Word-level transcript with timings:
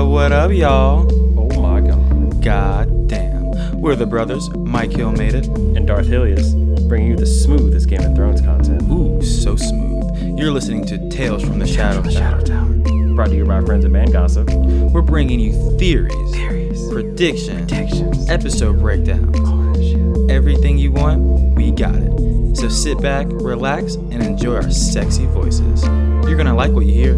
up, 0.00 0.08
what 0.08 0.32
up, 0.32 0.50
y'all? 0.50 1.06
Oh 1.38 1.60
my 1.60 1.80
god. 1.80 2.42
God 2.42 3.08
damn. 3.08 3.80
We're 3.80 3.96
the 3.96 4.06
brothers. 4.06 4.48
Mike 4.50 4.92
Hill 4.92 5.12
made 5.12 5.34
it. 5.34 5.46
And 5.46 5.86
Darth 5.86 6.06
Hilius, 6.06 6.54
bringing 6.88 7.08
you 7.10 7.16
the 7.16 7.26
smoothest 7.26 7.88
Game 7.88 8.00
of 8.02 8.14
Thrones 8.16 8.40
content. 8.40 8.82
Ooh, 8.90 9.22
so 9.22 9.56
smooth. 9.56 10.38
You're 10.38 10.52
listening 10.52 10.86
to 10.86 11.08
Tales 11.10 11.42
from 11.42 11.58
the 11.58 11.66
Shadow, 11.66 12.08
Shadow 12.08 12.42
Tower. 12.44 13.14
Brought 13.14 13.28
to 13.28 13.36
you 13.36 13.44
by 13.44 13.54
our 13.54 13.66
friends 13.66 13.84
at 13.84 13.90
Man 13.90 14.10
Gossip. 14.10 14.48
We're 14.50 15.02
bringing 15.02 15.40
you 15.40 15.52
theories, 15.78 16.32
Theories. 16.32 16.90
predictions, 16.90 17.70
Predictions. 17.70 18.30
episode 18.30 18.78
breakdowns. 18.78 19.36
Oh, 19.40 19.74
shit. 19.74 20.30
Everything 20.30 20.78
you 20.78 20.92
want, 20.92 21.20
we 21.56 21.72
got 21.72 21.94
it. 21.96 22.56
So 22.56 22.68
sit 22.68 23.00
back, 23.02 23.26
relax, 23.30 23.94
and 23.94 24.22
enjoy 24.22 24.54
our 24.56 24.70
sexy 24.70 25.26
voices. 25.26 25.84
You're 26.26 26.36
gonna 26.36 26.54
like 26.54 26.72
what 26.72 26.86
you 26.86 26.92
hear, 26.94 27.14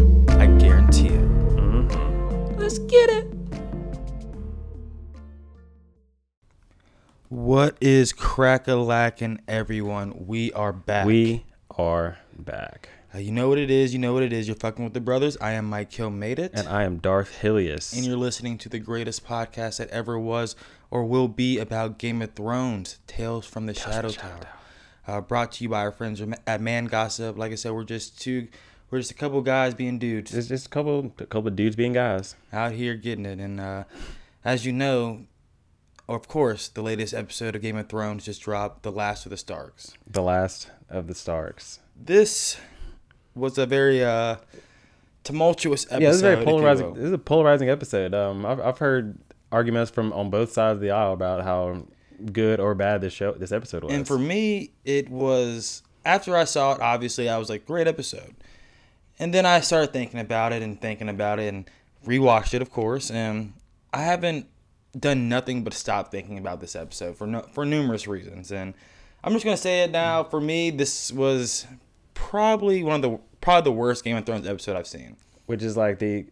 What 7.53 7.77
is 7.79 8.13
crack 8.13 8.67
a 8.67 8.73
lacking, 8.73 9.41
everyone? 9.47 10.25
We 10.25 10.51
are 10.53 10.73
back. 10.73 11.05
We 11.05 11.45
are 11.77 12.17
back. 12.35 12.89
Uh, 13.13 13.19
you 13.19 13.31
know 13.31 13.47
what 13.47 13.59
it 13.59 13.69
is. 13.69 13.93
You 13.93 13.99
know 13.99 14.11
what 14.11 14.23
it 14.23 14.33
is. 14.33 14.47
You're 14.47 14.55
fucking 14.55 14.83
with 14.83 14.95
the 14.95 14.99
brothers. 14.99 15.37
I 15.39 15.51
am 15.51 15.65
Mike 15.65 15.93
Hill, 15.93 16.09
made 16.09 16.39
it, 16.39 16.49
And 16.55 16.67
I 16.67 16.81
am 16.81 16.97
Darth 16.97 17.43
Hilius. 17.43 17.93
and 17.95 18.03
you're 18.03 18.17
listening 18.17 18.57
to 18.57 18.69
the 18.69 18.79
greatest 18.79 19.23
podcast 19.23 19.77
that 19.77 19.89
ever 19.89 20.17
was 20.17 20.55
or 20.89 21.05
will 21.05 21.27
be 21.27 21.59
about 21.59 21.99
Game 21.99 22.23
of 22.23 22.33
Thrones, 22.33 22.97
Tales 23.05 23.45
from 23.45 23.67
the 23.67 23.75
Shadow 23.75 24.09
Tower. 24.09 24.47
Uh, 25.05 25.21
brought 25.21 25.51
to 25.51 25.63
you 25.63 25.69
by 25.69 25.81
our 25.81 25.91
friends 25.91 26.23
at 26.47 26.59
Man 26.59 26.85
Gossip. 26.85 27.37
Like 27.37 27.51
I 27.51 27.55
said, 27.55 27.73
we're 27.73 27.83
just 27.83 28.19
two, 28.19 28.47
we're 28.89 28.97
just 28.97 29.11
a 29.11 29.13
couple 29.13 29.39
guys 29.43 29.75
being 29.75 29.99
dudes. 29.99 30.33
It's 30.33 30.47
just 30.47 30.65
a 30.65 30.69
couple, 30.69 31.13
a 31.19 31.27
couple 31.27 31.49
of 31.49 31.55
dudes 31.55 31.75
being 31.75 31.93
guys. 31.93 32.35
out 32.51 32.71
here 32.71 32.95
getting 32.95 33.27
it. 33.27 33.37
And 33.37 33.59
uh, 33.59 33.83
as 34.43 34.65
you 34.65 34.73
know, 34.73 35.27
of 36.07 36.27
course, 36.27 36.67
the 36.67 36.81
latest 36.81 37.13
episode 37.13 37.55
of 37.55 37.61
Game 37.61 37.77
of 37.77 37.87
Thrones 37.87 38.25
just 38.25 38.41
dropped, 38.41 38.83
The 38.83 38.91
Last 38.91 39.25
of 39.25 39.29
the 39.29 39.37
Starks. 39.37 39.93
The 40.09 40.21
last 40.21 40.69
of 40.89 41.07
the 41.07 41.15
Starks. 41.15 41.79
This 41.95 42.57
was 43.35 43.57
a 43.57 43.65
very 43.65 44.03
uh, 44.03 44.37
tumultuous 45.23 45.85
episode. 45.85 46.01
yeah, 46.01 46.09
this 46.09 46.15
is 46.17 46.21
a 46.21 46.35
very 46.35 46.45
polarizing. 46.45 46.93
This 46.93 47.05
is 47.05 47.13
a 47.13 47.17
polarizing 47.17 47.69
episode. 47.69 48.13
Um, 48.13 48.45
I've, 48.45 48.59
I've 48.59 48.77
heard 48.77 49.17
arguments 49.51 49.91
from 49.91 50.11
on 50.13 50.29
both 50.29 50.51
sides 50.51 50.77
of 50.77 50.81
the 50.81 50.91
aisle 50.91 51.13
about 51.13 51.43
how 51.43 51.83
good 52.31 52.59
or 52.59 52.75
bad 52.75 53.01
this 53.01 53.13
show, 53.13 53.31
this 53.33 53.51
episode 53.51 53.83
was. 53.83 53.93
And 53.93 54.07
for 54.07 54.17
me, 54.17 54.71
it 54.85 55.09
was 55.09 55.83
after 56.05 56.35
I 56.35 56.43
saw 56.43 56.73
it. 56.73 56.81
Obviously, 56.81 57.29
I 57.29 57.37
was 57.37 57.49
like, 57.49 57.65
great 57.65 57.87
episode. 57.87 58.35
And 59.19 59.33
then 59.33 59.45
I 59.45 59.61
started 59.61 59.93
thinking 59.93 60.19
about 60.19 60.53
it 60.53 60.61
and 60.63 60.79
thinking 60.81 61.07
about 61.07 61.39
it 61.39 61.53
and 61.53 61.69
rewatched 62.05 62.53
it, 62.53 62.61
of 62.61 62.71
course. 62.71 63.11
And 63.11 63.53
I 63.93 64.01
haven't 64.01 64.47
done 64.97 65.27
nothing 65.29 65.63
but 65.63 65.73
stop 65.73 66.11
thinking 66.11 66.37
about 66.37 66.59
this 66.61 66.75
episode 66.75 67.17
for 67.17 67.27
no, 67.27 67.41
for 67.53 67.65
numerous 67.65 68.07
reasons. 68.07 68.51
And 68.51 68.73
I'm 69.23 69.33
just 69.33 69.45
gonna 69.45 69.57
say 69.57 69.83
it 69.83 69.91
now. 69.91 70.23
For 70.23 70.39
me, 70.41 70.69
this 70.69 71.11
was 71.11 71.65
probably 72.13 72.83
one 72.83 72.95
of 72.95 73.01
the 73.01 73.19
probably 73.41 73.63
the 73.71 73.75
worst 73.77 74.03
Game 74.03 74.15
of 74.17 74.25
Thrones 74.25 74.47
episode 74.47 74.75
I've 74.75 74.87
seen. 74.87 75.17
which 75.45 75.63
is 75.63 75.75
like 75.75 75.99
the 75.99 76.25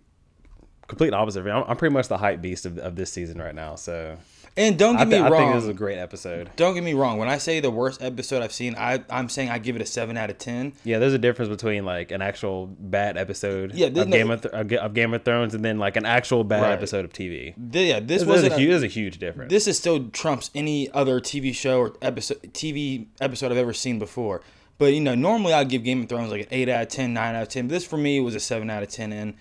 complete 0.87 1.13
opposite. 1.13 1.45
I'm, 1.47 1.63
I'm 1.67 1.77
pretty 1.77 1.93
much 1.93 2.07
the 2.07 2.17
hype 2.17 2.41
beast 2.41 2.65
of, 2.65 2.77
of 2.77 2.95
this 2.95 3.11
season 3.11 3.39
right 3.39 3.55
now. 3.55 3.75
So 3.75 4.17
And 4.57 4.77
don't 4.77 4.97
I, 4.97 5.05
get 5.05 5.11
thi- 5.11 5.19
me 5.21 5.25
I 5.25 5.29
wrong. 5.29 5.41
think 5.43 5.53
this 5.55 5.63
is 5.63 5.69
a 5.69 5.73
great 5.73 5.97
episode. 5.97 6.49
don't 6.57 6.73
get 6.73 6.83
me 6.83 6.93
wrong. 6.93 7.17
When 7.17 7.29
I 7.29 7.37
say 7.37 7.61
the 7.61 7.71
worst 7.71 8.01
episode 8.01 8.43
I've 8.43 8.51
seen, 8.51 8.75
I 8.75 9.01
I'm 9.09 9.29
saying 9.29 9.49
I 9.49 9.59
give 9.59 9.77
it 9.77 9.81
a 9.81 9.85
seven 9.85 10.17
out 10.17 10.29
of 10.29 10.37
ten. 10.39 10.73
Yeah, 10.83 10.99
there's 10.99 11.13
a 11.13 11.17
difference 11.17 11.47
between 11.49 11.85
like 11.85 12.11
an 12.11 12.21
actual 12.21 12.67
bad 12.67 13.17
episode 13.17 13.73
Yeah, 13.73 13.87
there's 13.89 14.05
of, 14.05 14.09
no- 14.09 14.17
Game 14.17 14.29
of, 14.31 14.41
Th- 14.41 14.81
of 14.81 14.93
Game 14.93 15.13
of 15.13 15.23
Thrones 15.23 15.55
and 15.55 15.63
then 15.63 15.79
like 15.79 15.95
an 15.95 16.05
actual 16.05 16.43
bad 16.43 16.63
Right. 16.63 16.71
episode 16.73 17.05
of 17.05 17.13
TV. 17.13 17.53
Th- 17.71 17.89
yeah, 17.89 17.99
this 18.01 18.25
wasn't 18.25 18.51
a, 18.51 18.55
a- 18.57 18.59
huge, 18.59 18.83
a 18.83 18.87
huge 18.87 19.19
difference. 19.19 19.49
this 19.51 19.67
is 19.67 19.77
still 19.77 20.09
trumps 20.09 20.51
any 20.53 20.91
other 20.91 21.21
TV 21.21 21.55
show 21.55 21.79
or 21.79 21.93
episode 22.01 22.41
TV 22.53 23.05
episode 23.21 23.51
I've 23.53 23.57
ever 23.57 23.73
seen 23.73 23.99
before. 23.99 24.41
But 24.77 24.93
you 24.93 24.99
know, 24.99 25.15
normally 25.15 25.53
I'd 25.53 25.69
give 25.69 25.83
Game 25.85 26.01
of 26.03 26.09
Thrones 26.09 26.29
like 26.31 26.41
an 26.41 26.47
eight 26.51 26.67
out 26.67 26.81
of 26.81 26.87
10, 26.89 27.13
9 27.13 27.35
out 27.35 27.41
of 27.43 27.47
ten. 27.47 27.67
But 27.67 27.73
this 27.73 27.85
for 27.85 27.97
me 27.97 28.19
was 28.19 28.35
a 28.35 28.39
seven 28.41 28.69
out 28.69 28.83
of 28.83 28.89
ten, 28.89 29.13
and 29.13 29.35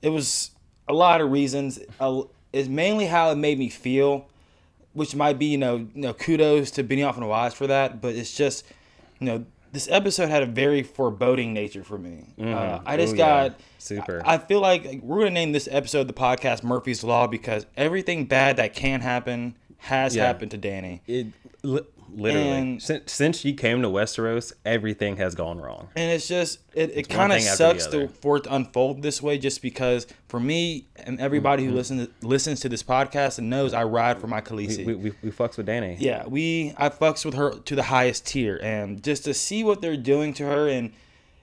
it 0.00 0.10
was 0.10 0.50
a 0.86 0.92
lot 0.92 1.20
of 1.20 1.32
reasons. 1.32 1.80
It's 2.52 2.68
mainly 2.68 3.06
how 3.06 3.30
it 3.32 3.36
made 3.36 3.58
me 3.58 3.68
feel, 3.68 4.26
which 4.94 5.14
might 5.14 5.38
be 5.38 5.46
you 5.46 5.58
know, 5.58 5.76
you 5.76 5.88
know 5.94 6.12
kudos 6.14 6.70
to 6.72 6.82
Benioff 6.84 7.16
and 7.16 7.28
Weiss 7.28 7.52
for 7.54 7.66
that. 7.66 8.00
But 8.00 8.14
it's 8.14 8.34
just 8.34 8.64
you 9.20 9.26
know 9.26 9.44
this 9.72 9.88
episode 9.90 10.28
had 10.28 10.42
a 10.42 10.46
very 10.46 10.82
foreboding 10.82 11.52
nature 11.52 11.82
for 11.84 11.98
me. 11.98 12.32
Uh, 12.40 12.78
I 12.86 12.96
just 12.96 13.14
Ooh, 13.14 13.18
yeah. 13.18 13.48
got 13.48 13.60
Super. 13.78 14.22
I, 14.24 14.34
I 14.34 14.38
feel 14.38 14.60
like 14.60 15.00
we're 15.02 15.18
gonna 15.18 15.30
name 15.32 15.52
this 15.52 15.68
episode 15.70 16.06
the 16.08 16.12
podcast 16.14 16.62
Murphy's 16.62 17.04
Law 17.04 17.26
because 17.26 17.66
everything 17.76 18.24
bad 18.26 18.56
that 18.56 18.72
can 18.74 19.00
happen 19.00 19.54
has 19.78 20.16
Yeah. 20.16 20.24
happened 20.26 20.50
to 20.52 20.56
Danny. 20.56 21.02
it 21.06 21.26
literally 22.16 22.48
And- 22.50 22.82
since 22.82 23.12
since 23.12 23.38
she 23.40 23.52
came 23.52 23.82
to 23.82 23.88
Westeros, 23.88 24.52
everything 24.64 25.16
has 25.18 25.34
gone 25.34 25.58
wrong. 25.60 25.88
And 25.96 26.10
it's 26.12 26.26
just 26.28 26.60
it, 26.74 26.90
it 26.94 27.08
kind 27.08 27.32
of 27.32 27.40
sucks 27.40 27.86
to, 27.88 28.08
for 28.08 28.36
it 28.38 28.44
to 28.44 28.54
unfold 28.54 29.02
this 29.02 29.20
way 29.22 29.38
just 29.38 29.62
because 29.62 30.06
for 30.28 30.40
me 30.40 30.86
and 30.96 31.20
everybody 31.20 31.62
Mm-hmm. 31.64 31.70
who 31.72 31.76
listens 31.76 32.08
listens 32.22 32.60
to 32.60 32.68
this 32.68 32.82
podcast 32.82 33.38
and 33.38 33.48
knows 33.50 33.72
I 33.74 33.84
ride 33.84 34.18
for 34.20 34.26
my 34.26 34.40
Khaleesi. 34.40 34.84
We, 34.84 34.94
we, 34.94 35.12
we 35.22 35.30
fucks 35.30 35.56
with 35.56 35.66
Danny. 35.66 35.96
yeah, 36.00 36.26
we 36.26 36.74
I 36.76 36.88
fucks 36.88 37.24
with 37.24 37.34
her 37.34 37.52
to 37.58 37.74
the 37.74 37.84
highest 37.84 38.26
tier 38.26 38.58
and 38.62 39.02
just 39.02 39.24
to 39.24 39.34
see 39.34 39.64
what 39.64 39.80
they're 39.80 39.96
doing 39.96 40.34
to 40.34 40.44
her 40.46 40.68
and 40.68 40.92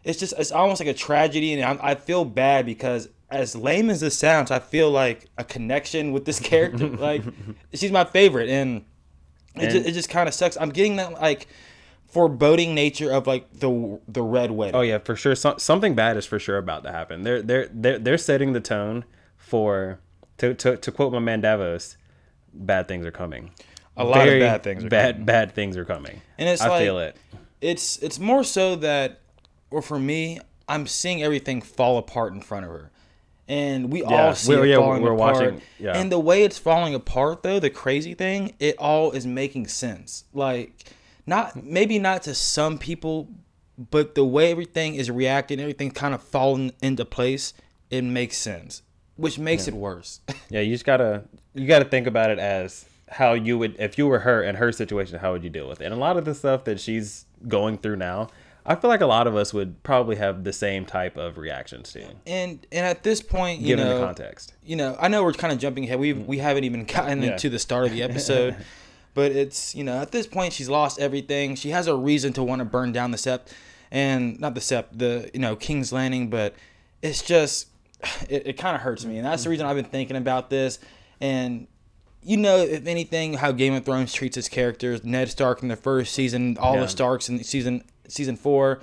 it's 0.04 0.20
just 0.20 0.34
it's 0.38 0.52
almost 0.52 0.82
like 0.82 0.90
a 0.90 0.94
tragedy 0.94 1.54
and 1.54 1.80
I, 1.82 1.92
I 1.92 1.96
feel 1.96 2.26
bad 2.26 2.66
because 2.66 3.08
as 3.30 3.56
lame 3.56 3.90
as 3.90 4.02
this 4.02 4.18
sounds, 4.18 4.52
I 4.52 4.60
feel 4.60 4.92
like 4.92 5.30
a 5.38 5.44
connection 5.46 6.12
with 6.12 6.26
this 6.26 6.38
character. 6.52 6.88
like 6.90 7.24
she's 7.74 7.92
my 7.92 8.04
favorite 8.04 8.50
and 8.50 8.84
it, 9.56 9.70
just, 9.72 9.88
it 9.88 9.92
just 9.94 10.10
kind 10.10 10.28
of 10.28 10.34
sucks. 10.34 10.58
I'm 10.58 10.70
getting 10.70 10.96
that 10.98 11.14
like 11.14 11.48
foreboding 12.08 12.76
nature 12.76 13.12
of 13.12 13.28
like 13.28 13.52
the 13.54 14.00
the 14.08 14.22
red 14.22 14.52
wedding. 14.52 14.76
Oh 14.76 14.82
yeah, 14.82 14.98
for 15.00 15.16
sure. 15.16 15.36
So, 15.36 15.56
something 15.58 15.96
bad 15.96 16.18
is 16.18 16.26
for 16.26 16.40
sure 16.40 16.58
about 16.58 16.84
to 16.84 16.92
happen. 16.92 17.24
They're 17.24 17.42
they're 17.42 17.70
they're 17.72 18.00
they're 18.00 18.18
setting 18.18 18.54
the 18.54 18.60
tone 18.62 19.06
for 19.38 20.00
to 20.38 20.54
to, 20.54 20.78
to 20.78 20.92
quote 20.92 21.12
my 21.14 21.20
man 21.20 21.42
Davos, 21.42 21.98
bad 22.54 22.88
things 22.88 23.06
are 23.06 23.12
coming. 23.12 23.52
A 23.98 24.04
lot 24.06 24.28
of 24.28 24.40
bad 24.40 24.64
things 24.64 24.84
are 24.86 24.90
bad 24.90 25.16
coming. 25.16 25.26
bad 25.26 25.52
things 25.54 25.78
are 25.78 25.86
coming. 25.86 26.22
And 26.38 26.48
it's 26.50 26.62
I 26.62 26.70
like- 26.70 26.82
feel 26.84 26.98
it. 27.00 27.16
it's 27.60 27.98
it's 27.98 28.20
more 28.20 28.44
so 28.44 28.76
that 28.78 29.20
or 29.70 29.82
for 29.82 30.00
me 30.00 30.40
i'm 30.68 30.88
seeing 30.88 31.22
everything 31.22 31.62
fall 31.62 31.98
apart 31.98 32.34
in 32.34 32.42
front 32.42 32.66
of 32.66 32.72
her 32.72 32.90
and 33.48 33.92
we 33.92 34.02
Yeah, 34.02 34.28
all 34.28 34.36
see 34.36 34.50
we're- 34.56 34.68
it 34.68 34.72
yeah, 34.72 34.78
falling 34.78 35.02
we're 35.02 35.14
apart 35.14 35.36
watching- 35.36 35.62
yeah. 35.80 35.98
and 35.98 36.12
the 36.12 36.20
way 36.20 36.44
it's 36.44 36.58
falling 36.58 36.94
apart 36.94 37.44
though 37.44 37.60
the 37.60 37.70
crazy 37.70 38.14
thing 38.14 38.54
it 38.60 38.76
all 38.78 39.12
is 39.12 39.26
making 39.26 39.68
sense 39.68 40.24
like 40.34 40.86
not 41.26 41.64
maybe 41.64 42.00
not 42.00 42.24
to 42.24 42.34
some 42.36 42.78
people 42.78 43.28
but 43.90 44.16
the 44.16 44.24
way 44.26 44.52
everything 44.52 44.96
is 44.96 45.10
reacting 45.10 45.60
everything 45.60 45.90
kind 45.92 46.14
of 46.14 46.22
falling 46.22 46.72
into 46.82 47.04
place 47.06 47.54
it 47.90 48.04
makes 48.04 48.38
sense 48.38 48.84
which 49.18 49.38
makes 49.40 49.68
it 49.68 49.74
worse 49.74 50.22
Yeah, 50.50 50.62
you 50.62 50.74
just 50.74 50.86
gotta 50.86 51.24
you 51.54 51.68
gotta 51.68 51.86
think 51.86 52.08
about 52.08 52.30
it 52.32 52.40
as 52.40 52.86
how 53.10 53.34
you 53.34 53.58
would 53.58 53.76
if 53.80 53.98
you 53.98 54.08
were 54.08 54.20
her 54.20 54.42
in 54.42 54.56
her 54.56 54.72
situation, 54.72 55.20
how 55.20 55.34
would 55.34 55.44
you 55.44 55.50
deal 55.50 55.68
with 55.68 55.82
it? 55.82 55.86
And 55.86 55.94
a 55.94 55.98
lot 55.98 56.16
of 56.16 56.24
the 56.24 56.34
stuff 56.34 56.64
that 56.64 56.80
she's 56.80 57.26
going 57.46 57.78
through 57.78 57.98
now, 57.98 58.30
I 58.66 58.76
feel 58.76 58.90
like 58.90 59.02
a 59.02 59.06
lot 59.08 59.26
of 59.28 59.36
us 59.36 59.54
would 59.54 59.82
probably 59.84 60.18
have 60.18 60.44
the 60.44 60.54
same 60.54 60.86
type 60.86 61.18
of 61.18 61.38
reactions 61.38 61.92
to, 61.94 62.04
and 62.28 62.66
and 62.72 62.86
at 62.86 63.04
this 63.04 63.22
point 63.22 63.60
you 63.62 63.68
given 63.76 63.86
know 63.86 64.00
the 64.00 64.06
context. 64.06 64.54
you 64.64 64.76
know, 64.76 64.96
I 65.00 65.08
know 65.08 65.24
we're 65.24 65.34
kind 65.34 65.52
of 65.54 65.60
jumping 65.60 65.86
ahead. 65.86 66.00
We 66.00 66.14
we 66.14 66.38
haven't 66.38 66.64
even 66.64 66.86
gotten 66.86 67.22
Yeah. 67.24 67.32
into 67.34 67.50
the 67.50 67.58
start 67.60 67.86
of 67.86 67.92
the 67.92 68.04
episode, 68.04 68.56
but 69.16 69.32
it's 69.32 69.74
you 69.74 69.84
know 69.84 70.00
at 70.00 70.12
this 70.12 70.28
point 70.28 70.54
she's 70.54 70.70
lost 70.70 71.00
everything. 71.00 71.56
She 71.56 71.70
has 71.70 71.88
a 71.88 71.96
reason 71.96 72.34
to 72.34 72.44
want 72.44 72.60
to 72.60 72.66
burn 72.66 72.92
down 72.92 73.12
the 73.12 73.18
Sept, 73.18 73.48
and 73.92 74.40
not 74.40 74.54
the 74.54 74.62
Sept, 74.62 74.86
the 74.94 75.30
you 75.34 75.40
know 75.40 75.56
King's 75.56 75.92
Landing. 75.92 76.30
But 76.30 76.54
it's 77.02 77.24
just 77.24 77.68
it, 78.30 78.46
it 78.48 78.54
kind 78.58 78.76
of 78.76 78.82
hurts 78.84 79.06
me, 79.06 79.18
and 79.18 79.26
that's 79.26 79.44
the 79.44 79.50
reason 79.50 79.66
I've 79.66 79.76
been 79.76 79.86
thinking 79.86 80.18
about 80.18 80.50
this. 80.52 80.78
And 81.20 81.68
you 82.24 82.38
know, 82.38 82.58
if 82.58 82.86
anything, 82.86 83.34
how 83.34 83.52
Game 83.52 83.74
of 83.74 83.84
Thrones 83.86 84.14
treats 84.14 84.38
its 84.38 84.48
characters. 84.48 85.04
Ned 85.04 85.30
Stark 85.32 85.64
in 85.64 85.70
the 85.70 85.76
first 85.76 86.14
season, 86.14 86.56
all 86.60 86.76
Yeah. 86.76 86.82
the 86.82 86.88
Starks 86.88 87.28
in 87.30 87.44
season 87.44 87.84
season 88.12 88.36
four. 88.36 88.80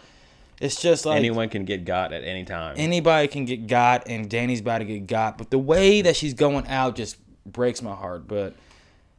It's 0.60 0.80
just 0.82 1.06
like 1.06 1.16
Anyone 1.18 1.48
can 1.50 1.64
get 1.64 1.84
got 1.84 2.12
at 2.12 2.24
any 2.24 2.44
time. 2.44 2.74
anybody 2.76 3.28
can 3.28 3.44
get 3.44 3.68
got 3.68 4.08
and 4.08 4.28
Danny's 4.28 4.60
about 4.60 4.78
to 4.78 4.84
get 4.84 5.06
got, 5.06 5.38
but 5.38 5.50
the 5.50 5.58
way 5.58 6.02
that 6.02 6.16
she's 6.16 6.34
going 6.34 6.66
out 6.66 6.96
just 6.96 7.16
breaks 7.46 7.80
my 7.80 7.94
heart. 7.94 8.26
But 8.26 8.56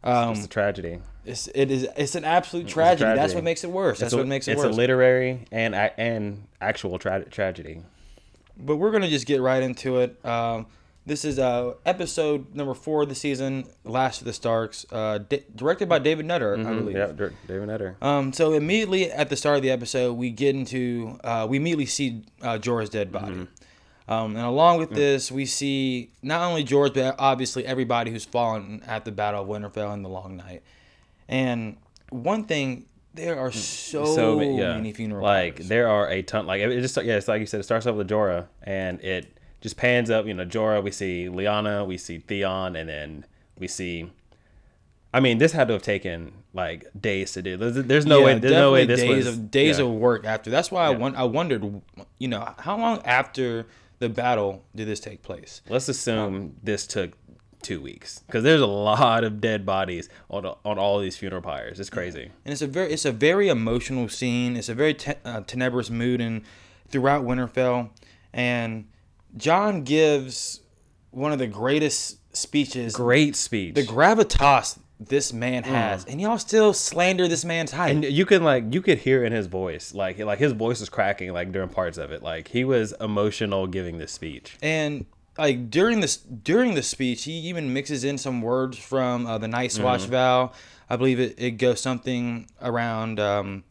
um, 0.03 0.31
it's 0.33 0.43
a 0.45 0.49
tragedy. 0.49 0.99
it's 1.25 1.47
it 1.55 1.71
is 1.71 1.87
it's 1.95 2.15
an 2.15 2.25
absolute 2.25 2.67
tragedy. 2.67 3.15
That's 3.15 3.33
what 3.33 3.43
makes 3.45 3.63
it 3.63 3.71
worse. 3.71 3.99
That's 3.99 4.11
a, 4.13 4.17
what 4.17 4.27
makes 4.27 4.49
it 4.49 4.53
it's 4.53 4.63
worse. 4.63 4.73
a 4.73 4.77
literary 4.77 5.45
and 5.51 5.73
and 5.73 6.43
actual 6.59 6.99
tra- 6.99 7.23
tragedy. 7.29 7.83
but 8.57 8.75
we're 8.75 8.91
gonna 8.91 9.09
just 9.09 9.25
get 9.25 9.39
right 9.39 9.63
into 9.63 9.99
it. 9.99 10.23
Um, 10.25 10.65
this 11.09 11.25
is 11.25 11.39
uh, 11.39 11.73
episode 11.87 12.55
number 12.55 12.75
four 12.75 13.01
of 13.01 13.09
the 13.09 13.15
season, 13.15 13.67
Last 13.83 14.21
of 14.21 14.25
the 14.25 14.33
Starks, 14.33 14.85
uh, 14.91 15.17
di- 15.17 15.43
directed 15.55 15.89
by 15.89 15.97
David 15.97 16.27
Nutter, 16.27 16.53
I 16.55 16.63
believe. 16.63 16.95
Yeah, 16.95 17.11
David 17.47 17.67
Nutter. 17.67 17.97
Um, 17.99 18.31
so 18.31 18.53
immediately 18.53 19.11
at 19.11 19.29
the 19.29 19.35
start 19.35 19.57
of 19.57 19.63
the 19.63 19.71
episode, 19.71 20.13
we 20.13 20.29
get 20.29 20.55
into 20.55 21.19
uh, 21.23 21.47
we 21.49 21.57
immediately 21.57 21.87
see 21.87 22.23
uh, 22.43 22.59
Jorah's 22.59 22.91
dead 22.91 23.11
body. 23.11 23.47
Um, 24.07 24.35
and 24.35 24.45
along 24.45 24.77
with 24.79 24.91
this, 24.91 25.31
we 25.31 25.45
see 25.45 26.11
not 26.21 26.41
only 26.47 26.63
Jorah, 26.63 26.93
but 26.93 27.15
obviously 27.19 27.65
everybody 27.65 28.11
who's 28.11 28.25
fallen 28.25 28.81
at 28.85 29.03
the 29.03 29.11
Battle 29.11 29.43
of 29.43 29.47
Winterfell 29.49 29.93
and 29.93 30.05
the 30.05 30.09
Long 30.09 30.37
Night. 30.37 30.63
And 31.27 31.77
one 32.09 32.45
thing, 32.45 32.85
there 33.13 33.39
are 33.39 33.51
so, 33.51 34.05
so 34.05 34.41
yeah, 34.41 34.75
many 34.75 34.93
funeral 34.93 35.23
like 35.23 35.57
there 35.57 35.89
are 35.89 36.07
a 36.07 36.21
ton. 36.21 36.45
Like 36.45 36.61
it 36.61 36.81
just 36.81 36.95
yeah, 36.97 37.17
it's 37.17 37.27
like 37.27 37.39
you 37.39 37.47
said, 37.47 37.59
it 37.59 37.63
starts 37.63 37.87
off 37.87 37.95
with 37.95 38.07
Jorah, 38.07 38.47
and 38.63 39.01
it 39.01 39.38
just 39.61 39.77
pans 39.77 40.09
up. 40.09 40.25
You 40.25 40.33
know, 40.33 40.45
Jorah. 40.45 40.83
We 40.83 40.91
see 40.91 41.25
Lyanna, 41.27 41.85
we 41.85 41.97
see 41.97 42.19
Theon, 42.19 42.75
and 42.75 42.87
then 42.89 43.25
we 43.57 43.67
see. 43.67 44.11
I 45.13 45.19
mean, 45.19 45.39
this 45.39 45.53
had 45.53 45.67
to 45.69 45.73
have 45.73 45.81
taken 45.81 46.33
like 46.53 46.85
days 46.99 47.31
to 47.33 47.41
do. 47.41 47.57
There's, 47.57 47.75
there's 47.85 48.05
no 48.05 48.19
Yeah, 48.19 48.25
way. 48.25 48.39
There's 48.39 48.53
no 48.53 48.71
way 48.71 48.85
this 48.85 48.99
days 49.01 49.25
was 49.25 49.27
of 49.27 49.49
days 49.51 49.79
yeah. 49.79 49.85
of 49.85 49.91
work 49.91 50.25
after. 50.25 50.49
That's 50.51 50.69
why 50.71 50.85
I 50.85 50.91
Yeah. 50.91 50.97
won- 50.97 51.15
I 51.15 51.23
wondered, 51.23 51.81
you 52.19 52.27
know, 52.27 52.53
how 52.59 52.77
long 52.77 53.01
after 53.05 53.65
the 53.97 54.07
battle 54.09 54.63
did 54.75 54.87
this 54.87 54.99
take 54.99 55.23
place? 55.23 55.61
Let's 55.67 55.89
assume 55.89 56.55
this 56.61 56.85
took 56.85 57.13
two 57.61 57.81
weeks 57.81 58.19
because 58.25 58.43
there's 58.43 58.61
a 58.61 58.67
lot 58.67 59.23
of 59.23 59.41
dead 59.41 59.65
bodies 59.65 60.09
on 60.29 60.45
on 60.63 60.77
all 60.77 60.99
these 60.99 61.17
funeral 61.17 61.41
pyres. 61.41 61.79
It's 61.79 61.89
crazy. 61.89 62.31
and 62.45 62.51
it's 62.53 62.61
a 62.61 62.67
very 62.67 62.93
it's 62.93 63.03
a 63.05 63.11
very 63.11 63.49
emotional 63.49 64.09
scene. 64.09 64.55
It's 64.55 64.69
a 64.69 64.75
very 64.75 64.93
te- 64.93 65.13
uh, 65.25 65.41
tenebrous 65.41 65.89
mood 65.89 66.21
and 66.21 66.43
throughout 66.87 67.25
Winterfell, 67.25 67.89
and 68.31 68.85
Jon 69.37 69.83
gives 69.83 70.61
one 71.11 71.31
of 71.31 71.39
the 71.39 71.47
greatest 71.47 72.17
speeches. 72.35 72.93
Great 72.95 73.35
speech. 73.35 73.75
The 73.75 73.83
gravitas 73.83 74.79
this 74.99 75.31
man 75.31 75.63
has, 75.63 76.03
and 76.05 76.19
y'all 76.19 76.37
still 76.37 76.73
slander 76.73 77.27
this 77.29 77.45
man's 77.45 77.71
height. 77.71 77.91
and 77.95 78.03
you 78.03 78.25
can 78.25 78.43
like 78.43 78.73
you 78.73 78.81
could 78.81 78.97
hear 78.97 79.23
in 79.23 79.31
his 79.31 79.47
voice 79.47 79.93
like 79.93 80.19
like 80.19 80.39
his 80.39 80.51
voice 80.51 80.81
was 80.81 80.89
cracking 80.89 81.31
like 81.31 81.53
during 81.53 81.69
parts 81.69 81.97
of 81.97 82.11
it 82.11 82.21
like 82.21 82.49
he 82.49 82.65
was 82.65 82.93
emotional 82.99 83.65
giving 83.65 83.97
this 83.97 84.11
speech 84.11 84.57
and 84.61 85.05
like 85.37 85.69
during 85.69 86.01
this 86.01 86.17
during 86.17 86.73
the 86.73 86.83
speech 86.83 87.23
he 87.23 87.31
even 87.31 87.71
mixes 87.73 88.03
in 88.03 88.17
some 88.17 88.41
words 88.41 88.77
from 88.77 89.25
uh, 89.25 89.37
the 89.37 89.47
night's 89.47 89.79
watch 89.79 90.01
Mm-hmm. 90.01 90.11
vow 90.11 90.51
i 90.89 90.97
believe 90.97 91.21
it, 91.21 91.35
it 91.37 91.51
goes 91.51 91.79
something 91.79 92.49
around 92.61 93.21
um, 93.21 93.63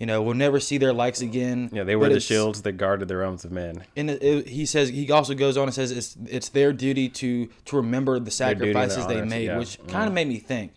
you 0.00 0.06
know 0.06 0.22
we'll 0.22 0.34
never 0.34 0.58
see 0.58 0.78
their 0.78 0.94
likes 0.94 1.20
again. 1.20 1.68
Yeah 1.72 1.84
they 1.84 1.94
were 1.94 2.08
the 2.08 2.18
shields 2.18 2.62
that 2.62 2.72
guarded 2.72 3.06
the 3.06 3.16
realms 3.16 3.44
of 3.44 3.52
men. 3.52 3.84
And 3.94 4.10
it, 4.10 4.22
it- 4.22 4.48
he 4.48 4.66
says 4.66 4.88
he 4.88 5.12
also 5.12 5.34
goes 5.34 5.56
on 5.56 5.64
and 5.64 5.74
says 5.74 5.92
it's 5.92 6.16
it's 6.26 6.48
their 6.48 6.72
duty 6.72 7.08
to 7.10 7.48
to 7.66 7.76
remember 7.76 8.18
the 8.18 8.30
sacrifices 8.30 9.06
they 9.06 9.22
made 9.22 9.46
yeah. 9.46 9.58
which 9.58 9.78
mm. 9.78 9.88
kind 9.88 10.08
of 10.08 10.14
made 10.14 10.26
me 10.26 10.38
think. 10.38 10.72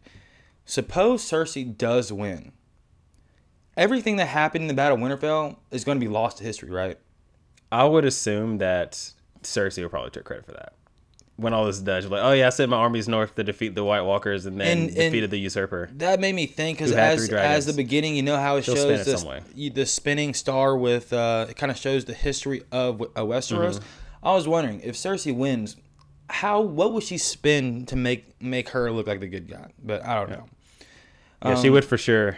Suppose 0.66 1.24
cersei 1.24 1.76
does 1.76 2.12
win. 2.12 2.52
Everything 3.76 4.18
that 4.18 4.28
happened 4.28 4.64
in 4.64 4.68
the 4.68 4.76
battle 4.76 4.98
of 4.98 5.02
winterfell 5.02 5.56
is 5.72 5.84
going 5.84 6.00
to 6.00 6.06
be 6.06 6.12
lost 6.12 6.38
to 6.38 6.44
history 6.44 6.70
right? 6.70 7.00
I 7.72 7.86
would 7.86 8.06
assume 8.06 8.60
that 8.60 9.14
cersei 9.42 9.82
will 9.82 9.90
probably 9.90 10.12
take 10.12 10.26
credit 10.26 10.46
for 10.46 10.52
that 10.52 10.74
when 11.36 11.52
all 11.54 11.66
this 11.66 11.78
is 11.78 11.82
done 11.82 12.02
she's 12.02 12.12
like 12.12 12.22
oh 12.24 12.32
yeah 12.32 12.46
i 12.46 12.50
sent 12.50 12.70
my 12.70 12.78
armies 12.78 13.08
north 13.08 13.34
to 13.36 13.44
defeat 13.44 13.74
the 13.74 13.84
white 13.84 14.02
walkers 14.02 14.46
and 14.46 14.62
then 14.62 14.68
And- 14.78 14.88
and- 14.90 14.96
defeated 14.96 15.32
the 15.32 15.40
usurper 15.40 15.90
That 15.96 16.20
made 16.20 16.36
me 16.36 16.46
think 16.46 16.78
because 16.78 16.92
as 16.92 17.28
as 17.32 17.66
the 17.66 17.74
beginning, 17.74 18.16
you 18.16 18.22
know 18.22 18.38
how 18.38 18.58
it 18.58 18.66
She'll 18.66 18.76
shows 18.76 19.08
it 19.08 19.18
the, 19.18 19.42
you- 19.56 19.70
the 19.72 19.86
spinning 19.88 20.34
star 20.36 20.78
with 20.78 21.12
uh, 21.12 21.48
it 21.50 21.56
kind 21.56 21.72
of 21.72 21.78
shows 21.78 22.06
the 22.06 22.14
history 22.14 22.62
of 22.72 23.02
uh, 23.02 23.06
Westeros. 23.22 23.76
Mm-hmm. 23.80 24.28
I 24.28 24.34
was 24.36 24.48
wondering 24.48 24.80
if 24.82 24.96
Cersei 24.96 25.36
wins, 25.36 25.76
how 26.30 26.62
what 26.62 26.94
would 26.94 27.04
she 27.04 27.18
spin 27.18 27.86
to 27.88 27.96
make 27.96 28.40
make 28.42 28.70
her 28.70 28.92
look 28.92 29.08
like 29.08 29.20
the 29.20 29.28
good 29.28 29.50
guy? 29.50 29.72
But 29.84 30.06
I 30.06 30.16
don't 30.16 30.30
know. 30.30 30.46
yeah 31.46 31.56
she 31.56 31.70
would 31.72 31.84
for 31.84 31.98
sure 31.98 32.38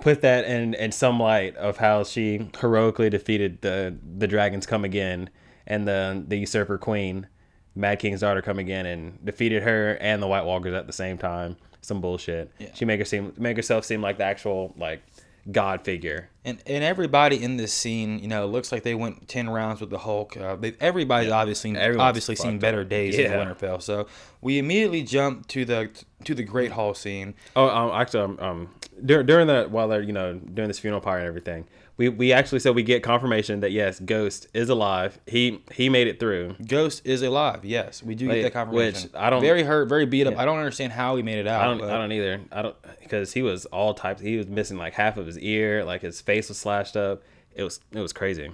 put 0.00 0.22
that 0.22 0.44
in 0.46 0.74
in 0.74 0.90
some 0.92 1.20
light 1.20 1.56
of 1.56 1.76
how 1.76 2.02
she 2.04 2.48
heroically 2.58 3.10
defeated 3.10 3.60
the 3.60 3.96
the 4.16 4.26
dragons 4.26 4.66
come 4.66 4.84
again 4.84 5.30
and 5.66 5.86
the 5.86 6.24
the 6.26 6.38
usurper 6.38 6.78
queen 6.78 7.26
mad 7.74 7.98
king's 7.98 8.20
daughter 8.20 8.42
come 8.42 8.58
again 8.58 8.86
and 8.86 9.24
defeated 9.24 9.62
her 9.62 9.96
and 10.00 10.22
the 10.22 10.26
white 10.26 10.44
walkers 10.44 10.74
at 10.74 10.86
the 10.86 10.92
same 10.92 11.16
time 11.18 11.56
some 11.80 12.00
bullshit 12.00 12.50
Yeah. 12.58 12.68
she 12.74 12.84
make 12.84 12.98
her 13.00 13.04
seem 13.04 13.32
make 13.36 13.56
herself 13.56 13.84
seem 13.84 14.02
like 14.02 14.18
the 14.18 14.24
actual 14.24 14.72
like 14.76 15.02
god 15.50 15.80
figure 15.82 16.28
And 16.44 16.62
and 16.66 16.84
everybody 16.84 17.42
in 17.42 17.56
this 17.56 17.72
scene, 17.72 18.18
you 18.20 18.28
know, 18.28 18.46
looks 18.46 18.70
like 18.70 18.82
they 18.84 18.94
went 18.94 19.26
ten 19.26 19.48
rounds 19.50 19.80
with 19.80 19.90
the 19.90 19.98
Hulk. 19.98 20.36
Uh, 20.36 20.54
they, 20.56 20.74
everybody's 20.80 21.30
obviously 21.32 21.76
Everyone's 21.76 22.00
obviously 22.08 22.36
seen 22.36 22.58
better 22.60 22.82
up. 22.82 22.88
days 22.88 23.16
in 23.18 23.30
Winterfell. 23.32 23.80
So 23.82 24.06
we 24.40 24.58
immediately 24.58 25.02
jump 25.02 25.46
to 25.48 25.64
the 25.64 25.90
to 26.24 26.34
the 26.34 26.42
Great 26.44 26.70
Hall 26.72 26.94
scene. 26.94 27.34
Oh, 27.56 27.68
um, 27.68 27.90
actually, 28.00 28.22
um, 28.22 28.38
um 28.40 28.74
during, 29.04 29.26
during 29.26 29.46
the 29.48 29.66
while 29.68 29.88
they're 29.88 30.02
you 30.02 30.12
know 30.12 30.34
doing 30.34 30.68
this 30.68 30.78
funeral 30.80 31.00
pyre 31.00 31.18
and 31.18 31.26
everything, 31.28 31.66
we 32.02 32.08
we 32.08 32.32
actually 32.32 32.58
said 32.58 32.74
we 32.74 32.82
get 32.82 33.02
confirmation 33.04 33.60
that 33.60 33.70
yes, 33.70 34.00
Ghost 34.00 34.48
is 34.52 34.68
alive. 34.68 35.20
He 35.26 35.62
he 35.72 35.88
made 35.88 36.08
it 36.08 36.18
through. 36.18 36.56
Ghost 36.66 37.02
is 37.04 37.22
alive. 37.22 37.64
Yes, 37.64 38.02
we 38.02 38.16
do 38.16 38.26
Like, 38.26 38.36
get 38.38 38.42
that 38.42 38.52
confirmation. 38.52 39.02
which 39.04 39.14
I 39.14 39.30
don't- 39.30 39.40
very 39.40 39.62
hurt, 39.62 39.88
very 39.88 40.04
beat 40.06 40.26
up. 40.26 40.36
I 40.36 40.44
don't 40.44 40.58
understand 40.58 40.92
how 40.92 41.14
he 41.16 41.22
made 41.22 41.38
it 41.38 41.46
out. 41.46 41.62
I 41.62 41.64
don't 41.66 41.78
but- 41.78 41.90
I 41.90 41.98
don't 41.98 42.10
either. 42.10 42.40
I 42.50 42.62
don't 42.62 42.76
because 43.00 43.32
he 43.34 43.42
was 43.42 43.66
all 43.66 43.94
types. 43.94 44.20
He 44.20 44.36
was 44.36 44.48
missing 44.48 44.78
like 44.78 44.94
half 44.94 45.16
of 45.16 45.26
his 45.26 45.38
ear, 45.38 45.84
like 45.84 46.02
his 46.02 46.20
face 46.20 46.48
was 46.48 46.58
slashed 46.58 46.96
up. 46.96 47.22
It 47.54 47.62
was 47.62 47.78
it 47.92 48.00
was 48.00 48.12
crazy. 48.12 48.50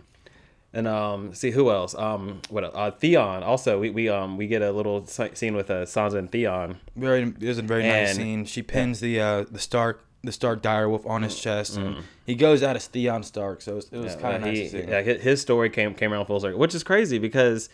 And 0.75 0.87
um, 0.87 1.33
see 1.33 1.51
who 1.51 1.71
else? 1.71 1.95
Um, 1.95 2.43
what 2.51 2.63
else? 2.65 2.75
Uh, 2.77 2.91
Theon. 2.91 3.43
Also, 3.43 3.81
we, 3.81 3.89
we 3.89 4.11
um 4.11 4.37
we 4.37 4.47
get 4.47 4.61
a 4.61 4.71
little 4.71 5.07
scene 5.07 5.55
with 5.57 5.71
uh, 5.71 5.87
Sansa 5.87 6.19
and 6.19 6.31
Theon. 6.31 6.79
Very, 6.95 7.23
it 7.23 7.41
was 7.43 7.57
a 7.57 7.63
very 7.63 7.85
nice 7.85 8.17
scene. 8.17 8.45
She 8.45 8.63
pins 8.63 9.01
the 9.01 9.19
uh, 9.19 9.45
the 9.51 9.59
Stark 9.59 10.05
the 10.25 10.33
Stark 10.33 10.63
direwolf 10.63 11.07
on 11.09 11.21
Mm, 11.21 11.25
his 11.25 11.39
chest, 11.41 11.77
and 11.77 12.05
he 12.27 12.35
goes 12.35 12.63
out 12.63 12.77
as 12.77 12.87
Theon 12.89 13.23
Stark. 13.23 13.61
So 13.63 13.73
it 13.73 13.75
was, 13.77 13.89
it 13.93 13.99
was 13.99 14.15
Yeah, 14.15 14.21
kind 14.21 14.35
of 14.37 14.41
nice 14.43 14.71
to 14.73 14.83
see. 14.85 14.91
yeah, 14.91 15.01
his 15.03 15.41
story 15.41 15.71
came 15.71 15.95
came 15.95 16.13
around 16.13 16.27
full 16.27 16.41
circle, 16.41 16.59
which 16.59 16.75
is 16.75 16.83
crazy 16.83 17.19
because 17.19 17.69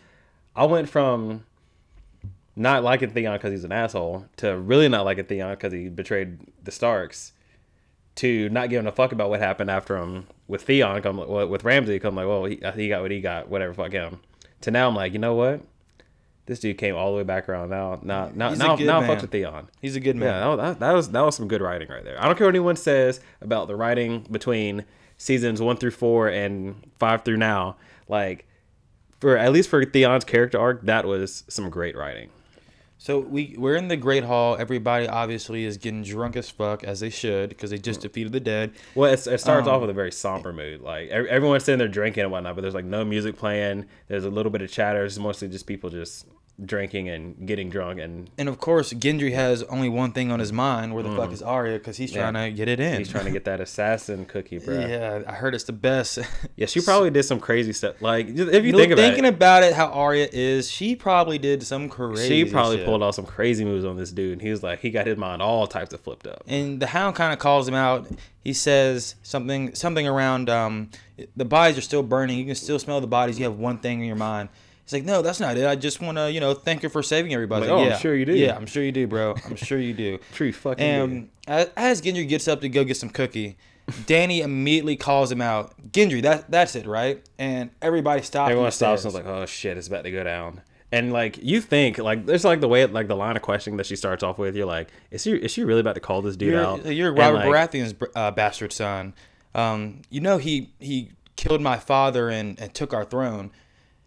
I 0.55 0.65
went 0.67 0.89
from 0.89 1.45
not 2.57 2.85
liking 2.85 3.11
Theon 3.11 3.33
because 3.35 3.51
he's 3.53 3.65
an 3.65 3.73
asshole 3.73 4.27
to 4.37 4.57
really 4.57 4.89
not 4.89 5.05
liking 5.05 5.25
Theon 5.25 5.51
because 5.51 5.73
he 5.73 5.89
betrayed 5.89 6.39
the 6.63 6.71
Starks 6.71 7.33
to 8.17 8.49
not 8.51 8.71
giving 8.71 8.87
a 8.87 8.93
fuck 8.93 9.11
about 9.11 9.29
what 9.29 9.41
happened 9.41 9.71
after 9.71 9.97
him 9.97 10.29
with 10.47 10.63
Theon 10.63 11.03
come 11.03 11.17
well, 11.17 11.49
with 11.49 11.65
Ramsay 11.65 11.99
come 11.99 12.15
like 12.15 12.29
well 12.29 12.45
he, 12.45 12.61
he 12.77 12.89
got 12.89 13.03
what 13.03 13.11
he 13.11 13.21
got 13.21 13.49
whatever 13.49 13.75
fuck 13.75 13.91
him 13.91 14.21
to 14.61 14.71
now 14.71 14.87
I'm 14.87 14.95
like 14.95 15.13
you 15.15 15.19
know 15.19 15.35
what 15.35 15.63
this 16.47 16.61
dude 16.61 16.77
came 16.79 16.95
all 16.95 17.11
the 17.13 17.17
way 17.17 17.23
back 17.23 17.49
around 17.49 17.71
now 17.71 17.99
now 18.03 18.31
now 18.35 18.51
He's 18.51 18.59
now, 18.59 18.77
now 18.77 19.01
man. 19.01 19.09
fuck 19.09 19.23
with 19.23 19.31
Theon 19.31 19.69
He's 19.81 19.97
a 19.97 20.01
good 20.01 20.17
man. 20.17 20.29
yeah, 20.29 20.57
that, 20.57 20.81
that 20.81 20.93
was 20.93 21.11
that 21.11 21.21
was 21.23 21.37
some 21.37 21.49
good 21.49 21.61
writing 21.63 21.89
right 21.89 22.05
there. 22.05 22.21
I 22.21 22.27
don't 22.27 22.37
care 22.37 22.47
what 22.47 22.55
anyone 22.55 22.77
says 22.77 23.21
about 23.41 23.69
the 23.69 23.77
writing 23.77 24.27
between 24.31 24.85
seasons 25.17 25.61
one 25.61 25.77
through 25.77 25.93
four 25.93 26.29
and 26.29 26.75
five 26.99 27.25
through 27.25 27.37
now. 27.39 27.77
Like, 28.09 28.47
for 29.21 29.37
at 29.39 29.53
least 29.53 29.71
for 29.71 29.85
Theon's 29.85 30.25
character 30.25 30.59
arc, 30.59 30.83
that 30.83 31.07
was 31.07 31.45
some 31.49 31.71
great 31.71 31.97
writing. 31.97 32.29
So 33.05 33.19
we 33.19 33.55
we're 33.59 33.77
in 33.77 33.89
the 33.89 33.99
Great 33.99 34.25
Hall. 34.25 34.57
Everybody 34.59 35.07
obviously 35.07 35.67
is 35.67 35.77
getting 35.77 36.03
drunk 36.03 36.37
as 36.37 36.49
fuck 36.49 36.85
as 36.85 37.01
they 37.01 37.11
should 37.11 37.51
because 37.51 37.69
they 37.69 37.77
just 37.77 38.01
defeated 38.01 38.33
the 38.33 38.41
dead. 38.41 38.73
Well, 38.95 39.13
it's, 39.13 39.27
it 39.27 39.41
starts 39.41 39.69
Um, 39.69 39.75
off 39.75 39.81
with 39.83 39.91
a 39.91 39.93
very 39.93 40.11
somber 40.11 40.55
mood. 40.55 40.81
Like 40.81 41.11
ev- 41.11 41.27
everyone's 41.27 41.65
sitting 41.65 41.79
there 41.81 41.87
drinking 41.87 42.23
and 42.23 42.33
whatnot, 42.33 42.55
but 42.55 42.63
there's 42.63 42.73
like 42.73 42.87
no 42.87 43.05
music 43.05 43.37
playing. 43.37 43.85
There's 44.09 44.25
a 44.25 44.31
little 44.31 44.51
bit 44.51 44.63
of 44.63 44.71
chatter. 44.71 45.05
It's 45.05 45.19
mostly 45.19 45.49
just 45.49 45.67
people 45.67 45.91
just 45.91 46.27
drinking 46.65 47.09
and 47.09 47.49
getting 47.49 47.69
drunk 47.69 47.99
and 47.99 48.31
And 48.39 48.49
of 48.49 48.59
course, 48.59 48.93
Gendry 48.93 49.33
has 49.35 49.63
only 49.65 49.89
one 49.89 50.13
thing 50.13 50.31
on 50.31 50.39
his 50.39 50.53
mind: 50.53 50.95
where 50.95 51.03
the 51.03 51.15
fuck 51.17 51.33
is 51.33 51.43
Arya? 51.43 51.79
Because 51.79 51.97
he's 51.97 52.13
Mm. 52.13 52.15
Yeah. 52.17 52.31
trying 52.31 52.51
to 52.53 52.57
get 52.57 52.69
it 52.69 52.79
in. 52.81 52.99
he's 52.99 53.09
trying 53.09 53.25
to 53.25 53.31
get 53.33 53.45
that 53.47 53.61
assassin 53.61 54.25
cookie, 54.25 54.59
bro. 54.59 54.79
Yeah. 54.79 55.23
I 55.27 55.33
heard 55.33 55.55
it's 55.55 55.65
the 55.65 55.73
best. 55.73 56.19
Yeah 56.57 56.67
she 56.67 56.81
probably 56.81 57.11
did 57.11 57.25
some 57.25 57.41
crazy 57.41 57.73
stuff. 57.73 58.01
Like 58.01 58.29
if 58.29 58.65
you 58.65 58.73
think 58.73 58.93
about 58.93 59.03
thinking 59.03 59.25
it, 59.25 59.35
about 59.35 59.65
it, 59.65 59.73
how 59.75 59.87
Arya 59.89 60.29
is, 60.33 60.71
she 60.71 60.95
probably 60.95 61.39
did 61.39 61.63
some 61.65 61.89
crazy. 61.89 62.29
she 62.45 62.51
probably 62.51 62.77
shit. 62.77 62.87
pulled 62.87 63.03
off 63.03 63.17
some 63.17 63.27
crazy 63.27 63.65
moves 63.65 63.85
on 63.85 63.97
this 63.97 64.13
dude. 64.13 64.41
He 64.41 64.51
was 64.51 64.63
like, 64.63 64.79
he 64.81 64.91
got 64.91 65.07
his 65.07 65.17
mind 65.19 65.43
all 65.43 65.67
types 65.67 65.93
of 65.93 66.01
flipped 66.01 66.27
up. 66.29 66.45
and 66.47 66.79
the 66.81 66.87
hound 66.87 67.17
kind 67.17 67.33
of 67.33 67.39
calls 67.41 67.67
him 67.67 67.75
out. 67.75 68.07
He 68.45 68.53
says 68.53 69.17
something 69.23 69.75
something 69.75 70.07
around 70.07 70.49
um, 70.51 70.91
the 71.35 71.45
bodies 71.45 71.77
are 71.79 71.81
still 71.83 72.03
burning. 72.03 72.39
You 72.39 72.45
can 72.45 72.55
still 72.55 72.79
smell 72.79 73.01
the 73.01 73.07
bodies. 73.07 73.39
You 73.39 73.45
have 73.47 73.59
one 73.59 73.79
thing 73.79 74.01
in 74.01 74.07
your 74.07 74.17
mind. 74.17 74.51
He's 74.85 74.93
like, 74.93 75.05
no, 75.05 75.23
that's 75.23 75.41
not 75.41 75.57
it. 75.57 75.67
I 75.67 75.77
just 75.77 76.03
want 76.03 76.19
to, 76.19 76.31
you 76.31 76.41
know, 76.41 76.53
thank 76.53 76.83
you 76.83 76.91
for 76.91 77.03
saving 77.03 77.33
everybody. 77.33 77.67
Like, 77.67 77.71
oh, 77.71 77.91
I'm 77.91 77.99
sure 77.99 78.15
you 78.15 78.27
do. 78.27 78.35
Yeah, 78.35 78.55
I'm 78.55 78.67
sure 78.67 78.83
you 78.83 78.93
do, 78.93 79.07
bro. 79.07 79.35
I'm 79.47 79.57
sure 79.57 79.79
you 79.79 79.95
do. 79.95 80.19
True 80.33 80.53
fucking. 80.53 80.85
And 80.85 81.31
as, 81.47 81.71
as 81.77 82.03
Gendry 82.03 82.29
gets 82.29 82.49
up 82.49 82.61
to 82.61 82.69
go 82.69 82.85
get 82.85 82.99
some 82.99 83.09
cookie, 83.09 83.57
Danny 84.07 84.43
immediately 84.43 84.97
calls 84.97 85.33
him 85.33 85.41
out. 85.41 85.75
Gendry, 85.91 86.21
that 86.23 86.51
that's 86.51 86.75
it, 86.75 86.87
right? 86.87 87.23
And 87.39 87.71
everybody 87.81 88.23
stops. 88.23 88.51
Everyone 88.51 88.67
and 88.67 88.75
stops 88.75 89.05
and 89.05 89.11
is 89.11 89.15
like, 89.15 89.27
"Oh 89.27 89.47
shit, 89.47 89.77
it's 89.77 89.89
about 89.89 90.05
to 90.05 90.11
go 90.11 90.23
down." 90.23 90.61
And 90.93 91.13
like 91.13 91.39
you 91.43 91.61
think, 91.61 91.99
like 91.99 92.27
there's 92.27 92.45
like 92.45 92.61
the 92.61 92.69
way, 92.69 92.85
like 92.87 93.09
the 93.09 93.17
line 93.17 93.37
of 93.37 93.43
questioning 93.43 93.79
that 93.79 93.87
she 93.87 93.97
starts 93.97 94.23
off 94.23 94.39
with. 94.39 94.55
You're 94.55 94.67
like, 94.67 94.89
"Is 95.11 95.23
she 95.23 95.33
is 95.33 95.51
she 95.51 95.65
really 95.65 95.81
about 95.81 95.97
to 95.97 96.01
call 96.01 96.23
this 96.23 96.37
dude 96.37 96.53
You're, 96.53 96.65
out?" 96.65 96.85
you're 96.87 97.09
And, 97.09 97.19
Robert 97.19 97.39
like, 97.39 97.71
Baratheon's 97.71 97.95
uh, 98.15 98.31
bastard 98.31 98.73
son. 98.73 99.15
Um, 99.55 100.03
you 100.11 100.21
know 100.21 100.39
he 100.39 100.71
he 100.79 101.11
killed 101.37 101.61
my 101.61 101.79
father 101.79 102.29
and, 102.29 102.59
and 102.61 102.73
took 102.75 102.95
our 102.95 103.05
throne. 103.05 103.51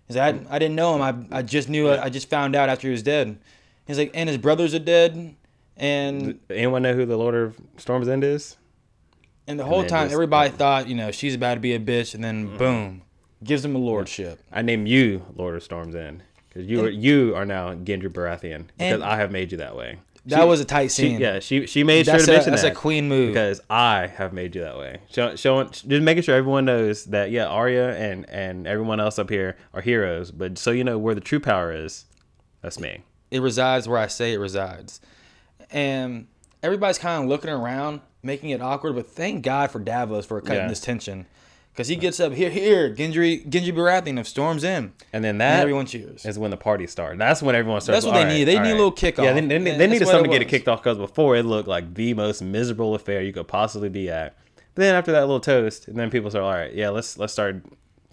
He's 0.08 0.16
like, 0.16 0.36
I, 0.50 0.56
I 0.56 0.60
didn't 0.60 0.76
know 0.76 0.96
him. 0.96 1.28
I, 1.32 1.38
I 1.40 1.42
just 1.42 1.70
knew. 1.70 1.90
I 1.92 2.10
just 2.10 2.30
found 2.30 2.56
out 2.56 2.70
after 2.70 2.88
he 2.88 2.92
was 2.92 3.04
dead. 3.04 3.38
He's 3.86 3.98
like, 3.98 4.12
and 4.14 4.30
his 4.30 4.38
brothers 4.38 4.74
are 4.74 4.80
dead. 4.80 5.36
And 5.76 6.40
Anyone 6.50 6.82
know 6.82 6.94
who 6.94 7.06
the 7.06 7.18
Lord 7.18 7.36
of 7.36 7.56
Storm's 7.78 8.08
End 8.08 8.24
is? 8.24 8.58
and 9.48 9.58
the 9.60 9.64
whole 9.64 9.80
then 9.80 9.90
time 9.90 10.06
just- 10.06 10.14
everybody 10.14 10.50
thought, 10.50 10.88
you 10.88 10.96
know, 10.96 11.12
she's 11.12 11.36
about 11.36 11.56
to 11.56 11.60
be 11.60 11.74
a 11.74 11.80
bitch. 11.80 12.14
And 12.14 12.24
then 12.24 12.50
mm. 12.50 12.58
boom, 12.58 13.02
gives 13.44 13.64
him 13.64 13.76
a 13.76 13.80
lordship. 13.80 14.40
I 14.52 14.62
name 14.62 14.86
you 14.86 15.26
Lord 15.36 15.56
of 15.56 15.64
Storms 15.64 15.96
End 15.96 16.24
because 16.50 16.68
you 16.68 16.84
are 16.84 16.90
you 16.90 17.36
are 17.36 17.46
now 17.46 17.74
Gendry 17.74 18.10
Baratheon 18.10 18.68
because 18.68 18.94
And- 18.94 19.04
I 19.04 19.18
have 19.18 19.32
made 19.32 19.52
you 19.52 19.58
that 19.60 19.76
way. 19.76 20.00
That 20.36 20.48
was 20.48 20.60
a 20.60 20.66
tight 20.66 20.88
She, 20.92 21.04
scene. 21.04 21.20
yeah, 21.20 21.40
she 21.40 21.66
she 21.68 21.84
made 21.84 22.06
That's 22.06 22.26
sure 22.26 22.26
to 22.28 22.32
a- 22.32 22.36
mention 22.36 22.52
that's 22.52 22.64
a 22.64 22.72
queen 22.72 23.08
move. 23.08 23.30
because 23.30 23.62
I 23.70 24.08
have 24.08 24.34
made 24.34 24.56
you 24.56 24.62
that 24.62 24.78
way. 24.78 25.00
Show, 25.10 25.36
showing 25.36 25.70
just 25.70 25.86
making 26.04 26.24
sure 26.24 26.36
everyone 26.36 26.66
knows 26.66 27.06
that 27.06 27.32
yeah, 27.32 27.46
Arya 27.48 27.96
and 27.96 28.30
and 28.30 28.68
everyone 28.68 29.00
else 29.00 29.18
up 29.20 29.30
here 29.30 29.58
are 29.74 29.82
heroes, 29.82 30.32
but 30.32 30.58
so 30.58 30.72
you 30.72 30.84
know 30.84 30.98
where 30.98 31.16
the 31.16 31.22
true 31.22 31.40
power 31.40 31.72
is, 31.74 32.06
that's 32.62 32.80
me. 32.80 33.04
it 33.32 33.42
resides 33.42 33.88
where 33.88 34.00
I 34.00 34.08
say 34.08 34.34
it 34.34 34.38
resides. 34.38 35.00
And 35.72 36.28
everybody's 36.64 36.98
kind 36.98 37.24
of 37.24 37.30
looking 37.30 37.50
around, 37.50 38.02
making 38.24 38.50
it 38.52 38.62
awkward. 38.62 38.96
But 38.96 39.08
thank 39.08 39.44
God 39.44 39.72
for 39.72 39.80
Davos 39.80 40.26
for 40.26 40.40
cutting 40.42 40.64
Yeah. 40.64 40.68
this 40.70 40.80
tension, 40.80 41.26
because 41.78 41.90
he 41.90 41.96
gets 41.96 42.20
up 42.20 42.34
here, 42.34 42.50
here, 42.50 42.90
Gendry, 42.90 43.48
Gendry 43.48 43.72
Baratheon 43.72 44.20
of 44.20 44.28
Storm's 44.28 44.64
End, 44.64 44.94
And 45.14 45.24
then 45.24 45.36
and 45.36 45.42
that 45.42 45.62
everyone 45.62 45.86
cheers. 45.86 46.26
is 46.26 46.40
when 46.40 46.50
the 46.50 46.58
party 46.58 46.88
starts. 46.88 47.20
That's 47.20 47.44
when 47.44 47.54
everyone 47.54 47.82
starts. 47.82 48.04
That's 48.04 48.06
what 48.12 48.16
they 48.16 48.28
"All 48.28 48.36
need. 48.36 48.46
They 48.46 48.58
need 48.58 48.72
a 48.72 48.76
little 48.76 48.92
kickoff. 48.92 49.24
Yeah, 49.24 49.34
they, 49.34 49.42
they, 49.42 49.60
they 49.60 49.84
And 49.84 49.92
needed 49.92 50.08
something 50.08 50.32
to 50.32 50.36
get 50.36 50.42
it 50.42 50.50
kicked 50.50 50.68
off 50.68 50.82
because 50.82 50.98
before 50.98 51.36
it 51.36 51.44
looked 51.44 51.68
like 51.68 51.94
the 51.94 52.16
most 52.16 52.42
miserable 52.42 52.96
affair 52.96 53.22
you 53.22 53.32
could 53.32 53.48
possibly 53.48 53.90
be 53.90 54.10
at. 54.10 54.36
But 54.74 54.82
then 54.82 54.96
after 54.96 55.12
that 55.12 55.22
little 55.22 55.40
toast, 55.40 55.88
and 55.88 55.96
then 55.96 56.10
people 56.10 56.32
start, 56.32 56.46
all 56.46 56.52
right, 56.52 56.74
yeah, 56.74 56.90
let's 56.90 57.16
let's 57.20 57.32
start 57.32 57.64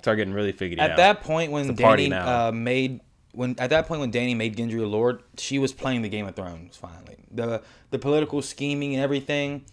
start 0.02 0.18
getting 0.18 0.34
really 0.34 0.52
figgy. 0.52 0.78
At 0.78 0.90
now." 0.90 0.96
that 0.96 1.22
point, 1.22 1.50
when 1.50 1.74
Danny 1.74 2.12
uh, 2.12 2.52
made 2.52 3.00
when 3.32 3.56
at 3.58 3.70
that 3.70 3.86
point 3.86 4.00
when 4.00 4.10
Danny 4.10 4.34
made 4.34 4.58
Gendry 4.58 4.82
a 4.82 4.86
lord, 4.86 5.22
she 5.38 5.58
was 5.58 5.72
playing 5.72 6.02
the 6.02 6.10
Game 6.10 6.26
of 6.26 6.36
Thrones. 6.36 6.76
Finally, 6.76 7.16
the 7.30 7.62
the 7.90 7.98
political 7.98 8.42
scheming 8.42 8.94
and 8.94 9.02
everything, 9.02 9.64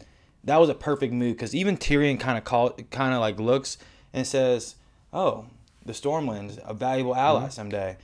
that 0.43 0.57
was 0.59 0.69
a 0.69 0.73
perfect 0.75 1.13
move. 1.13 1.35
Because 1.35 1.53
even 1.55 1.77
Tyrion 1.77 2.19
kind 2.19 2.37
of 2.37 2.43
call 2.43 2.71
kind 2.89 3.13
of 3.13 3.19
like 3.19 3.39
looks 3.39 3.77
and 4.13 4.25
says, 4.25 4.75
"Oh, 5.13 5.45
the 5.85 5.93
Stormlands, 5.93 6.59
a 6.65 6.73
valuable 6.73 7.15
ally 7.15 7.41
Mm-hmm. 7.41 7.49
someday." 7.51 7.97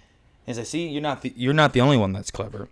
And 0.46 0.56
says, 0.56 0.70
"See, 0.70 0.88
you're 0.88 1.02
not 1.02 1.22
the 1.22 1.34
you're 1.36 1.54
not 1.54 1.74
the 1.74 1.82
only 1.82 1.98
one 1.98 2.14
that's 2.14 2.32
clever." 2.32 2.70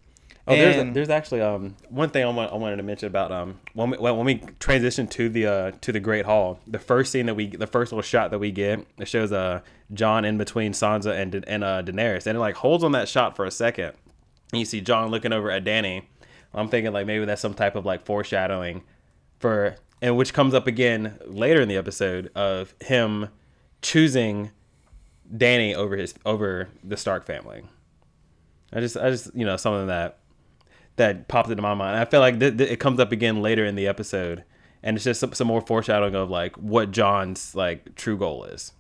Oh, 0.47 0.55
there's 0.55 0.75
And- 0.75 0.95
there's 0.95 1.09
actually 1.09 1.41
um 1.41 1.75
one 1.89 2.09
thing 2.11 2.23
I, 2.23 2.29
want, 2.29 2.51
I 2.53 2.55
wanted 2.55 2.75
to 2.75 2.83
mention 2.83 3.07
about 3.07 3.31
um 3.31 3.59
when 3.73 3.89
we, 3.89 3.97
when 3.97 4.25
we 4.25 4.35
transition 4.59 5.07
to 5.07 5.27
the 5.27 5.47
uh 5.47 5.71
to 5.81 5.91
the 5.91 5.99
Great 5.99 6.25
Hall, 6.25 6.59
the 6.67 6.77
first 6.77 7.11
scene 7.11 7.25
that 7.25 7.33
we 7.33 7.47
the 7.47 7.65
first 7.65 7.91
little 7.91 8.03
shot 8.03 8.29
that 8.29 8.37
we 8.39 8.51
get 8.51 8.85
it 8.99 9.07
shows 9.07 9.31
uh 9.31 9.61
Jon 9.93 10.23
in 10.23 10.37
between 10.37 10.73
Sansa 10.73 11.19
and 11.19 11.43
and 11.47 11.63
uh 11.63 11.81
Daenerys, 11.81 12.27
and 12.27 12.37
it 12.37 12.39
like 12.39 12.55
holds 12.55 12.83
on 12.83 12.91
that 12.91 13.09
shot 13.09 13.35
for 13.35 13.45
a 13.45 13.51
second, 13.51 13.93
and 14.51 14.59
you 14.59 14.65
see 14.65 14.81
Jon 14.81 15.09
looking 15.09 15.33
over 15.33 15.49
at 15.49 15.63
Danny. 15.63 16.07
I'm 16.53 16.69
thinking 16.69 16.93
like 16.93 17.07
maybe 17.07 17.25
that's 17.25 17.41
some 17.41 17.55
type 17.55 17.75
of 17.75 17.83
like 17.85 18.05
foreshadowing 18.05 18.83
for 19.39 19.75
and 20.01 20.17
which 20.17 20.33
comes 20.33 20.53
up 20.53 20.67
again 20.67 21.17
later 21.25 21.61
in 21.61 21.67
the 21.67 21.77
episode 21.77 22.31
of 22.35 22.73
him 22.81 23.29
choosing 23.81 24.51
Danny 25.35 25.73
over 25.73 25.95
his 25.95 26.13
over 26.25 26.69
the 26.83 26.97
Stark 26.97 27.25
family. 27.25 27.63
I 28.73 28.79
just 28.79 28.97
I 28.97 29.09
just 29.09 29.33
you 29.35 29.45
know 29.45 29.57
something 29.57 29.87
that 29.87 30.19
that 30.97 31.27
popped 31.27 31.49
into 31.49 31.61
my 31.61 31.73
mind. 31.73 31.97
I 31.97 32.05
feel 32.05 32.19
like 32.19 32.39
th- 32.39 32.57
th- 32.57 32.69
it 32.69 32.79
comes 32.79 32.99
up 32.99 33.11
again 33.11 33.41
later 33.41 33.65
in 33.65 33.75
the 33.75 33.87
episode, 33.87 34.43
and 34.81 34.95
it's 34.95 35.03
just 35.03 35.19
some, 35.19 35.33
some 35.33 35.47
more 35.47 35.61
foreshadowing 35.61 36.15
of 36.15 36.29
like 36.29 36.55
what 36.57 36.91
Jon's 36.91 37.55
like 37.55 37.95
true 37.95 38.17
goal 38.17 38.43
is. 38.45 38.71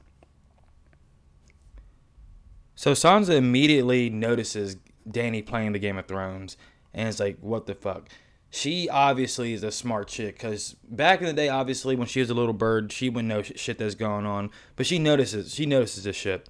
So 2.75 2.91
Sansa 2.91 3.35
immediately 3.35 4.09
notices 4.09 4.77
Danny 5.09 5.41
playing 5.41 5.71
the 5.71 5.79
Game 5.79 5.97
of 5.97 6.07
Thrones 6.07 6.57
and 6.93 7.07
it's 7.07 7.19
like, 7.19 7.37
"What 7.41 7.67
the 7.67 7.75
fuck?" 7.75 8.09
She 8.49 8.87
obviously 8.87 9.53
is 9.53 9.63
a 9.63 9.71
smart 9.71 10.07
chick 10.07 10.35
because 10.35 10.75
back 10.87 11.19
in 11.19 11.27
the 11.27 11.33
day, 11.33 11.49
obviously 11.49 11.95
when 11.95 12.07
she 12.07 12.21
was 12.21 12.29
a 12.29 12.33
little 12.33 12.53
bird, 12.53 12.91
she 12.91 13.09
wouldn't 13.09 13.27
know 13.27 13.41
shit 13.41 13.77
that's 13.77 13.95
going 13.95 14.25
on, 14.25 14.49
but 14.75 14.85
she 14.85 14.97
notices. 14.97 15.53
She 15.53 15.65
notices 15.65 16.05
this 16.05 16.15
shit, 16.15 16.47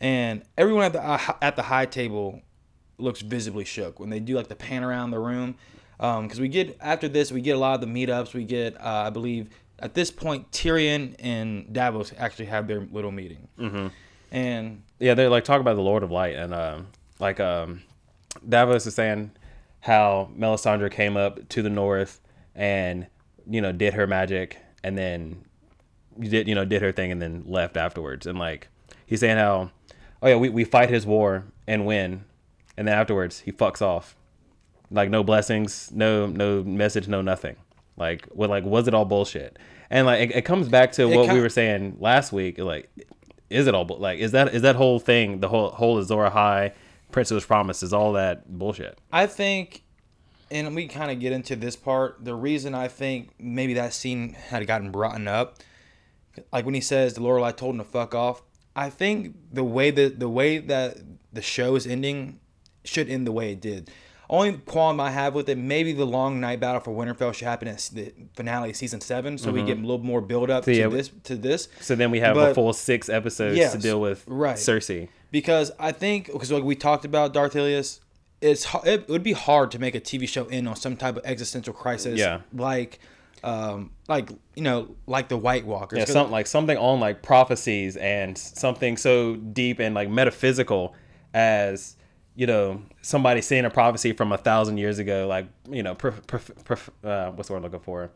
and 0.00 0.42
everyone 0.56 0.84
at 0.84 0.92
the 0.94 1.04
uh, 1.04 1.18
at 1.42 1.56
the 1.56 1.62
high 1.62 1.86
table 1.86 2.40
looks 2.98 3.20
visibly 3.20 3.64
shook 3.64 4.00
when 4.00 4.08
they 4.08 4.20
do 4.20 4.34
like 4.34 4.48
the 4.48 4.56
pan 4.56 4.82
around 4.82 5.10
the 5.10 5.18
room. 5.18 5.56
Because 5.98 6.40
we 6.40 6.48
get 6.48 6.76
after 6.80 7.06
this, 7.06 7.30
we 7.30 7.40
get 7.40 7.54
a 7.54 7.58
lot 7.58 7.74
of 7.74 7.80
the 7.80 7.86
meetups. 7.86 8.34
We 8.34 8.44
get, 8.44 8.74
uh, 8.80 9.04
I 9.06 9.10
believe, 9.10 9.50
at 9.78 9.94
this 9.94 10.10
point, 10.10 10.50
Tyrion 10.50 11.14
and 11.20 11.72
Davos 11.72 12.12
actually 12.18 12.46
have 12.46 12.66
their 12.66 12.80
little 12.80 13.12
meeting, 13.12 13.46
mm-hmm. 13.58 13.88
and 14.32 14.82
Yeah, 14.98 15.14
they're 15.14 15.28
like 15.28 15.44
talking 15.44 15.60
about 15.60 15.76
the 15.76 15.82
Lord 15.82 16.02
of 16.02 16.10
Light, 16.10 16.34
and 16.34 16.52
um, 16.54 16.86
like 17.20 17.38
um, 17.38 17.82
Davos 18.48 18.86
is 18.86 18.94
saying 18.94 19.30
how 19.82 20.30
Melisandre 20.36 20.90
came 20.90 21.16
up 21.16 21.48
to 21.50 21.60
the 21.60 21.68
north 21.70 22.20
and 22.54 23.06
you 23.48 23.60
know 23.60 23.72
did 23.72 23.94
her 23.94 24.06
magic, 24.06 24.58
and 24.82 24.96
then 24.96 25.44
did 26.18 26.48
you 26.48 26.54
know 26.54 26.64
did 26.64 26.82
her 26.82 26.92
thing, 26.92 27.12
and 27.12 27.20
then 27.20 27.44
left 27.46 27.76
afterwards. 27.76 28.26
And 28.26 28.38
like 28.38 28.68
he's 29.04 29.20
saying 29.20 29.38
how, 29.38 29.70
oh 30.22 30.28
yeah, 30.28 30.36
we, 30.36 30.48
we 30.48 30.64
fight 30.64 30.88
his 30.88 31.04
war 31.04 31.44
and 31.66 31.84
win, 31.84 32.24
and 32.76 32.88
then 32.88 32.94
afterwards 32.96 33.40
he 33.40 33.52
fucks 33.52 33.82
off, 33.82 34.16
like 34.90 35.10
no 35.10 35.22
blessings, 35.22 35.90
no 35.92 36.26
no 36.26 36.62
message, 36.62 37.08
no 37.08 37.20
nothing. 37.20 37.56
Like 37.96 38.26
what 38.26 38.50
like 38.50 38.64
was 38.64 38.88
it 38.88 38.94
all 38.94 39.04
bullshit? 39.04 39.58
And 39.90 40.06
like 40.06 40.30
it, 40.30 40.36
it 40.36 40.42
comes 40.44 40.68
back 40.68 40.92
to 40.92 41.06
what 41.06 41.28
ki- 41.28 41.34
we 41.34 41.40
were 41.40 41.48
saying 41.48 41.96
last 41.98 42.32
week. 42.32 42.58
Like, 42.58 42.88
is 43.50 43.66
it 43.66 43.74
all 43.74 43.84
like 43.98 44.20
is 44.20 44.32
that 44.32 44.54
is 44.54 44.62
that 44.62 44.76
whole 44.76 44.98
thing 45.00 45.40
the 45.40 45.48
whole 45.48 45.70
whole 45.70 45.98
Azora 45.98 46.30
High, 46.30 46.72
Princess 47.12 47.44
Promise 47.44 47.82
is 47.82 47.92
all 47.92 48.14
that 48.14 48.58
bullshit? 48.58 48.98
I 49.12 49.26
think, 49.26 49.82
and 50.50 50.74
we 50.74 50.88
kind 50.88 51.10
of 51.10 51.20
get 51.20 51.32
into 51.32 51.56
this 51.56 51.76
part. 51.76 52.24
The 52.24 52.34
reason 52.34 52.74
I 52.74 52.88
think 52.88 53.30
maybe 53.38 53.74
that 53.74 53.92
scene 53.92 54.32
had 54.32 54.66
gotten 54.66 54.90
brought 54.90 55.26
up, 55.26 55.58
like 56.52 56.64
when 56.64 56.74
he 56.74 56.80
says 56.80 57.14
the 57.14 57.22
Lord 57.22 57.38
of 57.38 57.42
Light 57.42 57.56
told 57.56 57.74
him 57.74 57.78
to 57.78 57.84
fuck 57.84 58.14
off. 58.14 58.42
I 58.74 58.88
think 58.88 59.36
the 59.52 59.64
way 59.64 59.90
that 59.90 60.18
the 60.18 60.28
way 60.28 60.58
that 60.58 60.96
the 61.32 61.42
show 61.42 61.76
is 61.76 61.86
ending 61.86 62.40
should 62.84 63.08
end 63.08 63.26
the 63.26 63.32
way 63.32 63.52
it 63.52 63.60
did. 63.60 63.90
Only 64.30 64.54
qualm 64.54 64.98
I 64.98 65.10
have 65.10 65.34
with 65.34 65.46
it, 65.50 65.58
maybe 65.58 65.92
the 65.92 66.06
long 66.06 66.40
night 66.40 66.58
battle 66.58 66.80
for 66.80 66.90
Winterfell 66.90 67.34
should 67.34 67.46
happen 67.46 67.68
at 67.68 67.90
the 67.92 68.14
finale 68.34 68.70
of 68.70 68.76
season 68.76 69.02
seven, 69.02 69.36
so 69.36 69.52
we 69.52 69.58
mm-hmm. 69.58 69.66
get 69.66 69.78
a 69.78 69.80
little 69.82 69.98
more 69.98 70.22
build 70.22 70.48
up 70.48 70.64
to 70.64 70.74
yeah, 70.74 70.88
this 70.88 71.10
to 71.24 71.36
this. 71.36 71.68
So 71.80 71.94
then 71.94 72.10
we 72.10 72.20
have 72.20 72.38
a 72.38 72.54
full 72.54 72.72
six 72.72 73.10
episodes 73.10 73.58
Yes, 73.58 73.72
to 73.72 73.78
deal 73.78 74.00
with 74.00 74.24
right. 74.26 74.56
Cersei. 74.56 75.10
Because 75.32 75.72
I 75.80 75.90
think 75.90 76.26
because 76.32 76.52
like 76.52 76.62
we 76.62 76.76
talked 76.76 77.04
about 77.04 77.32
Darth 77.32 77.56
Ilias, 77.56 78.00
it's 78.40 78.64
it 78.84 79.08
would 79.08 79.24
be 79.24 79.32
hard 79.32 79.72
to 79.72 79.80
make 79.80 79.96
a 79.96 80.00
TV 80.00 80.28
show 80.28 80.44
end 80.46 80.68
on 80.68 80.76
some 80.76 80.96
type 80.96 81.16
of 81.16 81.24
existential 81.24 81.74
crisis, 81.74 82.20
Yeah. 82.20 82.42
like 82.54 83.00
um 83.42 83.90
like 84.06 84.30
you 84.54 84.62
know 84.62 84.94
like 85.06 85.28
the 85.28 85.36
White 85.36 85.66
Walkers. 85.66 85.98
Yeah, 85.98 86.04
something 86.04 86.30
like 86.30 86.46
something 86.46 86.76
on 86.78 87.00
like 87.00 87.22
prophecies 87.22 87.96
and 87.96 88.38
something 88.38 88.96
so 88.96 89.34
deep 89.34 89.80
and 89.80 89.94
like 89.96 90.08
metaphysical 90.08 90.94
as 91.34 91.96
you 92.36 92.46
know 92.46 92.82
somebody 93.00 93.40
seeing 93.42 93.64
a 93.64 93.70
prophecy 93.70 94.12
from 94.12 94.30
a 94.32 94.38
thousand 94.38 94.78
years 94.78 94.98
ago, 95.00 95.26
like 95.28 95.46
you 95.70 95.82
know, 95.82 95.94
prof, 95.94 96.24
prof, 96.26 96.50
prof, 96.64 96.90
uh, 97.02 97.30
what's 97.32 97.48
the 97.48 97.54
word 97.54 97.58
I'm 97.58 97.62
looking 97.64 97.80
for? 97.80 98.10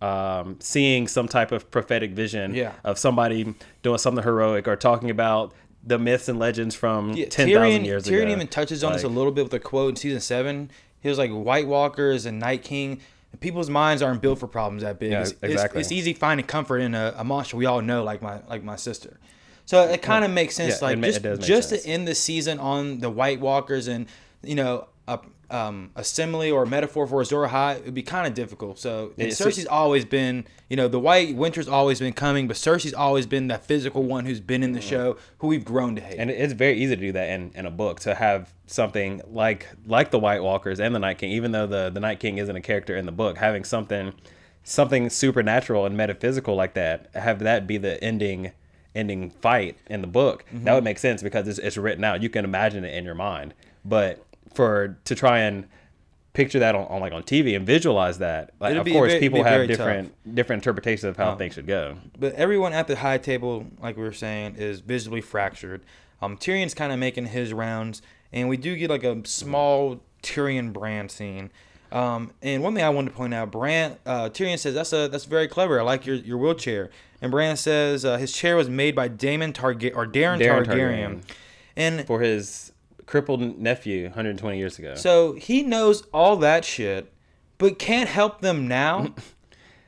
Um, 0.00 0.56
seeing 0.60 1.06
some 1.06 1.28
type 1.28 1.52
of 1.52 1.70
prophetic 1.70 2.10
vision 2.12 2.54
Yeah. 2.54 2.72
of 2.82 2.98
somebody 2.98 3.54
doing 3.82 3.98
something 3.98 4.24
heroic 4.24 4.66
or 4.66 4.74
talking 4.74 5.10
about 5.10 5.52
the 5.84 5.98
myths 5.98 6.28
and 6.28 6.38
legends 6.38 6.74
from 6.74 7.12
Yeah, 7.12 7.26
ten 7.26 7.48
thousand 7.48 7.82
Tyrion, 7.82 7.84
years 7.84 8.04
Tyrion 8.04 8.22
ago. 8.24 8.32
even 8.32 8.48
touches 8.48 8.84
on 8.84 8.92
this 8.92 9.02
a 9.02 9.08
little 9.08 9.32
bit 9.32 9.44
with 9.44 9.54
a 9.54 9.58
quote 9.60 9.90
in 9.90 9.96
season 9.96 10.20
seven. 10.20 10.70
He 11.00 11.08
was 11.08 11.18
like, 11.18 11.30
"White 11.30 11.66
Walkers 11.66 12.26
and 12.26 12.38
Night 12.38 12.62
King." 12.62 13.00
People's 13.40 13.70
minds 13.70 14.02
aren't 14.02 14.20
built 14.20 14.38
for 14.38 14.46
problems 14.46 14.82
that 14.82 14.98
big. 14.98 15.10
Yeah, 15.12 15.22
it's, 15.22 15.30
it's- 15.32 15.50
exactly. 15.52 15.80
It's, 15.80 15.90
easy 15.90 16.12
finding 16.12 16.46
comfort 16.46 16.78
in 16.80 16.94
a, 16.94 17.14
a 17.16 17.24
monster 17.24 17.56
we 17.56 17.64
all 17.66 17.80
know, 17.80 18.04
like 18.04 18.20
my 18.22 18.40
like 18.48 18.62
my 18.62 18.76
sister. 18.76 19.18
So 19.64 19.82
it 19.88 20.02
kind 20.02 20.24
of 20.24 20.30
makes 20.30 20.54
sense, 20.54 20.80
Yeah, 20.80 20.86
like 20.88 20.98
it 20.98 21.02
just 21.02 21.18
it 21.18 21.22
does 21.22 21.38
make 21.38 21.48
just 21.48 21.68
sense. 21.70 21.82
to 21.84 21.88
end 21.88 22.06
the 22.08 22.14
season 22.14 22.58
on 22.58 22.98
the 22.98 23.08
White 23.10 23.40
Walkers 23.40 23.88
and 23.88 24.06
you 24.42 24.54
know 24.54 24.86
a 25.08 25.20
um, 25.50 25.90
a 25.94 26.02
simile 26.02 26.50
or 26.50 26.62
a 26.62 26.66
metaphor 26.66 27.06
for 27.06 27.20
Azor 27.20 27.46
Ahai 27.46 27.76
it 27.76 27.84
would 27.84 27.94
be 27.94 28.02
kind 28.02 28.26
of 28.26 28.32
difficult. 28.32 28.78
So 28.78 29.12
and 29.18 29.30
Cersei's 29.30 29.66
always 29.66 30.06
been, 30.06 30.46
you 30.70 30.76
know, 30.76 30.88
the 30.88 30.98
White 30.98 31.36
Winter's 31.36 31.68
always 31.68 31.98
been 31.98 32.14
coming, 32.14 32.48
but 32.48 32.56
Cersei's 32.56 32.94
always 32.94 33.26
been 33.26 33.48
that 33.48 33.66
physical 33.66 34.02
one 34.02 34.24
who's 34.24 34.40
been 34.40 34.62
in 34.62 34.72
the 34.72 34.80
show, 34.80 35.18
who 35.38 35.48
we've 35.48 35.64
grown 35.64 35.94
to 35.96 36.02
hate. 36.02 36.18
and 36.18 36.30
it's 36.30 36.54
very 36.54 36.80
easy 36.80 36.96
to 36.96 37.00
do 37.00 37.12
that 37.12 37.28
in, 37.28 37.52
in 37.54 37.66
a 37.66 37.70
book 37.70 38.00
to 38.00 38.14
have 38.14 38.54
something 38.66 39.20
like 39.30 39.68
like 39.86 40.10
the 40.10 40.18
White 40.18 40.42
Walkers 40.42 40.80
and 40.80 40.94
the 40.94 40.98
Night 40.98 41.18
King, 41.18 41.32
even 41.32 41.52
though 41.52 41.66
the 41.66 41.90
the 41.90 42.00
Night 42.00 42.18
King 42.18 42.38
isn't 42.38 42.56
a 42.56 42.62
character 42.62 42.96
in 42.96 43.04
the 43.04 43.12
book, 43.12 43.36
having 43.36 43.64
something 43.64 44.14
something 44.64 45.10
supernatural 45.10 45.84
and 45.84 45.96
metaphysical 45.96 46.54
like 46.54 46.74
that, 46.74 47.08
have 47.14 47.40
that 47.40 47.66
be 47.66 47.76
the 47.76 48.02
ending 48.02 48.52
ending 48.94 49.30
fight 49.30 49.76
in 49.86 50.00
the 50.00 50.06
book. 50.06 50.44
Mm-hmm. 50.46 50.64
That 50.64 50.74
would 50.74 50.84
make 50.84 50.98
sense 50.98 51.22
because 51.22 51.48
it's, 51.48 51.58
it's 51.58 51.76
written 51.76 52.04
out. 52.04 52.22
You 52.22 52.28
can 52.28 52.44
imagine 52.44 52.84
it 52.84 52.94
in 52.94 53.04
your 53.04 53.14
mind, 53.14 53.54
but 53.84 54.24
for 54.54 54.98
to 55.04 55.14
try 55.14 55.40
and 55.40 55.66
picture 56.32 56.58
that 56.60 56.74
on, 56.74 56.86
on 56.86 57.00
like 57.00 57.12
on 57.12 57.22
TV 57.22 57.54
and 57.54 57.66
visualize 57.66 58.18
that, 58.18 58.52
like 58.60 58.74
of 58.76 58.84
be 58.84 58.92
course 58.92 59.12
ve- 59.12 59.20
people 59.20 59.40
be 59.40 59.42
have 59.42 59.52
very 59.52 59.66
different 59.66 60.34
different 60.34 60.60
interpretations 60.60 61.04
of 61.04 61.16
how 61.16 61.36
things 61.36 61.54
should 61.54 61.66
go. 61.66 61.98
but 62.18 62.32
everyone 62.34 62.72
at 62.72 62.86
the 62.86 62.96
high 62.96 63.18
table, 63.18 63.66
like 63.82 63.96
we 63.96 64.02
were 64.02 64.12
saying, 64.12 64.56
is 64.56 64.80
visibly 64.80 65.20
fractured. 65.20 65.82
Um, 66.20 66.36
Tyrion's 66.36 66.74
kind 66.74 66.92
of 66.92 66.98
making 66.98 67.26
his 67.26 67.52
rounds, 67.52 68.00
and 68.32 68.48
we 68.48 68.56
do 68.56 68.76
get 68.76 68.90
like 68.90 69.04
a 69.04 69.26
small 69.26 70.00
Tyrion 70.22 70.72
Bran 70.72 71.08
scene. 71.08 71.50
Um, 71.90 72.30
and 72.40 72.62
one 72.62 72.74
thing 72.74 72.84
I 72.84 72.88
wanted 72.88 73.10
to 73.10 73.16
point 73.16 73.34
out, 73.34 73.50
Bran 73.50 73.98
uh, 74.06 74.30
Tyrion 74.30 74.58
says 74.58 74.74
that's 74.74 74.92
a 74.92 75.08
that's 75.08 75.26
very 75.26 75.48
clever. 75.48 75.78
I 75.80 75.82
like 75.82 76.06
your, 76.06 76.16
your 76.16 76.38
wheelchair. 76.38 76.90
And 77.20 77.30
Bran 77.30 77.56
says 77.56 78.04
uh, 78.04 78.16
his 78.16 78.32
chair 78.32 78.56
was 78.56 78.68
made 78.68 78.96
by 78.96 79.08
Damon 79.08 79.52
Targaryen 79.52 79.94
or 79.94 80.06
Darren, 80.06 80.40
Darren 80.40 80.64
Targaryen. 80.64 80.66
Targaryen. 80.66 81.22
And 81.76 82.06
For 82.06 82.20
his 82.20 82.71
crippled 83.06 83.58
nephew 83.58 84.04
120 84.04 84.58
years 84.58 84.78
ago. 84.78 84.94
so 84.94 85.32
he 85.34 85.62
knows 85.62 86.02
all 86.12 86.36
that 86.36 86.64
shit, 86.64 87.12
but 87.58 87.78
can't 87.78 88.08
help 88.08 88.40
them 88.40 88.66
now. 88.68 89.14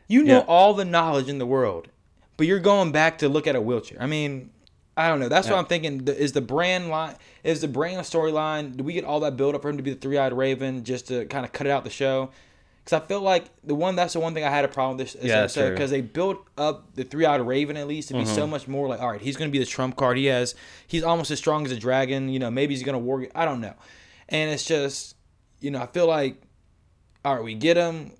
You 0.06 0.22
know 0.22 0.40
Yeah. 0.40 0.44
all 0.46 0.74
the 0.74 0.84
knowledge 0.84 1.30
in 1.30 1.38
the 1.38 1.46
world, 1.46 1.88
but 2.36 2.46
you're 2.46 2.58
going 2.60 2.92
back 2.92 3.16
to 3.18 3.28
look 3.28 3.46
at 3.46 3.56
a 3.56 3.60
wheelchair. 3.60 3.96
I 4.02 4.06
mean, 4.06 4.50
I 4.98 5.08
don't 5.08 5.18
know. 5.18 5.30
That's 5.30 5.48
what 5.48 5.58
I'm 5.58 5.64
thinking. 5.64 6.06
Is 6.06 6.32
the 6.32 6.42
Bran 6.42 6.90
line? 6.90 7.16
Is 7.42 7.62
the 7.62 7.68
Bran 7.68 7.98
storyline? 8.00 8.76
Do 8.76 8.84
we 8.84 8.92
get 8.92 9.04
all 9.04 9.20
that 9.20 9.38
build 9.38 9.54
up 9.54 9.62
for 9.62 9.70
him 9.70 9.78
to 9.78 9.82
be 9.82 9.94
the 9.94 9.98
three 9.98 10.18
eyed 10.18 10.34
raven 10.34 10.84
just 10.84 11.08
to 11.08 11.24
kind 11.24 11.46
of 11.46 11.52
cut 11.52 11.66
it 11.66 11.70
out 11.70 11.84
the 11.84 11.90
show? 11.90 12.30
Because 12.84 13.02
I 13.02 13.06
feel 13.06 13.22
like 13.22 13.46
the 13.64 13.74
one 13.74 13.96
that's 13.96 14.12
the 14.12 14.20
one 14.20 14.34
thing 14.34 14.44
I 14.44 14.50
had 14.50 14.64
a 14.64 14.68
problem 14.68 14.98
with 14.98 15.12
this, 15.14 15.24
Yeah, 15.24 15.40
episode. 15.40 15.60
Mm-hmm. 15.62 15.74
because 15.74 15.90
they 15.90 16.00
built 16.02 16.46
up 16.58 16.94
the 16.94 17.04
three 17.04 17.24
eyed 17.24 17.40
raven 17.40 17.76
at 17.78 17.86
least 17.88 18.08
to 18.08 18.14
be 18.14 18.26
so 18.26 18.46
much 18.46 18.68
more 18.68 18.88
like 18.88 19.00
all 19.00 19.10
right, 19.10 19.20
he's 19.20 19.36
gonna 19.38 19.50
be 19.50 19.58
the 19.58 19.64
trump 19.64 19.96
card. 19.96 20.18
He 20.18 20.26
has 20.26 20.54
he's 20.86 21.02
almost 21.02 21.30
as 21.30 21.38
strong 21.38 21.64
as 21.64 21.72
a 21.72 21.78
dragon. 21.78 22.28
You 22.28 22.38
know, 22.38 22.50
maybe 22.50 22.74
he's 22.74 22.82
gonna 22.82 22.98
war. 22.98 23.26
I 23.34 23.44
don't 23.46 23.60
know, 23.62 23.74
and 24.28 24.50
it's 24.50 24.64
just 24.64 25.16
you 25.60 25.70
know 25.70 25.80
I 25.80 25.86
feel 25.86 26.06
like 26.06 26.42
all 27.24 27.36
right, 27.36 27.42
we 27.44 27.54
get 27.54 27.78
him, 27.78 28.12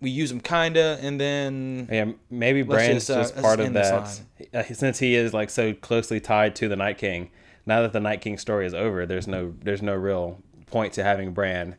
we 0.00 0.10
use 0.10 0.32
him 0.32 0.40
kinda, 0.40 0.98
and 1.00 1.20
then 1.20 1.88
Yeah, 1.90 2.06
maybe 2.30 2.62
Bran's 2.62 3.06
just, 3.06 3.36
uh, 3.36 3.40
part 3.40 3.60
of 3.60 3.72
that. 3.74 4.20
Uh, 4.52 4.62
since 4.64 4.98
he 4.98 5.14
is 5.14 5.32
like 5.32 5.50
so 5.50 5.72
closely 5.72 6.18
tied 6.18 6.56
to 6.56 6.68
the 6.68 6.74
Night 6.74 6.98
King, 6.98 7.30
now 7.64 7.82
that 7.82 7.92
the 7.92 8.00
Night 8.00 8.20
King 8.20 8.38
story 8.38 8.66
is 8.66 8.74
over, 8.74 9.06
there's 9.06 9.28
no 9.28 9.54
there's 9.62 9.82
no 9.82 9.94
real 9.94 10.42
point 10.66 10.94
to 10.94 11.04
having 11.04 11.32
Bran 11.32 11.76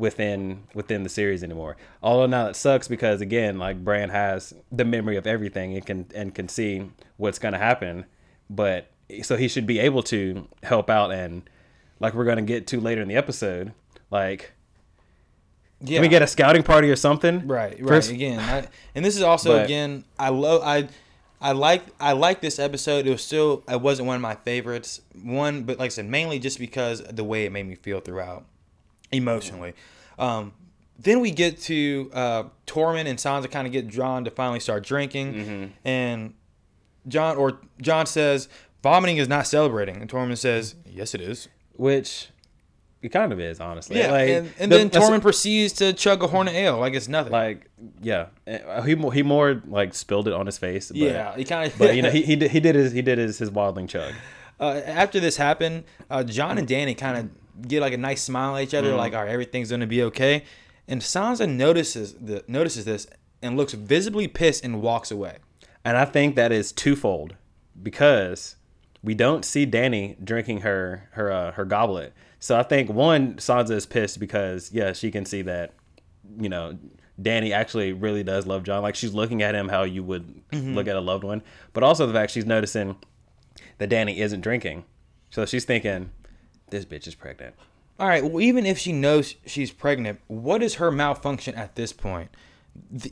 within 0.00 0.62
within 0.74 1.02
the 1.02 1.08
series 1.10 1.44
anymore. 1.44 1.76
Although 2.02 2.26
now 2.26 2.46
it 2.46 2.56
sucks 2.56 2.88
because 2.88 3.20
again, 3.20 3.58
like 3.58 3.84
Bran 3.84 4.08
has 4.08 4.54
the 4.72 4.84
memory 4.84 5.16
of 5.16 5.26
everything 5.26 5.74
and 5.74 5.84
can 5.84 6.06
and 6.14 6.34
can 6.34 6.48
see 6.48 6.90
what's 7.18 7.38
gonna 7.38 7.58
happen, 7.58 8.06
but 8.48 8.90
so 9.22 9.36
he 9.36 9.46
should 9.46 9.66
be 9.66 9.78
able 9.78 10.02
to 10.04 10.48
help 10.62 10.88
out 10.88 11.12
and 11.12 11.42
like 12.00 12.14
we're 12.14 12.24
gonna 12.24 12.42
get 12.42 12.66
to 12.68 12.80
later 12.80 13.02
in 13.02 13.08
the 13.08 13.16
episode, 13.16 13.74
like 14.10 14.52
yeah, 15.82 15.96
can 15.96 16.02
we 16.02 16.08
get 16.08 16.22
a 16.22 16.26
scouting 16.26 16.62
party 16.62 16.90
or 16.90 16.96
something? 16.96 17.46
Right, 17.46 17.72
right. 17.80 17.88
First- 17.88 18.10
again, 18.10 18.38
I, 18.38 18.66
and 18.94 19.04
this 19.04 19.16
is 19.16 19.22
also 19.22 19.52
But- 19.56 19.64
again, 19.66 20.04
I 20.18 20.30
love 20.30 20.62
I, 20.64 20.88
I 21.42 21.52
like 21.52 21.82
I 22.00 22.12
like 22.12 22.40
this 22.40 22.58
episode. 22.58 23.06
It 23.06 23.10
was 23.10 23.22
still 23.22 23.64
it 23.68 23.80
wasn't 23.82 24.06
one 24.06 24.16
of 24.16 24.22
my 24.22 24.34
favorites. 24.34 25.02
One, 25.22 25.64
but 25.64 25.78
like 25.78 25.86
I 25.86 25.88
said, 25.88 26.06
mainly 26.06 26.38
just 26.38 26.58
because 26.58 27.00
of 27.02 27.16
the 27.16 27.24
way 27.24 27.44
it 27.44 27.52
made 27.52 27.66
me 27.66 27.74
feel 27.74 28.00
throughout, 28.00 28.44
emotionally. 29.12 29.74
Um, 30.18 30.52
then 30.98 31.20
we 31.20 31.30
get 31.30 31.60
to 31.62 32.10
uh, 32.12 32.44
Tormund 32.66 33.06
and 33.06 33.18
Sansa 33.18 33.50
kind 33.50 33.66
of 33.66 33.72
get 33.72 33.88
drawn 33.88 34.24
to 34.24 34.30
finally 34.30 34.60
start 34.60 34.84
drinking, 34.84 35.34
Mm-hmm. 35.34 35.64
and 35.88 36.34
Jon 37.08 37.36
or 37.38 37.58
Jon 37.80 38.04
says 38.06 38.48
vomiting 38.82 39.16
is 39.16 39.28
not 39.28 39.46
celebrating, 39.46 39.96
and 39.96 40.10
Tormund 40.10 40.36
says 40.38 40.74
yes 40.86 41.14
it 41.14 41.20
is. 41.22 41.48
which 41.74 42.28
it 43.02 43.08
kind 43.08 43.32
of 43.32 43.40
is 43.40 43.58
honestly. 43.60 43.98
Yeah, 43.98 44.10
like, 44.12 44.28
and, 44.28 44.52
and 44.58 44.70
the- 44.70 44.76
then 44.76 44.90
Tormund 44.90 45.22
proceeds 45.22 45.72
to 45.74 45.94
chug 45.94 46.22
a 46.22 46.26
horn 46.26 46.48
of 46.48 46.54
ale 46.54 46.78
like 46.78 46.92
it's 46.92 47.08
nothing. 47.08 47.32
like 47.32 47.70
yeah, 48.02 48.26
Uh, 48.46 48.82
he 48.82 48.94
mo- 48.94 49.08
he 49.08 49.22
more 49.22 49.62
like 49.66 49.94
spilled 49.94 50.28
it 50.28 50.34
on 50.34 50.44
his 50.44 50.58
face. 50.58 50.88
But, 50.88 50.98
yeah, 50.98 51.34
he 51.34 51.44
kind 51.44 51.72
of. 51.72 51.78
but 51.78 51.96
you 51.96 52.02
know 52.02 52.10
he, 52.16 52.20
he 52.20 52.36
did 52.36 52.50
he 52.50 52.60
did 52.60 52.74
his 52.74 52.92
he 52.92 53.00
did 53.00 53.16
his 53.16 53.38
his 53.38 53.48
wildling 53.50 53.88
chug. 53.88 54.12
uh, 54.60 54.82
after 54.84 55.18
this 55.18 55.38
happened, 55.38 55.84
uh, 56.10 56.22
Jon 56.22 56.58
and 56.58 56.68
Danny 56.68 56.94
kind 56.94 57.16
of 57.16 57.30
get 57.66 57.80
like 57.80 57.92
a 57.92 57.98
nice 57.98 58.22
smile 58.22 58.56
at 58.56 58.62
each 58.62 58.74
other, 58.74 58.94
like, 58.94 59.14
"All 59.14 59.24
right, 59.24 59.30
everything's 59.30 59.70
gonna 59.70 59.86
be 59.86 60.02
okay." 60.04 60.44
And 60.88 61.00
Sansa 61.00 61.48
notices 61.48 62.14
the 62.14 62.44
notices 62.48 62.84
this 62.84 63.06
and 63.42 63.56
looks 63.56 63.72
visibly 63.72 64.28
pissed 64.28 64.64
and 64.64 64.82
walks 64.82 65.10
away. 65.10 65.38
And 65.84 65.96
I 65.96 66.04
think 66.04 66.36
that 66.36 66.52
is 66.52 66.72
twofold 66.72 67.36
because 67.80 68.56
we 69.02 69.14
don't 69.14 69.44
see 69.44 69.64
Danny 69.64 70.16
drinking 70.22 70.60
her 70.60 71.08
her 71.12 71.32
uh, 71.32 71.52
her 71.52 71.64
goblet. 71.64 72.12
So 72.38 72.58
I 72.58 72.62
think 72.62 72.90
one 72.90 73.34
Sansa 73.34 73.72
is 73.72 73.86
pissed 73.86 74.18
because 74.18 74.72
yeah 74.72 74.92
she 74.92 75.10
can 75.10 75.24
see 75.24 75.42
that 75.42 75.72
you 76.38 76.48
know 76.48 76.78
Danny 77.20 77.52
actually 77.52 77.92
really 77.92 78.22
does 78.22 78.46
love 78.46 78.62
Jon. 78.62 78.82
Like 78.82 78.94
she's 78.94 79.14
looking 79.14 79.42
at 79.42 79.54
him 79.54 79.68
how 79.68 79.82
you 79.84 80.02
would 80.02 80.42
look 80.52 80.88
at 80.88 80.96
a 80.96 81.00
loved 81.00 81.24
one, 81.24 81.42
but 81.72 81.82
also 81.82 82.06
the 82.06 82.12
fact 82.12 82.32
she's 82.32 82.46
noticing 82.46 82.96
that 83.78 83.88
Danny 83.88 84.20
isn't 84.20 84.40
drinking. 84.40 84.84
So 85.30 85.46
she's 85.46 85.64
thinking 85.64 86.10
this 86.70 86.84
bitch 86.84 87.06
is 87.06 87.14
pregnant. 87.14 87.54
All 87.98 88.08
right, 88.08 88.24
well, 88.24 88.40
even 88.40 88.64
if 88.64 88.78
she 88.78 88.92
knows 88.92 89.34
she's 89.44 89.70
pregnant, 89.70 90.20
what 90.26 90.62
is 90.62 90.76
her 90.76 90.90
malfunction 90.90 91.54
at 91.54 91.74
this 91.76 91.92
point? 91.92 92.30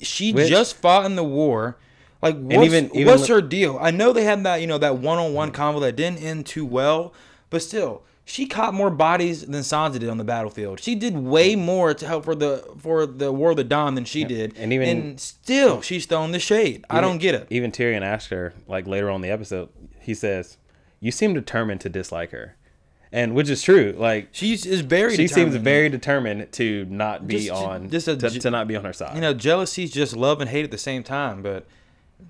She 0.03 0.33
Which- 0.33 0.49
just 0.49 0.77
fought 0.77 1.05
in 1.07 1.17
the 1.17 1.25
war. 1.25 1.77
Like, 2.23 2.37
what's, 2.39 2.65
even- 2.65 2.91
even 2.95 3.07
what's 3.07 3.29
her 3.29 3.41
deal? 3.41 3.79
I 3.81 3.91
know 3.91 4.13
they 4.13 4.25
had 4.25 4.43
that, 4.45 4.61
you 4.61 4.67
know, 4.67 4.79
that 4.79 4.97
one-on-one 4.99 5.53
combo 5.53 5.79
that 5.81 5.95
didn't 5.97 6.23
end 6.23 6.47
too 6.47 6.65
well, 6.67 7.13
but 7.51 7.63
still, 7.63 8.03
she 8.25 8.47
caught 8.47 8.75
more 8.75 8.91
bodies 8.91 9.43
than 9.47 9.61
Sansa 9.63 9.99
did 9.99 10.09
on 10.09 10.19
the 10.19 10.25
battlefield. 10.25 10.81
She 10.81 10.95
did 10.95 11.17
way 11.17 11.55
more 11.57 11.95
to 11.95 12.07
help 12.07 12.25
for 12.25 12.35
the 12.35 12.63
for 12.79 13.07
the 13.07 13.33
War 13.33 13.53
of 13.53 13.57
the 13.57 13.65
Dawn 13.65 13.95
than 13.95 14.05
she 14.05 14.25
did, 14.25 14.55
and 14.59 14.71
even- 14.73 14.89
and 14.89 15.21
still 15.21 15.81
she's 15.81 16.05
throwing 16.07 16.33
the 16.33 16.39
shade. 16.39 16.85
I 16.91 17.01
don't 17.01 17.19
get 17.19 17.35
it. 17.35 17.47
Even 17.51 17.71
Tyrion 17.73 18.03
asked 18.03 18.29
her, 18.31 18.53
like 18.67 18.87
later 18.87 19.09
on 19.09 19.17
in 19.17 19.21
the 19.23 19.31
episode, 19.31 19.69
he 20.01 20.13
says, 20.13 20.59
"You 21.01 21.11
seem 21.11 21.33
determined 21.35 21.81
to 21.83 21.89
dislike 21.89 22.33
her," 22.33 22.55
and 23.13 23.35
which 23.35 23.49
is 23.49 23.63
true. 23.63 23.95
Like 23.97 24.29
She's 24.33 24.67
is 24.67 24.81
very. 24.81 25.17
she 25.17 25.29
seems 25.29 25.55
very 25.57 25.89
determined 25.89 26.51
to 26.53 26.85
not 26.87 27.27
be 27.27 27.47
Just- 27.47 27.51
on, 27.53 27.91
just 27.91 28.09
a 28.09 28.17
to, 28.17 28.31
to 28.31 28.51
not 28.51 28.69
be 28.69 28.77
on 28.77 28.85
her 28.85 28.93
side. 28.93 29.15
you 29.15 29.21
know, 29.21 29.35
jealousy's 29.35 29.91
just 29.91 30.17
love 30.17 30.41
and 30.41 30.51
hate 30.51 30.65
at 30.65 30.71
the 30.71 30.79
same 30.79 31.03
time. 31.03 31.43
But 31.43 31.67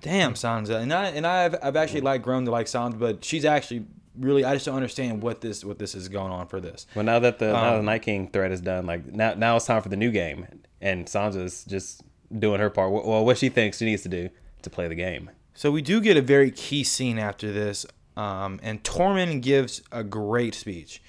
damn, 0.01 0.33
Sansa, 0.33 0.81
and 0.81 0.93
I 0.93 1.07
and 1.09 1.25
I've 1.27 1.55
I've 1.61 1.75
actually 1.75 2.01
like 2.01 2.21
grown 2.21 2.45
to 2.45 2.51
like 2.51 2.67
Sansa, 2.67 2.97
but 2.99 3.23
she's 3.25 3.45
actually 3.45 3.85
really 4.17 4.43
I 4.43 4.53
just 4.53 4.65
don't 4.65 4.75
understand 4.75 5.21
what 5.23 5.41
this 5.41 5.63
what 5.63 5.79
this 5.79 5.95
is 5.95 6.09
going 6.09 6.31
on 6.31 6.47
for 6.47 6.59
this. 6.59 6.85
well, 6.95 7.05
now 7.05 7.19
that 7.19 7.39
the 7.39 7.51
now 7.51 7.73
the 7.73 7.79
Um, 7.79 7.85
Night 7.85 8.01
King 8.01 8.29
threat 8.29 8.51
is 8.51 8.61
done, 8.61 8.85
like 8.85 9.05
now 9.05 9.33
now 9.35 9.55
it's 9.55 9.65
time 9.65 9.81
for 9.81 9.89
the 9.89 9.97
new 9.97 10.11
game, 10.11 10.45
and 10.81 11.05
Sansa's 11.07 11.63
just 11.65 12.03
doing 12.37 12.59
her 12.59 12.69
part. 12.69 12.91
Well, 12.91 13.25
what 13.25 13.37
she 13.37 13.49
thinks 13.49 13.79
she 13.79 13.85
needs 13.85 14.03
to 14.03 14.09
do 14.09 14.29
to 14.61 14.69
play 14.69 14.87
the 14.87 14.95
game. 14.95 15.29
So 15.53 15.71
we 15.71 15.81
do 15.81 15.99
get 15.99 16.15
a 16.15 16.21
very 16.21 16.51
key 16.51 16.83
scene 16.85 17.17
after 17.19 17.51
this, 17.51 17.85
um, 18.19 18.59
and 18.61 18.83
Tormund 18.83 19.41
gives 19.41 19.81
a 19.93 20.03
great 20.03 20.53
speech. 20.53 21.01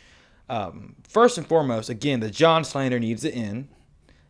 Um, 0.49 0.95
first 1.09 1.39
and 1.39 1.47
foremost, 1.47 1.91
again, 1.91 2.21
the 2.21 2.31
Jon 2.31 2.63
slander 2.63 3.01
needs 3.01 3.23
to 3.23 3.33
end. 3.33 3.67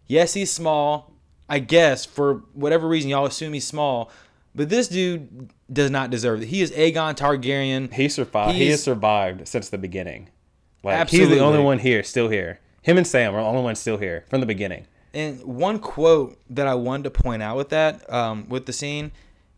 Yes, 0.07 0.33
he's 0.33 0.51
small. 0.51 1.13
I 1.47 1.59
guess 1.59 2.07
for 2.07 2.43
whatever 2.55 2.89
reason 2.89 3.11
y'all 3.11 3.27
assume 3.27 3.53
he's 3.53 3.67
small, 3.67 4.11
but 4.55 4.71
this 4.71 4.89
dude 4.89 5.51
does 5.71 5.91
not 5.91 6.09
deserve 6.11 6.43
it. 6.43 6.47
He 6.47 6.63
is 6.63 6.71
Aegon 6.71 7.17
Targaryen. 7.17 7.93
He 7.93 8.09
survived. 8.09 8.57
He 8.57 8.69
has 8.69 8.83
survived 8.83 9.47
since 9.47 9.69
the 9.69 9.79
beginning. 9.79 10.31
Like 10.83 11.11
he's 11.11 11.29
the 11.29 11.41
only 11.41 11.63
one 11.63 11.81
here, 11.81 12.03
still 12.03 12.29
here. 12.31 12.61
Him 12.81 12.97
and 12.97 13.07
Sam 13.07 13.35
are 13.35 13.43
the 13.43 13.47
only 13.47 13.63
ones 13.63 13.79
still 13.79 13.99
here 13.99 14.25
from 14.31 14.41
the 14.41 14.47
beginning. 14.47 14.87
And 15.13 15.43
one 15.45 15.81
quote 15.81 16.39
that 16.49 16.67
I 16.67 16.75
wanted 16.75 17.13
to 17.13 17.23
point 17.23 17.43
out 17.43 17.57
with 17.57 17.69
that, 17.71 18.11
um, 18.11 18.49
with 18.49 18.65
the 18.65 18.73
scene, 18.73 19.13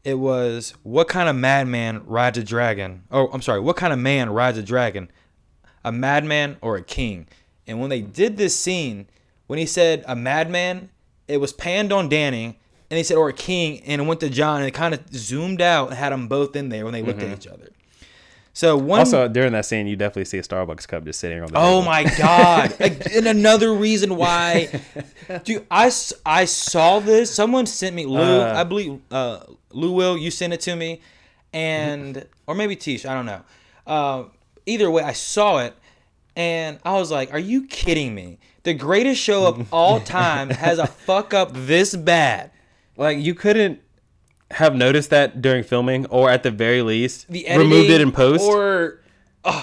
it 0.05 0.15
was, 0.15 0.75
"What 0.83 1.09
kind 1.09 1.29
of 1.29 1.37
madman 1.37 2.03
rides 2.07 2.39
a 2.39 2.45
dragon?" 2.45 3.05
Oh, 3.11 3.29
I'm 3.33 3.43
sorry, 3.43 3.61
what 3.61 3.77
kind 3.77 3.93
of 3.93 3.99
man 3.99 4.31
rides 4.31 4.59
a 4.59 4.63
dragon? 4.63 5.11
A 5.85 5.93
madman 5.93 6.57
or 6.61 6.77
a 6.77 6.83
king? 6.83 7.27
And 7.67 7.81
when 7.81 7.91
they 7.91 8.01
did 8.01 8.37
this 8.37 8.59
scene, 8.59 9.07
when 9.47 9.59
he 9.59 9.67
said 9.67 10.05
a 10.07 10.17
madman, 10.17 10.91
it 11.29 11.39
was 11.39 11.53
panned 11.53 11.93
on 11.93 12.09
Danny, 12.09 12.59
and 12.91 12.99
he 12.99 13.05
said 13.05 13.17
or 13.17 13.29
a 13.29 13.33
king, 13.33 13.81
and 13.85 14.01
it 14.01 14.05
went 14.05 14.21
to 14.21 14.29
Jon, 14.29 14.59
and 14.59 14.67
it 14.67 14.73
kind 14.73 14.95
of 14.95 15.01
zoomed 15.15 15.61
out 15.61 15.89
and 15.89 15.97
had 15.97 16.13
them 16.13 16.29
both 16.29 16.57
in 16.57 16.69
there 16.69 16.85
when 16.85 16.93
they 16.93 17.03
looked 17.03 17.21
at 17.21 17.27
mm-hmm. 17.27 17.35
each 17.35 17.47
other. 17.47 17.71
So 18.55 18.77
one 18.77 19.01
Also, 19.01 19.29
during 19.29 19.53
that 19.53 19.65
scene, 19.65 19.87
you 19.87 19.97
definitely 19.97 20.27
see 20.27 20.39
a 20.39 20.43
Starbucks 20.43 20.87
cup 20.87 21.05
just 21.05 21.21
sitting 21.21 21.41
on 21.41 21.47
the 21.47 21.55
table. 21.55 21.67
Oh 21.67 21.81
table. 21.81 21.85
my 21.85 22.05
god! 22.19 22.75
And 23.15 23.27
another 23.27 23.73
reason 23.73 24.17
why, 24.17 24.69
dude, 25.45 25.67
I, 25.71 25.91
I 26.27 26.45
saw 26.45 26.99
this. 27.01 27.35
Someone 27.35 27.65
sent 27.67 27.97
me 27.97 28.05
Lou. 28.05 28.21
Uh. 28.21 28.53
I 28.55 28.65
believe 28.65 29.01
uh, 29.11 29.41
Lou 29.71 29.93
will. 29.93 30.19
You 30.19 30.31
sent 30.31 30.53
it 30.53 30.61
to 30.63 30.77
me, 30.77 31.01
and 31.53 32.27
or 32.47 32.55
maybe 32.55 32.77
Tish. 32.77 33.07
I 33.07 33.15
don't 33.15 33.27
know. 33.27 33.43
Uh, 33.87 34.25
either 34.67 34.91
way, 34.91 35.03
I 35.03 35.13
saw 35.15 35.59
it, 35.59 35.75
and 36.37 36.79
I 36.85 36.93
was 36.93 37.11
like, 37.11 37.33
"Are 37.33 37.39
you 37.39 37.67
kidding 37.67 38.15
me? 38.15 38.39
The 38.65 38.75
greatest 38.75 39.21
show 39.21 39.47
of 39.47 39.73
all 39.73 39.99
time 40.19 40.51
has 40.51 40.79
a 40.79 40.87
fuck 40.87 41.33
up 41.33 41.53
this 41.55 41.97
bad." 41.97 42.51
Like 42.99 43.17
you 43.17 43.35
couldn't 43.35 43.81
have 44.53 44.75
noticed 44.75 45.11
that 45.11 45.43
during 45.43 45.65
filming, 45.65 46.07
or 46.07 46.31
at 46.31 46.43
the 46.43 46.51
very 46.51 46.83
least, 46.83 47.29
The 47.29 47.47
removed 47.57 47.91
it 47.91 48.01
in 48.01 48.13
post. 48.13 48.45
or 48.45 49.01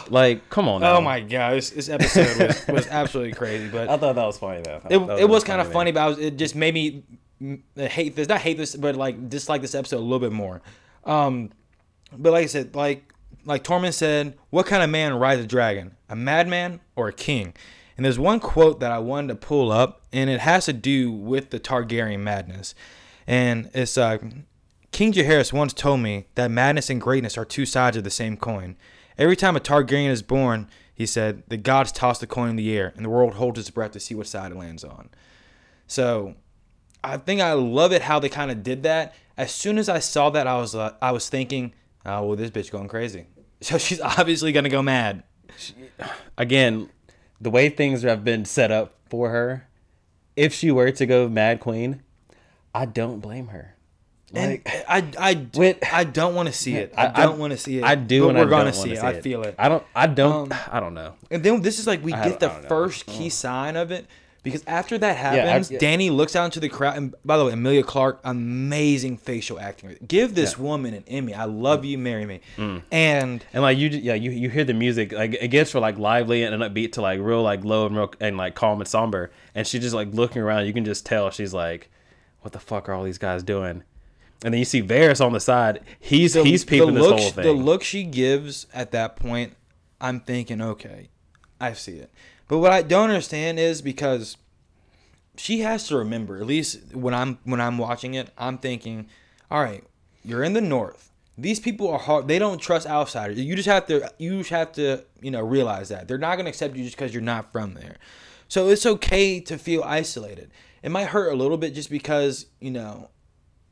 like, 0.09 0.49
come 0.49 0.67
on. 0.67 0.81
Now. 0.81 0.97
oh 0.97 1.01
my 1.01 1.21
god, 1.21 1.53
this, 1.53 1.69
this 1.71 1.89
episode 1.89 2.47
was, 2.47 2.67
was 2.69 2.87
absolutely 2.87 3.33
crazy. 3.33 3.69
But 3.69 3.89
I 3.89 3.97
thought 3.97 4.15
that 4.15 4.25
was 4.25 4.37
funny 4.37 4.61
though. 4.61 4.81
it, 4.89 4.99
That 5.07 5.19
it 5.19 5.29
was 5.29 5.43
kind 5.43 5.61
of 5.61 5.71
funny, 5.71 5.91
but 5.91 6.01
I 6.01 6.07
was, 6.07 6.19
it 6.19 6.37
just 6.37 6.55
made 6.55 6.73
me 6.73 7.03
hate 7.75 8.15
this. 8.15 8.27
Not 8.27 8.41
hate 8.41 8.57
this, 8.57 8.75
but 8.75 8.95
like 8.95 9.29
dislike 9.29 9.61
this 9.61 9.75
episode 9.75 9.97
a 9.97 10.01
little 10.01 10.19
bit 10.19 10.33
more. 10.33 10.61
Um, 11.05 11.51
but 12.17 12.33
like 12.33 12.43
I 12.43 12.47
said, 12.47 12.75
like 12.75 13.13
like 13.45 13.63
Tormund 13.63 13.93
said, 13.93 14.37
what 14.49 14.65
kind 14.65 14.83
of 14.83 14.89
man 14.89 15.13
rides 15.13 15.41
a 15.41 15.47
dragon? 15.47 15.95
A 16.09 16.15
madman 16.15 16.81
or 16.95 17.07
a 17.07 17.13
king? 17.13 17.53
And 17.95 18.05
there's 18.05 18.19
one 18.19 18.39
quote 18.39 18.79
that 18.79 18.91
I 18.91 18.99
wanted 18.99 19.27
to 19.29 19.35
pull 19.35 19.71
up, 19.71 20.01
and 20.13 20.29
it 20.29 20.39
has 20.39 20.65
to 20.65 20.73
do 20.73 21.11
with 21.11 21.49
the 21.49 21.59
Targaryen 21.59 22.21
madness. 22.21 22.73
And 23.27 23.69
it's 23.73 23.97
uh, 23.97 24.17
King 24.91 25.13
Jaehaerys 25.13 25.53
once 25.53 25.73
told 25.73 25.99
me 26.01 26.25
that 26.35 26.51
madness 26.51 26.89
and 26.89 26.99
greatness 26.99 27.37
are 27.37 27.45
two 27.45 27.65
sides 27.65 27.97
of 27.97 28.03
the 28.03 28.09
same 28.09 28.37
coin. 28.37 28.75
Every 29.17 29.35
time 29.35 29.55
a 29.55 29.59
Targaryen 29.59 30.09
is 30.09 30.21
born, 30.21 30.67
he 30.93 31.05
said, 31.05 31.43
the 31.47 31.57
gods 31.57 31.91
toss 31.91 32.19
the 32.19 32.27
coin 32.27 32.49
in 32.49 32.55
the 32.55 32.75
air, 32.77 32.93
and 32.95 33.05
the 33.05 33.09
world 33.09 33.35
holds 33.35 33.59
its 33.59 33.69
breath 33.69 33.91
to 33.91 33.99
see 33.99 34.15
what 34.15 34.27
side 34.27 34.51
it 34.51 34.57
lands 34.57 34.83
on. 34.83 35.09
So 35.87 36.35
I 37.03 37.17
think 37.17 37.41
I 37.41 37.53
love 37.53 37.91
it 37.91 38.03
how 38.03 38.19
they 38.19 38.29
kind 38.29 38.51
of 38.51 38.63
did 38.63 38.83
that. 38.83 39.15
As 39.37 39.51
soon 39.51 39.77
as 39.77 39.87
I 39.89 39.99
saw 39.99 40.29
that, 40.31 40.47
I 40.47 40.57
was 40.57 40.75
uh, 40.75 40.93
I 41.01 41.11
was 41.11 41.29
thinking, 41.29 41.73
oh 42.05 42.27
well, 42.27 42.35
this 42.35 42.51
bitch 42.51 42.71
going 42.71 42.87
crazy. 42.87 43.25
So 43.61 43.77
she's 43.77 43.99
obviously 43.99 44.53
gonna 44.53 44.69
go 44.69 44.81
mad. 44.81 45.23
Again, 46.37 46.89
the 47.41 47.49
way 47.49 47.67
things 47.67 48.03
have 48.03 48.23
been 48.23 48.45
set 48.45 48.71
up 48.71 48.95
for 49.09 49.31
her, 49.31 49.67
if 50.37 50.53
she 50.53 50.71
were 50.71 50.91
to 50.91 51.05
go 51.05 51.27
Mad 51.27 51.59
Queen, 51.59 52.01
I 52.73 52.85
don't 52.85 53.19
blame 53.19 53.47
her. 53.47 53.75
And 54.33 54.61
I 54.87 55.03
I 55.17 55.33
When- 55.55 55.75
I 55.91 56.03
don't 56.03 56.35
want 56.35 56.47
to 56.47 56.53
see 56.53 56.75
it. 56.75 56.93
I, 56.97 57.07
I- 57.07 57.25
don't 57.25 57.39
want 57.39 57.51
to 57.51 57.57
see 57.57 57.77
it. 57.79 57.83
I 57.83 57.95
do, 57.95 58.21
But 58.23 58.29
and 58.29 58.37
we're 58.37 58.45
I 58.45 58.49
gonna 58.49 58.73
see 58.73 58.95
wanna 58.95 59.09
it. 59.09 59.17
I 59.17 59.21
feel 59.21 59.41
it. 59.43 59.55
I 59.57 59.69
don't. 59.69 59.83
I 59.95 60.07
don't. 60.07 60.51
Um, 60.51 60.59
I 60.71 60.79
don't 60.79 60.93
know. 60.93 61.13
And 61.31 61.43
then 61.43 61.61
this 61.61 61.79
is 61.79 61.87
like 61.87 62.03
we 62.03 62.13
I 62.13 62.27
get 62.29 62.39
the 62.39 62.49
I 62.49 62.53
don't 62.53 62.61
know. 62.63 62.69
first 62.69 63.05
key 63.07 63.29
sign 63.29 63.75
of 63.75 63.91
it 63.91 64.05
because 64.43 64.63
after 64.67 64.97
that 64.99 65.17
happens, 65.17 65.69
yeah. 65.71 65.79
Danny 65.79 66.09
looks 66.11 66.35
out 66.35 66.45
into 66.45 66.59
the 66.59 66.69
crowd. 66.69 66.95
And 66.95 67.15
by 67.25 67.37
the 67.37 67.45
way, 67.45 67.53
Emilia 67.53 67.83
Clarke, 67.83 68.19
amazing 68.23 69.17
facial 69.17 69.59
acting. 69.59 69.97
Give 70.07 70.33
this 70.35 70.55
Yeah. 70.57 70.63
woman 70.63 70.93
an 70.93 71.03
Emmy. 71.07 71.33
I 71.33 71.45
love 71.45 71.83
you, 71.83 71.97
marry 71.97 72.25
me. 72.25 72.39
Mm. 72.57 72.83
And 72.91 73.43
And 73.51 73.63
like 73.63 73.77
you, 73.79 73.89
yeah, 73.89 74.13
you 74.13 74.31
you 74.31 74.49
hear 74.49 74.63
the 74.63 74.73
music 74.75 75.11
like 75.11 75.33
it 75.41 75.47
gets 75.49 75.71
from 75.71 75.81
like 75.81 75.97
lively 75.97 76.43
and 76.43 76.53
an 76.53 76.61
upbeat 76.61 76.93
to 76.93 77.01
like 77.01 77.19
real 77.19 77.41
like 77.41 77.63
low 77.65 77.87
and 77.87 77.95
real 77.97 78.13
and 78.19 78.37
like 78.37 78.53
calm 78.55 78.79
and 78.79 78.87
somber. 78.87 79.31
And 79.55 79.65
she's 79.65 79.81
just 79.81 79.95
like 79.95 80.13
looking 80.13 80.41
around, 80.41 80.67
you 80.67 80.73
can 80.73 80.85
just 80.85 81.05
tell 81.05 81.31
she's 81.31 81.53
like, 81.53 81.89
"What 82.41 82.53
the 82.53 82.59
fuck 82.59 82.87
are 82.87 82.93
all 82.93 83.03
these 83.03 83.17
guys 83.17 83.41
doing?" 83.43 83.83
And 84.43 84.53
then 84.53 84.59
you 84.59 84.65
see 84.65 84.81
Varys 84.81 85.23
on 85.23 85.33
the 85.33 85.39
side. 85.39 85.81
He's 85.99 86.33
the, 86.33 86.43
he's 86.43 86.63
peeping 86.63 86.93
the 86.93 86.93
this 86.93 87.01
look, 87.01 87.19
whole 87.19 87.29
sh- 87.29 87.33
thing. 87.33 87.45
The 87.45 87.51
look 87.53 87.83
she 87.83 88.03
gives 88.03 88.67
at 88.73 88.91
that 88.91 89.17
point, 89.17 89.55
I'm 89.99 90.21
thinking, 90.21 90.61
okay, 90.61 91.09
I 91.59 91.73
see 91.73 91.97
it. 91.97 92.09
But 92.47 92.59
what 92.59 92.71
I 92.71 92.81
don't 92.81 93.09
understand 93.09 93.59
is 93.59 93.81
because 93.81 94.37
she 95.35 95.59
has 95.59 95.87
to 95.87 95.97
remember. 95.97 96.37
At 96.37 96.45
least 96.45 96.93
when 96.93 97.13
I'm 97.13 97.37
when 97.43 97.61
I'm 97.61 97.77
watching 97.77 98.13
it, 98.13 98.29
I'm 98.37 98.57
thinking, 98.57 99.07
all 99.51 99.61
right, 99.61 99.83
you're 100.23 100.43
in 100.43 100.53
the 100.53 100.61
north. 100.61 101.11
These 101.37 101.59
people 101.59 101.89
are 101.89 101.99
hard. 101.99 102.27
They 102.27 102.39
don't 102.39 102.59
trust 102.59 102.85
outsiders. 102.87 103.39
You 103.39 103.55
just 103.55 103.67
have 103.67 103.87
to 103.87 104.11
you 104.17 104.39
just 104.39 104.49
have 104.49 104.71
to 104.73 105.03
you 105.21 105.31
know 105.31 105.41
realize 105.41 105.89
that 105.89 106.07
they're 106.07 106.17
not 106.17 106.35
going 106.35 106.45
to 106.45 106.49
accept 106.49 106.75
you 106.75 106.83
just 106.83 106.97
because 106.97 107.13
you're 107.13 107.21
not 107.21 107.51
from 107.51 107.73
there. 107.73 107.97
So 108.47 108.69
it's 108.69 108.85
okay 108.85 109.39
to 109.41 109.57
feel 109.57 109.83
isolated. 109.83 110.51
It 110.81 110.89
might 110.89 111.07
hurt 111.07 111.31
a 111.31 111.35
little 111.35 111.57
bit 111.57 111.73
just 111.73 111.89
because 111.89 112.47
you 112.59 112.71
know 112.71 113.09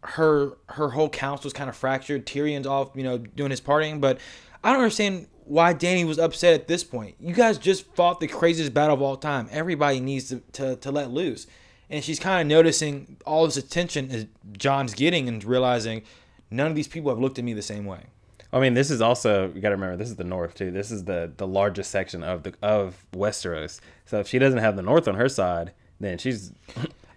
her 0.03 0.57
her 0.69 0.89
whole 0.89 1.09
council 1.09 1.37
council's 1.37 1.53
kind 1.53 1.69
of 1.69 1.75
fractured. 1.75 2.25
Tyrion's 2.25 2.65
off, 2.65 2.89
you 2.95 3.03
know, 3.03 3.17
doing 3.17 3.51
his 3.51 3.61
partying, 3.61 4.01
but 4.01 4.19
I 4.63 4.71
don't 4.71 4.81
understand 4.81 5.27
why 5.43 5.73
Danny 5.73 6.03
was 6.03 6.19
upset 6.19 6.53
at 6.53 6.67
this 6.67 6.83
point. 6.83 7.15
You 7.19 7.33
guys 7.33 7.57
just 7.57 7.85
fought 7.95 8.19
the 8.19 8.27
craziest 8.27 8.73
battle 8.73 8.95
of 8.95 9.01
all 9.01 9.17
time. 9.17 9.47
Everybody 9.51 9.99
needs 9.99 10.29
to, 10.29 10.41
to, 10.53 10.75
to 10.77 10.91
let 10.91 11.11
loose. 11.11 11.47
And 11.89 12.03
she's 12.03 12.19
kind 12.19 12.41
of 12.41 12.47
noticing 12.47 13.17
all 13.25 13.45
this 13.45 13.55
attention 13.55 14.11
is 14.11 14.25
John's 14.57 14.93
getting 14.93 15.27
and 15.29 15.43
realizing 15.43 16.01
none 16.51 16.67
of 16.67 16.75
these 16.75 16.87
people 16.87 17.11
have 17.11 17.19
looked 17.19 17.39
at 17.39 17.45
me 17.45 17.53
the 17.53 17.61
same 17.61 17.85
way. 17.85 18.01
I 18.51 18.59
mean, 18.59 18.73
this 18.73 18.89
is 18.89 19.01
also 19.01 19.51
you 19.53 19.61
got 19.61 19.69
to 19.69 19.75
remember 19.75 19.95
this 19.95 20.09
is 20.09 20.15
the 20.15 20.23
north 20.23 20.55
too. 20.55 20.71
This 20.71 20.91
is 20.91 21.03
the 21.03 21.31
the 21.35 21.47
largest 21.47 21.91
section 21.91 22.23
of 22.23 22.43
the 22.43 22.53
of 22.61 23.05
Westeros. 23.13 23.79
So 24.05 24.19
if 24.19 24.27
she 24.27 24.39
doesn't 24.39 24.59
have 24.59 24.75
the 24.75 24.81
north 24.81 25.07
on 25.07 25.15
her 25.15 25.29
side, 25.29 25.73
then 25.99 26.17
she's 26.17 26.51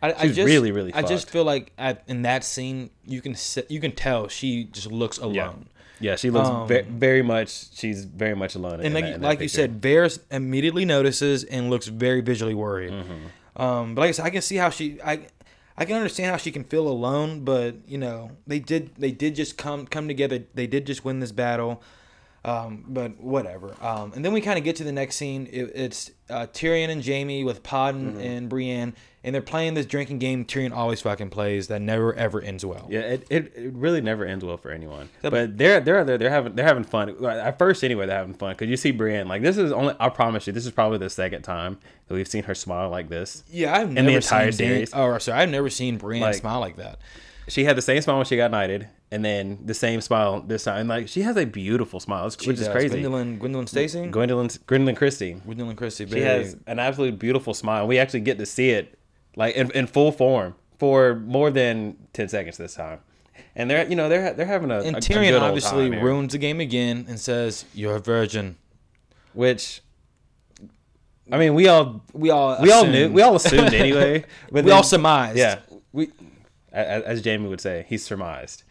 I, 0.03 0.13
I 0.13 0.23
She's 0.27 0.37
just, 0.37 0.47
really, 0.47 0.73
really 0.73 0.95
I 0.95 1.03
just 1.03 1.29
feel 1.31 1.45
like 1.45 1.73
at, 1.77 2.03
in 2.09 2.23
that 2.23 2.43
scene, 2.45 2.91
you 3.05 3.21
can 3.21 3.35
you 3.69 3.81
can 3.81 3.93
tell 3.93 4.29
she 4.29 4.65
just 4.65 4.91
looks 4.91 5.19
alone. 5.19 5.69
yeah, 6.01 6.17
she 6.17 6.31
looks 6.31 6.49
Um, 6.49 6.67
ve- 6.69 6.83
very 6.89 7.23
much. 7.23 7.75
She's 7.75 8.05
very 8.07 8.35
much 8.35 8.55
alone. 8.55 8.75
and 8.81 8.87
in 8.87 8.93
like, 8.95 9.05
that- 9.05 9.21
like 9.21 9.41
you 9.41 9.49
said, 9.49 9.81
Varys 9.83 10.19
immediately 10.31 10.85
notices 10.87 11.45
and 11.45 11.69
looks 11.69 11.87
very 11.89 12.23
visually 12.23 12.55
worried. 12.55 12.93
Mm-hmm. 12.93 13.63
Um, 13.63 13.95
but 13.95 14.01
like 14.03 14.09
I 14.09 14.13
said, 14.13 14.25
I 14.27 14.31
can 14.31 14.41
see 14.43 14.57
how 14.57 14.71
she, 14.71 15.03
I, 15.03 15.27
I 15.77 15.85
can 15.85 15.97
understand 15.97 16.31
how 16.31 16.39
she 16.39 16.51
can 16.51 16.65
feel 16.65 16.89
alone. 16.89 17.45
But 17.45 17.77
you 17.87 17.99
know, 17.99 18.31
they 18.47 18.59
did, 18.59 18.93
they 18.97 19.11
did 19.13 19.35
just 19.35 19.59
come 19.59 19.87
come 19.87 20.09
together. 20.09 20.45
They 20.55 20.67
did 20.67 20.87
just 20.87 21.05
win 21.05 21.21
this 21.21 21.33
battle. 21.33 21.83
Um, 22.43 22.87
but 22.89 23.21
whatever. 23.21 23.77
Um, 23.83 24.13
and 24.15 24.25
then 24.25 24.33
we 24.33 24.41
kind 24.41 24.57
of 24.59 24.65
get 24.65 24.77
to 24.77 24.85
the 24.85 24.93
next 24.93 25.17
scene. 25.17 25.47
It, 25.53 25.73
it's 25.75 26.11
uh, 26.31 26.47
Tyrion 26.47 26.89
and 26.89 27.05
Jaime 27.05 27.45
with 27.45 27.63
Pod 27.63 27.95
and, 27.97 28.15
Mm-hmm. 28.15 28.21
and 28.23 28.49
Brienne, 28.49 28.95
and 29.23 29.35
they're 29.35 29.43
playing 29.43 29.75
this 29.75 29.87
drinking 29.87 30.19
game. 30.19 30.45
Tyrion 30.45 30.73
always 30.73 31.01
fucking 31.03 31.31
plays 31.31 31.69
that 31.69 31.81
never 31.83 32.15
ever 32.15 32.41
ends 32.41 32.65
well. 32.65 32.87
Yeah, 32.91 33.01
it, 33.01 33.27
it, 33.31 33.53
it 33.57 33.73
really 33.75 34.01
never 34.01 34.25
ends 34.25 34.45
well 34.45 34.57
for 34.57 34.71
anyone. 34.71 35.09
But 35.23 35.59
they're 35.59 35.81
they're 35.81 36.05
they're 36.05 36.19
they're 36.19 36.31
having 36.31 36.55
they're 36.55 36.67
having 36.67 36.85
fun. 36.85 37.25
At 37.25 37.59
first, 37.59 37.85
anyway, 37.85 38.07
they're 38.07 38.17
having 38.19 38.35
fun 38.35 38.53
because 38.53 38.69
you 38.69 38.77
see 38.77 38.91
Brienne. 38.93 39.29
Like 39.29 39.43
this 39.43 39.57
is 39.59 39.73
only 39.73 39.95
I 40.01 40.09
promise 40.09 40.47
you, 40.47 40.53
this 40.53 40.65
is 40.67 40.73
probably 40.73 40.99
the 40.99 41.11
second 41.11 41.43
time 41.43 41.79
that 42.09 42.15
we've 42.15 42.29
seen 42.29 42.45
her 42.45 42.55
smile 42.55 42.89
like 42.91 43.09
this. 43.09 43.45
Yeah, 43.51 43.77
I've 43.77 43.89
In 43.89 43.95
never 43.95 44.09
the 44.11 44.17
entire 44.17 44.53
seen 44.53 44.67
Dan- 44.69 44.75
series. 44.87 44.95
Oh, 44.95 45.19
sorry, 45.19 45.41
I've 45.41 45.51
never 45.51 45.71
seen 45.71 45.97
Brienne 45.99 46.23
Like- 46.23 46.35
smile 46.37 46.61
like 46.61 46.77
that. 46.77 46.99
She 47.49 47.65
had 47.65 47.77
the 47.77 47.83
same 47.83 48.01
smile 48.01 48.19
when 48.19 48.27
she 48.27 48.37
got 48.37 48.53
knighted, 48.53 48.87
and 49.11 49.25
then 49.25 49.59
the 49.65 49.75
same 49.75 50.01
smile 50.01 50.41
this 50.41 50.63
time. 50.65 50.79
And 50.81 50.89
like 50.89 51.09
she 51.09 51.23
has 51.23 51.37
a 51.37 51.45
beautiful 51.45 51.99
smile, 51.99 52.27
which 52.27 52.41
She 52.43 52.51
is 52.51 52.61
does. 52.61 52.69
crazy. 52.69 52.91
Gwendolyn, 53.01 53.39
Gwendolyn 53.39 53.67
Stacy, 53.67 54.07
Gwendolyn 54.07 54.47
Gwendoline 54.49 54.97
Christie. 54.97 55.35
Gwendoline 55.45 55.77
Christie. 55.77 56.07
She 56.07 56.21
has 56.21 56.57
an 56.69 56.79
absolutely 56.79 57.17
beautiful 57.17 57.53
smile. 57.53 57.89
We 57.89 57.99
actually 57.99 58.21
get 58.21 58.39
to 58.39 58.47
see 58.47 58.71
it 58.71 58.97
like 59.37 59.55
in, 59.55 59.71
in 59.73 59.87
full 59.87 60.13
form 60.13 60.55
for 60.79 61.15
more 61.15 61.51
than 61.51 61.97
ten 62.13 62.29
seconds 62.29 62.57
this 62.57 62.75
time. 62.75 63.01
And 63.57 63.71
they're 63.71 63.87
you 63.89 63.97
know 63.97 64.09
they're 64.09 64.33
they're 64.35 64.47
having 64.47 64.71
a 64.71 64.81
and 64.81 64.97
a- 64.97 65.01
Tyrion 65.01 65.41
obviously 65.41 65.91
ruins 65.91 66.33
the 66.33 66.39
game 66.39 66.61
again 66.61 67.07
and 67.09 67.19
says, 67.19 67.65
"You're 67.75 67.97
a 67.97 68.01
virgin." 68.01 68.57
which 69.33 69.81
I 71.31 71.39
mean 71.39 71.55
we 71.55 71.69
all 71.69 72.03
We 72.13 72.31
all 72.31 72.61
we 72.61 72.71
all 72.73 72.87
knew 72.87 73.09
we 73.11 73.23
all 73.23 73.37
assumed 73.37 73.73
anyway. 73.75 74.25
But 74.51 74.65
we 74.65 74.71
then- 74.71 74.77
all 74.77 74.83
surmised. 74.83 75.39
yeah 75.39 75.61
we 75.93 76.11
as, 76.73 77.03
as 77.05 77.25
Jaime 77.25 77.49
would 77.49 77.61
say 77.61 77.85
he 77.89 77.99
surmised. 77.99 78.63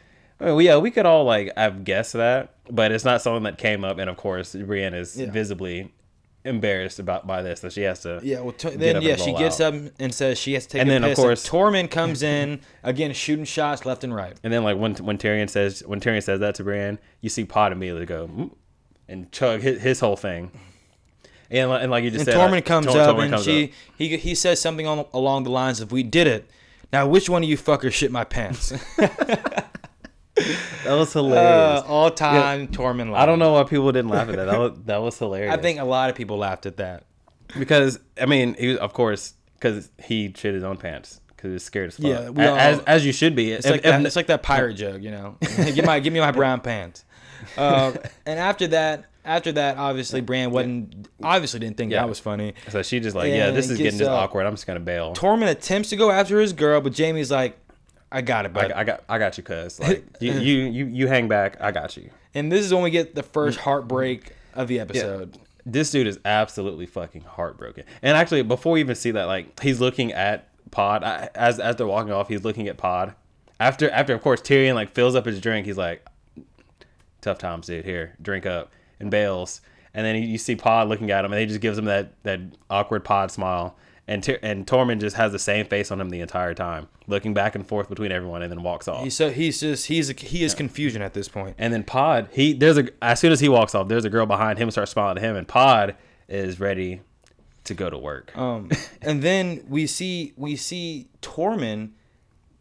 I 0.42 0.46
mean, 0.46 0.56
we, 0.56 0.66
yeah, 0.68 0.78
we 0.78 0.90
could 0.90 1.06
all 1.06 1.26
like 1.26 1.52
I've 1.58 1.84
guessed 1.84 2.14
that, 2.14 2.54
but 2.72 2.94
it's 2.94 3.04
not 3.04 3.22
something 3.22 3.44
that 3.44 3.58
came 3.58 3.84
up. 3.84 3.98
And 3.98 4.10
of 4.10 4.16
course, 4.16 4.56
Brienne 4.56 4.94
is 4.94 5.18
Yeah. 5.20 5.30
visibly 5.32 5.92
embarrassed 6.46 7.00
about 7.00 7.28
by 7.28 7.42
this, 7.42 7.62
so 7.62 7.70
she 7.70 7.82
has 7.82 8.00
to. 8.02 8.20
Yeah, 8.24 8.40
well, 8.42 8.54
t- 8.54 8.76
then 8.76 9.02
yeah, 9.02 9.16
she 9.18 9.34
gets 9.34 9.60
out. 9.60 9.74
up 9.76 9.82
and 10.00 10.14
says 10.14 10.38
she 10.40 10.54
has 10.54 10.64
to 10.66 10.70
take 10.74 10.82
And 10.82 10.90
then, 10.90 11.04
of 11.04 11.16
course- 11.16 11.48
Tormund 11.48 11.92
comes 11.92 12.24
in 12.24 12.62
again, 12.84 13.14
shooting 13.14 13.46
shots 13.46 13.86
left 13.86 14.04
and 14.04 14.16
right. 14.16 14.38
And 14.44 14.52
then 14.54 14.64
like 14.64 14.78
when 14.78 14.96
when 14.96 15.18
Tyrion 15.18 15.50
says 15.50 15.84
when 15.86 16.00
Tyrion 16.00 16.24
says 16.24 16.40
that 16.40 16.56
to 16.56 16.64
Brienne, 16.64 16.98
you 17.22 17.30
see 17.30 17.44
Pod 17.46 17.72
immediately 17.72 18.06
go 18.06 18.28
"Mm," 18.28 18.52
and 19.08 19.32
chug 19.32 19.62
his, 19.62 19.82
his 19.82 20.00
whole 20.00 20.16
thing. 20.16 20.52
And, 21.52 21.72
and 21.72 21.90
like 21.92 22.04
you 22.04 22.12
just 22.12 22.28
And 22.28 22.34
said, 22.34 22.36
uh, 22.42 22.48
Tormund 22.48 22.66
comes 22.66 22.86
Tor- 22.86 22.98
up 23.00 23.16
Tormund 23.16 23.22
and 23.24 23.32
comes 23.34 23.44
she 23.46 23.64
up. 23.66 23.70
he 23.98 24.18
he 24.18 24.36
says 24.36 24.62
something 24.62 24.86
on, 24.88 25.06
along 25.14 25.44
the 25.44 25.50
lines 25.52 25.82
of, 25.82 25.92
"We 25.92 26.04
did 26.04 26.28
it." 26.28 26.50
Now, 26.94 27.06
which 27.08 27.30
one 27.30 27.44
of 27.44 27.50
you 27.50 27.58
fuckers 27.58 27.92
shit 27.94 28.12
my 28.12 28.24
pants? 28.24 28.72
that 30.84 30.94
was 30.94 31.16
uh, 31.16 31.20
hilarious. 31.20 31.84
all 31.88 32.12
time 32.12 32.68
Tormund. 32.68 33.14
I 33.16 33.26
don't 33.26 33.40
know 33.40 33.54
why 33.54 33.64
people 33.64 33.92
didn't 33.92 34.10
laugh 34.12 34.30
at 34.30 34.36
that. 34.36 34.46
That 34.46 34.60
was, 34.60 34.72
that 34.86 35.02
was 35.02 35.18
hilarious. 35.20 35.54
I 35.54 35.58
think 35.58 35.80
a 35.80 35.84
lot 35.86 36.10
of 36.10 36.16
people 36.16 36.38
laughed 36.38 36.66
at 36.66 36.78
that. 36.78 37.04
because 37.58 38.00
I 38.20 38.26
mean, 38.26 38.54
he 38.56 38.68
was, 38.70 38.78
of 38.78 38.94
course 38.94 39.34
because 39.56 39.90
he 40.02 40.34
shit 40.36 40.54
his 40.54 40.64
own 40.64 40.78
pants 40.78 41.20
because 41.30 41.50
he 41.50 41.54
was 41.54 41.64
scared 41.64 41.88
as 41.90 41.98
fuck. 41.98 42.06
Yeah, 42.06 42.30
we 42.30 42.44
A- 42.44 42.56
as 42.56 42.80
as 42.82 43.06
you 43.06 43.12
should 43.12 43.36
be. 43.36 43.52
It's 43.52 43.68
like 43.68 43.84
that, 43.84 44.06
it's 44.06 44.16
like 44.16 44.28
that 44.28 44.44
pirate 44.44 44.74
joke, 44.76 45.02
you 45.02 45.12
know. 45.12 45.38
give 45.58 45.86
my 45.86 46.00
give 46.00 46.14
me 46.14 46.20
my 46.20 46.32
brown 46.32 46.62
pants. 46.62 47.06
Uh, 47.58 47.94
and 48.26 48.38
after 48.40 48.68
that, 48.68 49.06
after 49.26 49.52
that, 49.54 49.78
obviously 49.78 50.22
Bran 50.22 50.52
wasn't 50.52 51.08
obviously 51.24 51.60
didn't 51.60 51.78
think 51.78 51.92
Yeah. 51.92 52.02
that 52.02 52.10
was 52.10 52.20
funny. 52.20 52.54
so 52.70 52.82
she 52.84 53.00
just 53.00 53.16
like, 53.16 53.32
yeah, 53.32 53.52
this 53.52 53.66
is 53.70 53.78
gets, 53.78 53.82
getting 53.84 54.00
just 54.00 54.10
uh, 54.12 54.16
awkward. 54.16 54.46
I'm 54.46 54.54
just 54.54 54.68
gonna 54.68 54.80
bail. 54.80 55.14
Tormund 55.14 55.50
attempts 55.50 55.90
to 55.90 55.96
go 55.96 56.12
after 56.12 56.40
his 56.40 56.54
girl, 56.54 56.82
but 56.82 56.98
Jaime's 56.98 57.32
like, 57.32 57.58
"I 58.12 58.22
got 58.22 58.46
it, 58.46 58.54
bud." 58.54 58.72
I, 58.72 58.82
I 58.82 58.84
got 58.84 59.04
I 59.10 59.18
got 59.18 59.38
you, 59.38 59.44
cuz 59.44 59.80
like 59.80 60.06
you, 60.20 60.34
you 60.34 60.58
you 60.66 60.86
you 60.86 61.08
hang 61.08 61.28
back. 61.28 61.58
I 61.62 61.72
got 61.72 61.96
you. 61.98 62.10
and 62.34 62.52
this 62.52 62.66
is 62.66 62.74
when 62.74 62.84
we 62.84 62.90
get 62.90 63.16
the 63.16 63.24
first 63.24 63.60
mm. 63.60 63.64
heartbreak 63.64 64.34
of 64.54 64.68
the 64.68 64.80
episode. 64.80 65.38
This 65.66 65.92
dude 65.92 66.08
is 66.08 66.20
absolutely 66.26 66.86
fucking 66.86 67.22
heartbroken. 67.22 67.84
And 68.02 68.18
actually, 68.18 68.42
before 68.42 68.74
we 68.74 68.80
even 68.80 68.96
see 68.96 69.12
that, 69.12 69.26
like 69.26 69.60
he's 69.60 69.80
looking 69.80 70.14
at 70.14 70.50
Pod 70.72 71.04
I- 71.04 71.30
as 71.36 71.60
as 71.60 71.76
they're 71.76 71.88
walking 71.88 72.14
off. 72.14 72.28
He's 72.28 72.44
looking 72.44 72.68
at 72.68 72.78
Pod. 72.78 73.16
After 73.60 73.90
after 73.90 74.14
of 74.14 74.22
course 74.22 74.42
Tyrion 74.42 74.76
like 74.76 74.92
fills 74.92 75.16
up 75.16 75.26
his 75.26 75.40
drink. 75.42 75.66
He's 75.66 75.78
like, 75.78 76.06
"Tough 77.22 77.38
times, 77.38 77.68
dude. 77.68 77.86
Here, 77.86 78.16
drink 78.22 78.46
up." 78.46 78.72
And 79.00 79.10
bails. 79.10 79.62
And 79.94 80.06
then 80.06 80.22
you 80.22 80.38
see 80.38 80.56
Pod 80.56 80.88
looking 80.88 81.10
at 81.12 81.26
him, 81.26 81.32
and 81.32 81.40
he 81.40 81.46
just 81.46 81.62
gives 81.62 81.78
him 81.78 81.86
that 81.86 82.14
that 82.24 82.40
awkward 82.70 83.04
Pod 83.04 83.32
smile. 83.32 83.76
And 84.10 84.24
Tyr- 84.24 84.40
and 84.42 84.66
Tormund 84.66 85.02
just 85.02 85.16
has 85.18 85.32
the 85.32 85.38
same 85.38 85.68
face 85.68 85.92
on 85.92 86.02
him 86.02 86.10
the 86.10 86.20
entire 86.20 86.56
time, 86.56 86.88
looking 87.06 87.36
back 87.36 87.54
and 87.54 87.66
forth 87.66 87.90
between 87.90 88.12
everyone, 88.12 88.42
and 88.42 88.52
then 88.52 88.64
walks 88.64 88.88
off. 88.88 89.04
He's 89.04 89.16
so 89.16 89.30
he's 89.30 89.60
just 89.60 89.86
he's 89.86 90.10
he 90.10 90.44
is 90.44 90.56
confusion 90.56 91.04
at 91.04 91.14
this 91.14 91.30
point. 91.30 91.56
And 91.60 91.72
then 91.72 91.84
Pod, 91.84 92.28
he 92.32 92.54
there's 92.54 92.80
a 92.80 92.90
as 93.04 93.20
soon 93.20 93.32
as 93.32 93.40
he 93.40 93.50
walks 93.50 93.76
off, 93.76 93.88
there's 93.88 94.06
a 94.06 94.10
girl 94.10 94.26
behind 94.26 94.58
him 94.58 94.72
starts 94.72 94.92
smiling 94.92 95.18
at 95.18 95.24
him, 95.24 95.36
and 95.36 95.48
Pod 95.48 95.96
is 96.28 96.60
ready 96.60 97.02
to 97.66 97.76
go 97.76 97.92
to 97.92 98.00
work. 98.00 98.36
Um, 98.36 98.72
and 99.04 99.22
then 99.22 99.64
we 99.70 99.86
see 99.86 100.34
we 100.36 100.56
see 100.56 101.08
Tormund 101.22 101.92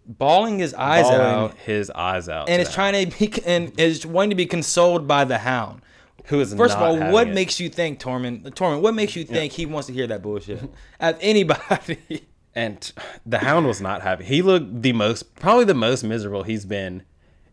bawling 0.05 0.59
his 0.59 0.75
eyes 0.75 1.05
Bawling 1.05 1.21
out, 1.21 1.55
his 1.65 1.91
eyes 1.91 2.29
out, 2.29 2.51
and 2.51 2.61
is 2.61 2.71
trying 2.71 3.11
to 3.11 3.19
be 3.19 3.43
and 3.47 3.73
is 3.81 4.05
wanting 4.05 4.31
to 4.31 4.37
be 4.37 4.45
consoled 4.45 5.09
by 5.09 5.25
the 5.25 5.39
Hound. 5.39 5.81
Who 6.29 6.41
is 6.41 6.55
First 6.55 6.77
of 6.77 6.83
all, 6.83 7.13
what 7.13 7.29
it. 7.29 7.35
makes 7.35 7.59
you 7.61 7.69
think 7.69 8.01
Tormund? 8.01 8.43
Tormund, 8.55 8.83
what 8.83 8.95
makes 8.95 9.17
you 9.17 9.25
think 9.25 9.53
he 9.53 9.67
wants 9.67 9.87
to 9.89 9.93
hear 9.95 10.07
that 10.09 10.23
bullshit? 10.23 10.63
At 11.01 11.19
anybody. 11.21 12.25
And 12.55 12.93
the 13.25 13.39
Hound 13.39 13.67
was 13.67 13.81
not 13.81 14.03
happy. 14.03 14.25
He 14.25 14.43
looked 14.43 14.83
the 14.83 14.93
most, 14.93 15.37
probably 15.37 15.65
the 15.65 15.75
most 15.75 16.03
miserable 16.03 16.43
he's 16.43 16.65
been 16.65 17.03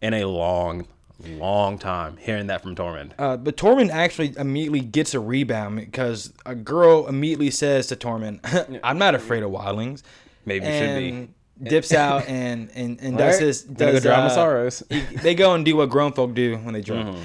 in 0.01 0.13
a 0.15 0.25
long, 0.25 0.87
long 1.25 1.77
time. 1.77 2.17
Hearing 2.17 2.47
that 2.47 2.63
from 2.63 2.75
Tormund. 2.75 3.11
Uh, 3.19 3.37
but 3.37 3.55
Tormund 3.55 3.91
actually 3.91 4.33
immediately 4.37 4.79
gets 4.79 5.13
a 5.13 5.19
rebound 5.19 5.75
because 5.75 6.33
a 6.45 6.55
girl 6.55 7.07
immediately 7.07 7.51
says 7.51 7.87
to 7.87 7.95
Tormund, 7.95 8.79
"I'm 8.83 8.97
not 8.97 9.13
afraid 9.15 9.43
of 9.43 9.51
wildlings." 9.51 10.01
Maybe 10.45 10.65
should 10.65 10.97
be. 10.97 11.69
Dips 11.69 11.93
out 11.93 12.27
and 12.27 12.69
and, 12.75 12.99
and 12.99 13.17
does 13.17 13.35
Right. 13.35 13.43
his 13.45 13.61
go 13.61 13.91
does 13.91 14.01
drown 14.03 14.25
uh, 14.25 14.29
sorrows. 14.29 14.81
he- 14.89 14.99
they 15.17 15.35
go 15.35 15.53
and 15.53 15.63
do 15.63 15.75
what 15.77 15.89
grown 15.89 16.11
folk 16.13 16.33
do 16.33 16.57
when 16.57 16.73
they 16.73 16.81
drink. 16.81 17.07
Mm-hmm. 17.07 17.21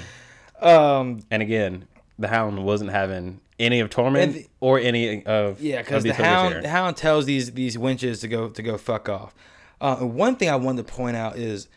Um, 0.61 1.21
And 1.31 1.41
again, 1.41 1.85
the 2.19 2.27
Hound 2.27 2.63
wasn't 2.63 2.91
having 2.91 3.39
any 3.59 3.79
of 3.79 3.89
Tormund 3.89 4.33
the- 4.33 4.47
or 4.59 4.79
any 4.79 5.23
of 5.25 5.61
Yeah, 5.61 5.79
because 5.81 6.03
the 6.03 6.13
hound 6.13 6.63
the 6.63 6.69
hound 6.69 6.97
tells 6.97 7.25
these 7.25 7.51
these 7.51 7.77
wenches 7.77 8.21
to 8.21 8.27
go 8.27 8.49
to 8.49 8.61
go 8.61 8.77
fuck 8.77 9.07
off. 9.09 9.33
Uh, 9.79 9.97
one 9.97 10.35
thing 10.35 10.49
I 10.49 10.55
wanted 10.55 10.85
to 10.87 10.93
point 10.93 11.15
out 11.17 11.37
is 11.37 11.67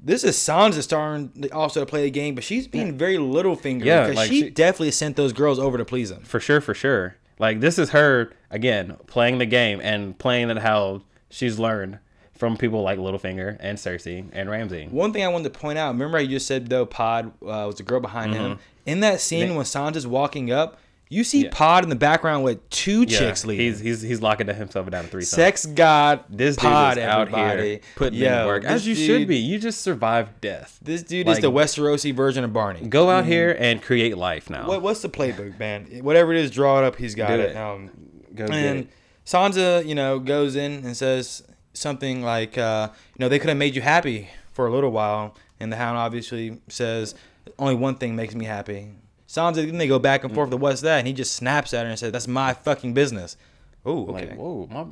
this 0.00 0.22
is 0.24 0.36
Sansa 0.36 0.82
starting 0.82 1.30
to 1.42 1.48
also 1.50 1.80
to 1.80 1.86
play 1.86 2.06
a 2.06 2.10
game, 2.10 2.34
but 2.34 2.44
she's 2.44 2.66
being 2.68 2.96
very 2.98 3.18
little 3.18 3.56
finger 3.56 3.84
Yeah, 3.84 4.02
because 4.02 4.16
like 4.16 4.28
she, 4.30 4.40
she- 4.42 4.50
definitely 4.50 4.90
sent 4.92 5.16
those 5.16 5.32
girls 5.32 5.58
over 5.58 5.78
to 5.78 5.84
please 5.84 6.10
him. 6.10 6.22
for 6.22 6.40
sure, 6.40 6.60
for 6.60 6.74
sure. 6.74 7.16
Like 7.38 7.60
this 7.60 7.78
is 7.78 7.90
her 7.90 8.30
again 8.50 8.96
playing 9.08 9.38
the 9.38 9.46
game 9.46 9.80
and 9.82 10.16
playing 10.18 10.50
it 10.50 10.58
how 10.58 11.02
she's 11.30 11.58
learned 11.58 11.98
from 12.44 12.56
people 12.56 12.82
like 12.82 12.98
Littlefinger 12.98 13.56
and 13.60 13.78
Cersei 13.78 14.26
and 14.32 14.50
Ramsay. 14.50 14.88
One 14.90 15.12
thing 15.12 15.24
I 15.24 15.28
wanted 15.28 15.52
to 15.52 15.58
point 15.58 15.78
out, 15.78 15.92
remember 15.92 16.18
I 16.18 16.26
just 16.26 16.46
said 16.46 16.68
though 16.68 16.86
Pod 16.86 17.26
uh, 17.42 17.64
was 17.66 17.76
the 17.76 17.82
girl 17.82 18.00
behind 18.00 18.34
him. 18.34 18.58
In 18.86 19.00
that 19.00 19.20
scene 19.20 19.54
when 19.54 19.64
Sansa's 19.64 20.06
walking 20.06 20.52
up, 20.52 20.78
you 21.08 21.22
see 21.24 21.40
Mm-hmm. 21.40 21.44
Yeah. 21.46 21.50
Pod 21.52 21.84
in 21.84 21.90
the 21.90 21.96
background 21.96 22.44
with 22.44 22.68
two 22.70 23.02
Yeah, 23.02 23.18
chicks 23.18 23.44
leaving. 23.44 23.66
he's 23.66 23.78
he's 23.80 24.00
he's 24.02 24.20
locking 24.22 24.46
himself 24.48 24.90
down 24.90 25.04
to 25.04 25.10
three. 25.10 25.22
Sex 25.22 25.64
god 25.66 26.24
This 26.28 26.56
dude 26.56 26.64
Pod, 26.64 26.98
is 26.98 27.04
out 27.04 27.28
everybody. 27.28 27.68
here 27.68 27.80
putting 27.94 28.18
Yo, 28.18 28.40
in 28.40 28.46
work 28.46 28.64
as 28.64 28.86
you 28.86 28.94
dude- 28.94 29.06
should 29.06 29.28
be. 29.28 29.36
You 29.38 29.58
just 29.58 29.80
survived 29.82 30.40
death. 30.40 30.78
This 30.82 31.02
dude 31.02 31.28
is 31.28 31.38
the 31.40 31.50
Westerosi 31.52 32.12
version 32.14 32.42
of 32.44 32.52
Barney. 32.52 32.80
Go 32.88 33.10
out 33.10 33.24
here 33.26 33.54
and 33.58 33.80
create 33.82 34.16
life 34.18 34.50
now. 34.50 34.66
What, 34.66 34.82
what's 34.82 35.02
the 35.02 35.08
playbook, 35.10 35.58
man? 35.58 35.86
Whatever 36.02 36.32
it 36.32 36.38
is, 36.38 36.50
draw 36.50 36.78
it 36.78 36.84
up. 36.84 36.96
He's 36.96 37.14
got 37.14 37.38
it. 37.38 37.50
it. 37.50 37.56
Um, 37.56 37.90
Go 38.34 38.44
and 38.46 38.80
it. 38.80 38.88
Sansa, 39.24 39.86
you 39.86 39.94
know, 39.94 40.18
goes 40.18 40.56
in 40.56 40.84
and 40.84 40.96
says 40.96 41.42
something 41.74 42.22
like, 42.22 42.56
uh, 42.56 42.88
you 42.92 43.22
know, 43.22 43.28
they 43.28 43.38
could 43.38 43.48
have 43.48 43.58
made 43.58 43.74
you 43.76 43.82
happy 43.82 44.30
for 44.52 44.66
a 44.66 44.70
little 44.70 44.90
while. 44.90 45.34
And 45.60 45.72
the 45.72 45.76
Hound 45.76 45.98
obviously 45.98 46.60
says, 46.68 47.14
only 47.58 47.74
one 47.74 47.96
thing 47.96 48.16
makes 48.16 48.34
me 48.34 48.44
happy. 48.46 48.90
Sansa, 49.28 49.56
then 49.66 49.78
they 49.78 49.88
go 49.88 49.98
back 49.98 50.24
and 50.24 50.34
forth 50.34 50.50
to 50.50 50.56
what's 50.56 50.80
that? 50.82 50.98
And 50.98 51.06
he 51.06 51.12
just 51.12 51.34
snaps 51.34 51.74
at 51.74 51.84
her 51.84 51.90
and 51.90 51.98
says, 51.98 52.12
that's 52.12 52.28
my 52.28 52.54
fucking 52.54 52.94
business. 52.94 53.36
Oh, 53.84 54.06
okay. 54.08 54.28
Like, 54.30 54.36
whoa, 54.38 54.66
my 54.70 54.86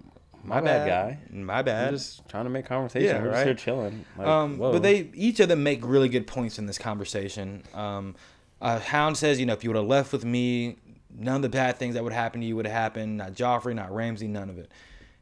my, 0.45 0.61
bad, 0.61 0.89
guy. 0.89 1.19
My 1.33 1.63
bad. 1.63 1.89
I'm 1.89 1.95
just 1.95 2.29
trying 2.29 2.45
to 2.45 2.51
make 2.51 2.67
conversation. 2.67 3.07
Yeah, 3.07 3.23
We're 3.23 3.29
just 3.29 3.37
right. 3.37 3.47
here 3.47 3.55
chilling. 3.55 4.05
Like, 4.19 4.27
Um, 4.27 4.59
but 4.59 4.83
they 4.83 5.09
each 5.15 5.39
of 5.41 5.49
them 5.49 5.63
make 5.63 5.81
really 5.85 6.09
good 6.09 6.27
points 6.27 6.59
in 6.59 6.67
this 6.67 6.79
conversation. 6.79 7.63
Um, 7.75 8.17
uh, 8.61 8.81
Hound 8.81 9.17
says, 9.17 9.39
you 9.39 9.47
know, 9.47 9.53
if 9.53 9.63
you 9.63 9.71
would 9.71 9.77
have 9.77 9.87
left 9.87 10.13
with 10.13 10.25
me, 10.25 10.77
none 11.17 11.37
of 11.37 11.43
the 11.43 11.49
bad 11.49 11.77
things 11.77 11.95
that 11.95 12.03
would 12.03 12.13
happen 12.13 12.41
to 12.41 12.47
you 12.47 12.57
would 12.57 12.67
have 12.67 12.75
happened. 12.75 13.19
Not 13.19 13.35
Joffrey, 13.35 13.75
not 13.75 13.95
Ramsay, 13.95 14.27
none 14.29 14.51
of 14.51 14.59
it. 14.59 14.71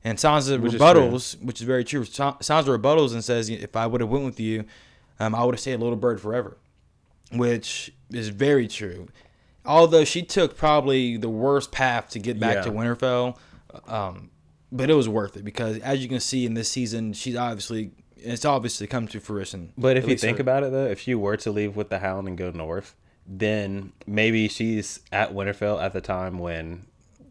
And 0.02 0.16
Sansa 0.18 0.58
Which 0.60 0.74
is 0.74 0.80
rebuttals, 0.80 1.42
which 1.42 1.60
is 1.60 1.66
very 1.66 1.84
true. 1.84 2.04
Sa- 2.04 2.36
Sansa 2.38 2.78
rebuttals 2.78 3.12
and 3.12 3.22
says, 3.22 3.50
if 3.50 3.76
I 3.76 3.86
would 3.86 4.00
have 4.00 4.08
went 4.10 4.24
with 4.24 4.40
you, 4.40 4.64
um, 5.18 5.34
I 5.34 5.44
would 5.44 5.54
have 5.54 5.60
stayed 5.60 5.74
a 5.74 5.78
little 5.78 5.96
bird 5.96 6.20
forever, 6.20 6.56
which 7.32 7.92
is 8.10 8.28
very 8.30 8.66
true. 8.66 9.08
Although 9.64 10.04
she 10.04 10.22
took 10.22 10.56
probably 10.56 11.16
the 11.18 11.28
worst 11.28 11.70
path 11.70 12.08
to 12.10 12.18
get 12.18 12.40
back 12.40 12.56
Yeah. 12.56 12.62
to 12.62 12.70
Winterfell, 12.70 13.36
um, 13.86 14.30
but 14.72 14.88
it 14.88 14.94
was 14.94 15.08
worth 15.08 15.36
it 15.36 15.44
because 15.44 15.78
as 15.80 16.02
you 16.02 16.08
can 16.08 16.20
see 16.20 16.46
in 16.46 16.54
this 16.54 16.70
season, 16.70 17.12
she's 17.12 17.36
obviously 17.36 17.90
it's 18.16 18.44
obviously 18.44 18.86
come 18.86 19.06
to 19.08 19.18
fruition. 19.20 19.72
But 19.78 19.96
if 19.96 20.06
you 20.08 20.16
think 20.16 20.38
her- 20.38 20.42
about 20.42 20.62
it, 20.62 20.72
though, 20.72 20.84
if 20.86 21.00
she 21.00 21.14
were 21.14 21.36
to 21.38 21.50
leave 21.50 21.74
with 21.76 21.88
the 21.88 21.98
Hound 22.00 22.28
and 22.28 22.36
go 22.36 22.50
north, 22.50 22.94
then 23.26 23.92
maybe 24.06 24.46
she's 24.48 25.00
at 25.12 25.32
Winterfell 25.32 25.82
at 25.82 25.92
the 25.94 26.00
time 26.02 26.38
when 26.38 26.86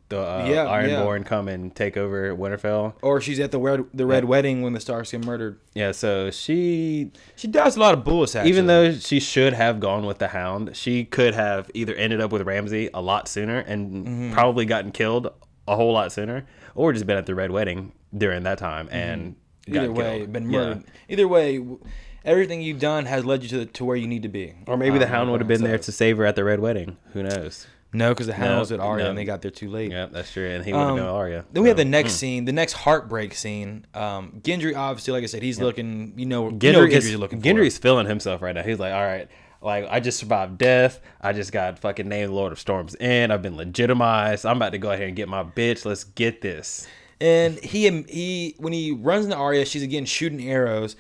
the 0.10 0.20
uh, 0.20 0.46
Yeah, 0.50 0.66
Ironborn 0.66 1.26
come 1.26 1.48
and 1.48 1.74
take 1.76 1.96
over 1.98 2.36
Winterfell. 2.36 2.96
or 3.02 3.22
she's 3.22 3.40
at 3.40 3.52
the 3.52 3.60
red, 3.60 3.86
the 3.94 4.06
red 4.06 4.26
wedding 4.26 4.62
when 4.62 4.74
the 4.74 4.80
Starks 4.80 5.12
get 5.12 5.24
murdered. 5.26 5.60
Yeah, 5.74 5.92
so 5.92 6.32
she, 6.32 7.12
She 7.36 7.48
does 7.48 7.76
a 7.78 7.80
lot 7.80 7.94
of 7.94 8.04
bullets. 8.04 8.36
Actually. 8.36 8.50
even 8.50 8.68
though 8.68 8.92
she 8.94 9.20
should 9.20 9.54
have 9.54 9.80
gone 9.80 10.06
with 10.06 10.18
the 10.18 10.30
Hound, 10.30 10.76
she 10.76 11.06
could 11.06 11.34
have 11.36 11.70
either 11.74 11.94
ended 11.96 12.22
up 12.22 12.32
with 12.32 12.42
Ramsay 12.42 12.90
a 12.94 13.02
lot 13.02 13.28
sooner 13.28 13.60
and 13.60 14.06
Mm-hmm. 14.06 14.34
probably 14.34 14.66
gotten 14.66 14.92
killed 14.92 15.28
a 15.68 15.76
whole 15.76 15.94
lot 15.94 16.12
sooner, 16.12 16.46
or 16.76 16.92
just 16.94 17.06
been 17.06 17.18
at 17.18 17.26
the 17.28 17.36
red 17.36 17.52
wedding 17.52 17.92
during 18.18 18.44
that 18.44 18.58
time 18.58 18.90
and 18.92 19.36
Mm-hmm. 19.68 19.76
either 19.78 19.92
way, 19.92 20.18
killed. 20.20 20.34
been 20.34 20.50
Yeah. 20.50 20.58
murdered. 20.60 20.84
Either 21.10 21.28
way, 21.28 21.58
w- 21.60 21.80
everything 22.26 22.62
you've 22.64 22.80
done 22.80 23.06
has 23.06 23.24
led 23.24 23.44
you 23.44 23.50
to 23.50 23.66
to 23.68 23.86
where 23.86 23.96
you 23.96 24.08
need 24.08 24.24
to 24.24 24.30
be. 24.30 24.56
Or 24.66 24.76
maybe 24.78 24.98
the 24.98 25.06
Hound 25.08 25.30
would 25.32 25.42
have 25.42 25.48
been 25.48 25.62
there 25.64 25.78
to 25.78 25.92
save 25.92 26.18
her 26.18 26.26
at 26.26 26.36
the 26.36 26.44
red 26.44 26.60
wedding. 26.60 26.98
Who 27.14 27.22
knows? 27.22 27.68
No, 27.92 28.10
because 28.10 28.28
the 28.28 28.34
Hound 28.34 28.52
No, 28.70 28.76
with 28.76 28.80
Arya 28.80 29.04
no. 29.06 29.10
and 29.10 29.18
they 29.18 29.26
got 29.26 29.42
there 29.42 29.50
too 29.52 29.70
late. 29.70 29.92
Yeah, 29.92 30.06
that's 30.12 30.32
true. 30.32 30.48
And 30.48 30.64
he 30.64 30.72
would 30.74 30.80
have 30.80 30.90
Um, 30.90 30.96
been 30.98 31.06
Arya. 31.06 31.46
Then 31.52 31.64
we 31.64 31.70
have 31.70 31.78
the 31.78 31.86
next 31.86 32.14
scene, 32.14 32.46
the 32.46 32.52
next 32.52 32.74
heartbreak 32.74 33.34
scene. 33.34 33.86
Um, 33.96 34.42
Gendry, 34.44 34.76
obviously, 34.78 35.14
like 35.14 35.24
I 35.24 35.28
said, 35.28 35.42
he's 35.42 35.60
looking. 35.60 36.14
You 36.16 36.28
know, 36.28 36.46
you 36.46 36.52
know 36.52 36.58
Gendry 36.58 36.82
what 36.82 36.92
is 36.94 37.06
Gendry's 37.06 37.16
looking 37.16 37.42
Gendry's 37.42 37.78
feeling 37.80 38.06
himself 38.06 38.42
right 38.44 38.54
now. 38.54 38.62
He's 38.62 38.78
like, 38.80 38.94
all 38.94 39.02
right, 39.04 39.28
like 39.62 39.88
I 39.90 40.00
just 40.00 40.20
survived 40.20 40.60
death. 40.60 41.02
I 41.20 41.34
just 41.34 41.52
got 41.52 41.80
fucking 41.80 42.08
named 42.08 42.32
Lord 42.32 42.52
of 42.52 42.60
Storms 42.60 42.94
and 42.96 43.34
I've 43.34 43.42
been 43.42 43.58
legitimized. 43.58 44.46
I'm 44.46 44.58
about 44.58 44.74
to 44.74 44.78
go 44.78 44.96
here 44.96 45.08
and 45.08 45.16
get 45.16 45.28
my 45.28 45.44
bitch. 45.44 45.84
Let's 45.84 46.04
get 46.04 46.42
this. 46.42 46.88
And 47.20 47.58
he 47.60 47.90
he 48.04 48.56
when 48.60 48.72
he 48.72 48.92
runs 48.92 49.26
into 49.26 49.36
Arya, 49.38 49.66
she's 49.66 49.84
again 49.84 50.06
shooting 50.06 50.48
arrows, 50.48 50.96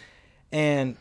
and 0.51 0.97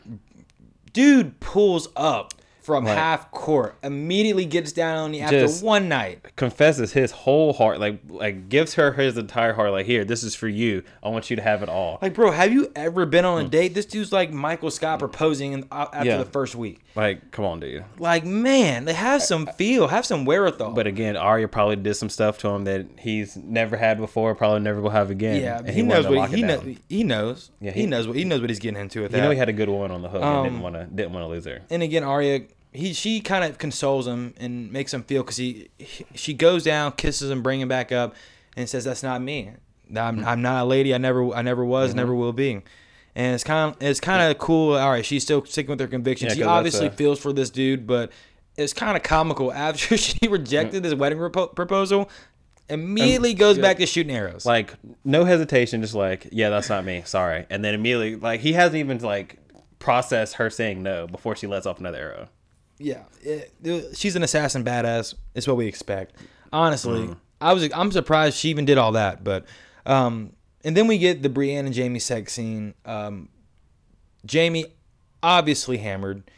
dude 0.93 1.39
pulls 1.39 1.87
up 1.95 2.33
from 2.69 2.85
Right. 2.85 2.95
half 2.97 3.31
court, 3.31 3.75
immediately 3.83 4.45
gets 4.45 4.71
down 4.71 4.97
on 4.97 5.11
the 5.11 5.21
after 5.21 5.39
Just- 5.41 5.63
one 5.63 5.89
night. 5.89 6.19
Confesses 6.35 6.93
his 6.93 7.11
whole 7.11 7.51
heart, 7.53 7.79
like 7.79 7.97
like 8.07 8.47
gives 8.47 8.75
her 8.75 8.91
his 8.93 9.17
entire 9.17 9.53
heart. 9.53 9.71
Like 9.71 9.87
here, 9.87 10.05
this 10.05 10.21
is 10.23 10.35
for 10.35 10.47
you. 10.47 10.83
I 11.03 11.09
want 11.09 11.29
you 11.31 11.35
to 11.35 11.41
have 11.41 11.63
it 11.63 11.69
all. 11.69 11.97
Like, 12.01 12.13
bro, 12.13 12.29
have 12.31 12.53
you 12.53 12.71
ever 12.75 13.05
been 13.07 13.25
on 13.25 13.45
a 13.45 13.49
date? 13.49 13.73
This 13.73 13.85
dude's 13.87 14.11
like 14.11 14.31
Michael 14.31 14.69
Scott 14.69 14.99
proposing 14.99 15.53
in, 15.53 15.65
uh, 15.71 15.87
after 15.91 16.09
Yeah. 16.09 16.17
the 16.17 16.25
first 16.25 16.55
week. 16.55 16.79
Like, 16.95 17.31
come 17.31 17.45
on, 17.45 17.59
dude. 17.59 17.83
Like, 17.97 18.25
man, 18.25 18.85
they 18.85 18.93
have 18.93 19.21
some 19.23 19.47
feel, 19.57 19.87
have 19.87 20.05
some 20.05 20.25
wherewithal. 20.25 20.71
But 20.71 20.85
again, 20.87 21.15
Arya 21.17 21.47
probably 21.47 21.75
did 21.77 21.95
some 21.95 22.09
stuff 22.09 22.37
to 22.39 22.49
him 22.49 22.65
that 22.65 22.85
he's 22.99 23.35
never 23.37 23.77
had 23.77 23.97
before. 23.99 24.35
Probably 24.35 24.59
never 24.59 24.79
will 24.81 24.89
have 24.89 25.09
again. 25.09 25.41
yeah, 25.41 25.57
and 25.59 25.69
he, 25.69 25.81
wanted 25.81 26.03
knows 26.03 26.07
what 26.15 26.29
he, 26.31 26.41
knows. 26.43 26.63
know, 26.63 26.75
he 26.89 27.03
knows. 27.03 27.51
Yeah, 27.61 27.71
he, 27.71 27.81
he- 27.81 27.85
knows 27.87 28.07
what 28.07 28.15
he 28.15 28.23
knows 28.25 28.41
what 28.41 28.49
he's 28.49 28.59
getting 28.59 28.79
into 28.79 29.01
with 29.01 29.11
You 29.11 29.17
that. 29.17 29.23
know, 29.23 29.31
he 29.31 29.37
had 29.37 29.49
a 29.49 29.53
good 29.53 29.69
one 29.69 29.91
on 29.91 30.01
the 30.01 30.09
hook 30.09 30.21
and 30.21 30.29
Um, 30.29 30.43
didn't 30.43 30.61
want 30.61 30.75
to 30.75 30.85
didn't 30.85 31.13
want 31.13 31.23
to 31.23 31.27
lose 31.29 31.45
her. 31.45 31.61
and 31.69 31.81
again, 31.83 32.03
Arya, 32.03 32.41
he 32.71 32.93
she 32.93 33.19
kind 33.21 33.43
of 33.43 33.57
consoles 33.57 34.07
him 34.07 34.33
and 34.37 34.71
makes 34.71 34.93
him 34.93 35.03
feel 35.03 35.23
because 35.23 35.37
he, 35.37 35.69
he 35.77 36.05
she 36.15 36.33
goes 36.33 36.63
down, 36.63 36.91
kisses 36.93 37.29
him, 37.29 37.41
bring 37.41 37.61
him 37.61 37.67
back 37.67 37.91
up, 37.91 38.15
and 38.55 38.69
says, 38.69 38.83
"That's 38.83 39.03
not 39.03 39.21
me. 39.21 39.51
I'm, 39.95 40.23
I'm 40.23 40.41
not 40.41 40.63
a 40.63 40.65
lady. 40.65 40.93
I 40.93 40.97
never 40.97 41.33
I 41.33 41.41
never 41.41 41.65
was, 41.65 41.95
never 41.95 42.13
will 42.13 42.33
be." 42.33 42.61
And 43.15 43.33
it's 43.35 43.43
kind 43.43 43.71
of 43.71 43.81
it's 43.81 43.99
kind 43.99 44.31
of 44.31 44.37
cool. 44.37 44.75
All 44.75 44.91
right, 44.91 45.05
she's 45.05 45.23
still 45.23 45.43
sticking 45.45 45.71
with 45.71 45.79
her 45.79 45.87
convictions. 45.87 46.33
Yeah, 46.33 46.43
she 46.43 46.43
obviously 46.43 46.87
uh, 46.87 46.91
feels 46.91 47.19
for 47.19 47.33
this 47.33 47.49
dude, 47.49 47.87
but 47.87 48.11
it's 48.55 48.73
kind 48.73 48.95
of 48.95 49.03
comical 49.03 49.51
after 49.53 49.97
she 49.97 50.27
rejected 50.27 50.83
his 50.83 50.93
wedding 50.93 51.19
repo- 51.19 51.55
proposal. 51.55 52.09
Immediately 52.69 53.33
goes 53.33 53.57
yeah. 53.57 53.63
back 53.63 53.77
to 53.77 53.87
shooting 53.87 54.15
arrows. 54.15 54.45
like 54.45 54.75
no 55.03 55.25
hesitation 55.25 55.81
just 55.81 55.95
like 55.95 56.27
yeah 56.31 56.49
that's 56.49 56.69
not 56.69 56.85
me 56.85 57.01
sorry 57.03 57.47
and 57.49 57.65
then 57.65 57.73
immediately 57.73 58.15
like 58.15 58.41
he 58.41 58.53
hasn't 58.53 58.75
even 58.75 58.99
like 58.99 59.39
processed 59.79 60.35
her 60.35 60.51
saying 60.51 60.83
no 60.83 61.07
before 61.07 61.35
she 61.35 61.47
lets 61.47 61.65
off 61.65 61.79
another 61.79 61.97
arrow 61.97 62.29
Yeah, 62.79 63.03
it- 63.21 63.51
it- 63.63 63.97
she's 63.97 64.15
an 64.15 64.23
assassin 64.23 64.63
badass. 64.63 65.13
It's 65.35 65.47
what 65.47 65.57
we 65.57 65.67
expect. 65.67 66.15
Honestly, 66.53 67.09
I 67.41 67.53
was 67.53 67.69
I'm 67.73 67.91
surprised 67.91 68.37
she 68.37 68.49
even 68.49 68.65
did 68.65 68.77
all 68.77 68.93
that. 68.93 69.23
But 69.23 69.45
um, 69.85 70.31
and 70.63 70.75
then 70.75 70.87
we 70.87 70.97
get 70.97 71.21
the 71.21 71.29
Brienne 71.29 71.65
and 71.65 71.75
Jaime 71.75 71.99
sex 71.99 72.33
scene. 72.33 72.73
Um, 72.85 73.29
Jaime 74.31 74.65
obviously 75.21 75.77
hammered, 75.77 76.29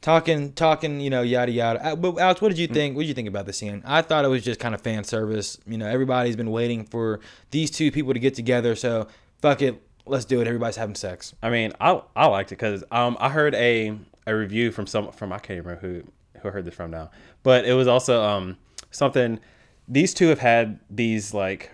talking 0.00 0.52
talking 0.52 1.00
you 1.00 1.10
know 1.10 1.22
yada 1.22 1.52
yada. 1.52 1.84
Uh, 1.92 1.96
But 1.96 2.18
Alex, 2.18 2.40
what 2.40 2.48
did 2.48 2.58
you 2.58 2.66
think? 2.66 2.96
What 2.96 3.02
did 3.02 3.08
you 3.08 3.14
think 3.14 3.28
about 3.28 3.46
the 3.46 3.52
scene? 3.52 3.82
I 3.86 4.02
thought 4.02 4.24
it 4.24 4.28
was 4.28 4.42
just 4.42 4.60
kind 4.60 4.74
of 4.74 4.80
fan 4.80 5.04
service. 5.04 5.58
You 5.66 5.78
know, 5.78 5.86
everybody's 5.86 6.36
been 6.36 6.50
waiting 6.50 6.84
for 6.84 7.20
these 7.50 7.70
two 7.70 7.90
people 7.92 8.12
to 8.14 8.18
get 8.20 8.34
together. 8.34 8.74
So 8.74 9.06
fuck 9.40 9.62
it, 9.62 9.80
let's 10.06 10.24
do 10.24 10.40
it. 10.40 10.46
Everybody's 10.46 10.76
having 10.76 10.94
sex. 10.94 11.34
i 11.42 11.48
mean 11.50 11.72
i 11.80 12.00
i 12.16 12.26
liked 12.26 12.52
it 12.52 12.56
because 12.56 12.84
um 12.90 13.16
i 13.20 13.28
heard 13.28 13.54
a 13.54 13.96
a 14.26 14.34
review 14.34 14.70
from 14.72 14.86
some 14.86 15.10
from 15.12 15.32
i 15.32 15.38
can't 15.38 15.64
remember 15.64 15.80
who 15.80 16.02
who 16.40 16.48
I 16.48 16.52
heard 16.52 16.64
this 16.64 16.74
from 16.74 16.90
now 16.90 17.10
but 17.42 17.64
it 17.64 17.74
was 17.74 17.86
also 17.88 18.22
um 18.22 18.56
something 18.90 19.40
these 19.88 20.14
two 20.14 20.28
have 20.28 20.38
had 20.38 20.78
these 20.88 21.34
like 21.34 21.70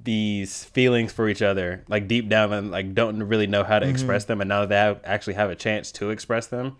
these 0.00 0.64
feelings 0.64 1.12
for 1.12 1.28
each 1.28 1.42
other, 1.42 1.84
like 1.88 2.08
deep 2.08 2.28
down, 2.28 2.52
and 2.52 2.70
like 2.70 2.94
don't 2.94 3.22
really 3.24 3.46
know 3.46 3.64
how 3.64 3.78
to 3.78 3.84
Mm-hmm. 3.86 3.92
express 3.94 4.24
them. 4.24 4.40
And 4.40 4.48
now 4.48 4.60
that 4.60 4.68
they 4.68 4.76
have, 4.76 5.00
actually 5.04 5.34
have 5.34 5.50
a 5.50 5.56
chance 5.56 5.90
to 5.92 6.10
express 6.10 6.46
them, 6.46 6.76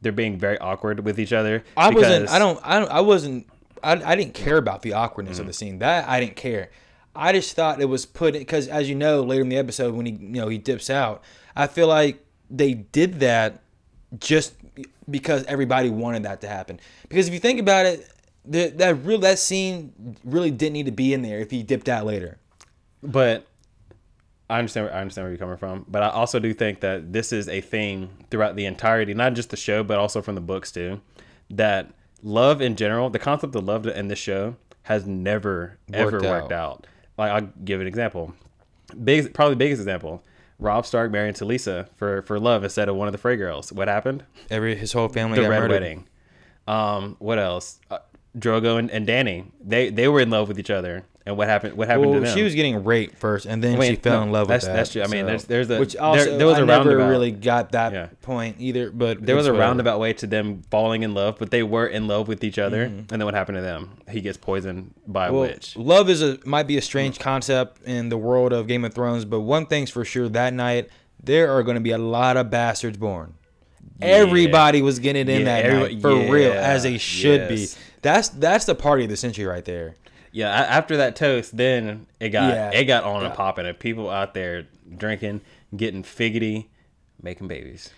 they're 0.00 0.12
being 0.12 0.38
very 0.38 0.56
awkward 0.58 1.00
with 1.04 1.18
each 1.18 1.32
other. 1.32 1.64
I 1.76 1.90
wasn't. 1.90 2.28
I 2.30 2.38
don't. 2.38 2.60
I 2.62 2.78
don't. 2.78 2.90
I 2.90 3.00
wasn't. 3.00 3.46
I, 3.82 3.92
I 4.12 4.14
didn't 4.16 4.34
care 4.34 4.56
about 4.56 4.82
the 4.82 4.92
awkwardness 4.92 5.38
of 5.38 5.46
the 5.46 5.52
scene. 5.52 5.80
That 5.80 6.08
I 6.08 6.20
didn't 6.20 6.36
care. 6.36 6.70
I 7.14 7.32
just 7.32 7.54
thought 7.56 7.80
it 7.80 7.86
was 7.86 8.06
put 8.06 8.34
because, 8.34 8.68
as 8.68 8.88
you 8.88 8.94
know, 8.94 9.22
later 9.22 9.42
in 9.42 9.48
the 9.48 9.56
episode 9.58 9.94
when 9.94 10.06
he, 10.06 10.12
you 10.12 10.28
know, 10.28 10.48
he 10.48 10.56
dips 10.58 10.88
out. 10.88 11.22
I 11.56 11.66
feel 11.66 11.88
like 11.88 12.24
they 12.48 12.74
did 12.74 13.20
that 13.20 13.62
just 14.18 14.54
because 15.08 15.44
everybody 15.44 15.90
wanted 15.90 16.24
that 16.24 16.40
to 16.42 16.48
happen. 16.48 16.80
Because 17.08 17.28
if 17.28 17.34
you 17.34 17.40
think 17.40 17.60
about 17.60 17.86
it, 17.86 18.08
the, 18.44 18.68
that 18.68 19.04
real 19.04 19.18
that 19.18 19.38
scene 19.38 20.16
really 20.24 20.50
didn't 20.50 20.72
need 20.72 20.86
to 20.86 20.92
be 20.92 21.12
in 21.12 21.22
there 21.22 21.38
if 21.40 21.50
he 21.50 21.62
dipped 21.62 21.88
out 21.88 22.06
later. 22.06 22.38
But 23.02 23.46
I 24.48 24.58
understand. 24.58 24.90
I 24.90 25.00
understand 25.00 25.24
where 25.24 25.30
you're 25.30 25.38
coming 25.38 25.56
from. 25.56 25.84
But 25.88 26.02
I 26.02 26.08
also 26.08 26.38
do 26.38 26.52
think 26.52 26.80
that 26.80 27.12
this 27.12 27.32
is 27.32 27.48
a 27.48 27.60
thing 27.60 28.10
throughout 28.30 28.56
the 28.56 28.66
entirety, 28.66 29.14
not 29.14 29.34
just 29.34 29.50
the 29.50 29.56
show, 29.56 29.82
but 29.84 29.98
also 29.98 30.20
from 30.22 30.34
the 30.34 30.40
books 30.40 30.72
too. 30.72 31.00
That 31.50 31.92
love 32.22 32.60
in 32.60 32.76
general, 32.76 33.10
the 33.10 33.18
concept 33.18 33.54
of 33.54 33.64
love 33.64 33.86
in 33.86 34.08
this 34.08 34.18
show 34.18 34.56
has 34.82 35.06
never 35.06 35.78
ever 35.92 36.12
Worked 36.12 36.24
worked 36.24 36.52
out. 36.52 36.70
out. 36.70 36.86
Like 37.16 37.30
I'll 37.30 37.50
give 37.64 37.80
an 37.80 37.86
example. 37.86 38.34
Big, 39.04 39.32
probably 39.32 39.54
the 39.54 39.58
biggest 39.58 39.80
example. 39.80 40.22
Robb 40.60 40.86
Stark 40.86 41.10
marrying 41.10 41.34
Talisa 41.34 41.88
for 41.96 42.22
for 42.22 42.38
love 42.38 42.62
instead 42.62 42.88
of 42.88 42.94
one 42.96 43.08
of 43.08 43.12
the 43.12 43.18
Frey 43.18 43.36
girls. 43.36 43.72
What 43.72 43.88
happened? 43.88 44.24
Every 44.50 44.76
his 44.76 44.92
whole 44.92 45.08
family 45.08 45.42
the 45.42 45.48
red 45.48 45.60
murdered. 45.60 45.70
wedding. 45.82 46.08
Um, 46.68 47.16
what 47.18 47.38
else? 47.38 47.80
Uh, 47.90 47.98
Drogo 48.38 48.78
and, 48.78 48.90
and 48.90 49.06
Danny. 49.06 49.46
They 49.60 49.90
they 49.90 50.06
were 50.06 50.20
in 50.20 50.30
love 50.30 50.48
with 50.48 50.58
each 50.58 50.70
other. 50.70 51.04
And 51.30 51.38
what 51.38 51.46
happened? 51.48 51.74
What 51.76 51.86
happened 51.88 52.10
Well, 52.10 52.20
to 52.20 52.26
them? 52.26 52.36
she 52.36 52.42
was 52.42 52.54
getting 52.54 52.84
raped 52.84 53.16
first, 53.16 53.46
and 53.46 53.62
then 53.62 53.76
I 53.76 53.78
mean, 53.78 53.90
she 53.92 53.96
fell 53.96 54.18
no, 54.18 54.22
in 54.24 54.32
love 54.32 54.48
with 54.48 54.62
that. 54.62 54.74
that's 54.74 54.92
true. 54.92 55.02
I 55.02 55.06
mean, 55.06 55.26
there's- 55.26 55.44
there's 55.44 55.70
a- 55.70 55.78
which 55.78 55.92
there- 55.94 56.02
also 56.02 56.36
there 56.38 56.46
was 56.46 56.58
I 56.58 56.62
a 56.62 56.66
never 56.66 56.88
roundabout. 56.90 57.08
really 57.08 57.30
got 57.30 57.72
that 57.72 57.92
Yeah. 57.92 58.06
point 58.22 58.56
either. 58.58 58.90
But 58.90 59.24
there 59.24 59.36
was 59.36 59.46
a 59.46 59.50
whatever. 59.52 59.66
roundabout 59.68 60.00
way 60.00 60.12
to 60.14 60.26
them 60.26 60.62
falling 60.70 61.02
in 61.04 61.14
love, 61.14 61.36
but 61.38 61.50
they 61.52 61.62
were 61.62 61.86
in 61.86 62.08
love 62.08 62.26
with 62.28 62.42
each 62.44 62.58
other. 62.58 62.86
Mm-hmm. 62.86 62.98
And 62.98 63.20
then 63.20 63.24
what 63.24 63.34
happened 63.34 63.56
to 63.58 63.62
them? 63.62 63.90
He 64.10 64.20
gets 64.20 64.36
poisoned 64.36 64.90
by 65.06 65.28
a 65.28 65.32
witch. 65.32 65.76
love 65.76 66.10
is 66.10 66.20
a 66.20 66.38
might 66.44 66.66
be 66.66 66.76
a 66.76 66.82
strange 66.82 67.18
concept 67.20 67.80
in 67.86 68.08
the 68.08 68.18
world 68.18 68.52
of 68.52 68.66
Game 68.66 68.84
of 68.84 68.92
Thrones, 68.92 69.24
but 69.24 69.40
one 69.40 69.66
thing's 69.66 69.90
for 69.90 70.04
sure: 70.04 70.28
that 70.28 70.52
night 70.52 70.88
there 71.22 71.52
are 71.52 71.62
going 71.62 71.76
to 71.76 71.80
be 71.80 71.92
a 71.92 71.98
lot 71.98 72.36
of 72.36 72.50
bastards 72.50 72.96
born. 72.98 73.34
Everybody 74.02 74.82
was 74.82 74.98
getting 74.98 75.28
in 75.28 75.40
Yeah, 75.46 75.62
that 75.62 75.72
night 75.72 76.00
for 76.00 76.14
real, 76.14 76.52
as 76.52 76.82
they 76.82 76.98
should 76.98 77.48
be. 77.48 77.68
That's 78.02 78.28
that's 78.30 78.64
the 78.64 78.74
party 78.74 79.04
of 79.04 79.10
the 79.10 79.16
century 79.16 79.44
right 79.44 79.64
there. 79.64 79.96
Yeah, 80.32 80.48
after 80.50 80.96
that 80.98 81.16
toast, 81.16 81.56
then 81.56 82.06
it 82.20 82.28
got 82.30 82.54
Yeah. 82.54 82.70
it 82.70 82.84
got 82.84 83.04
on 83.04 83.20
Yeah. 83.22 83.28
and 83.28 83.34
popping, 83.36 83.66
and 83.66 83.78
people 83.78 84.08
out 84.10 84.34
there 84.34 84.66
drinking, 84.96 85.40
getting 85.76 86.02
figgity, 86.02 86.66
making 87.22 87.48
babies. 87.48 87.90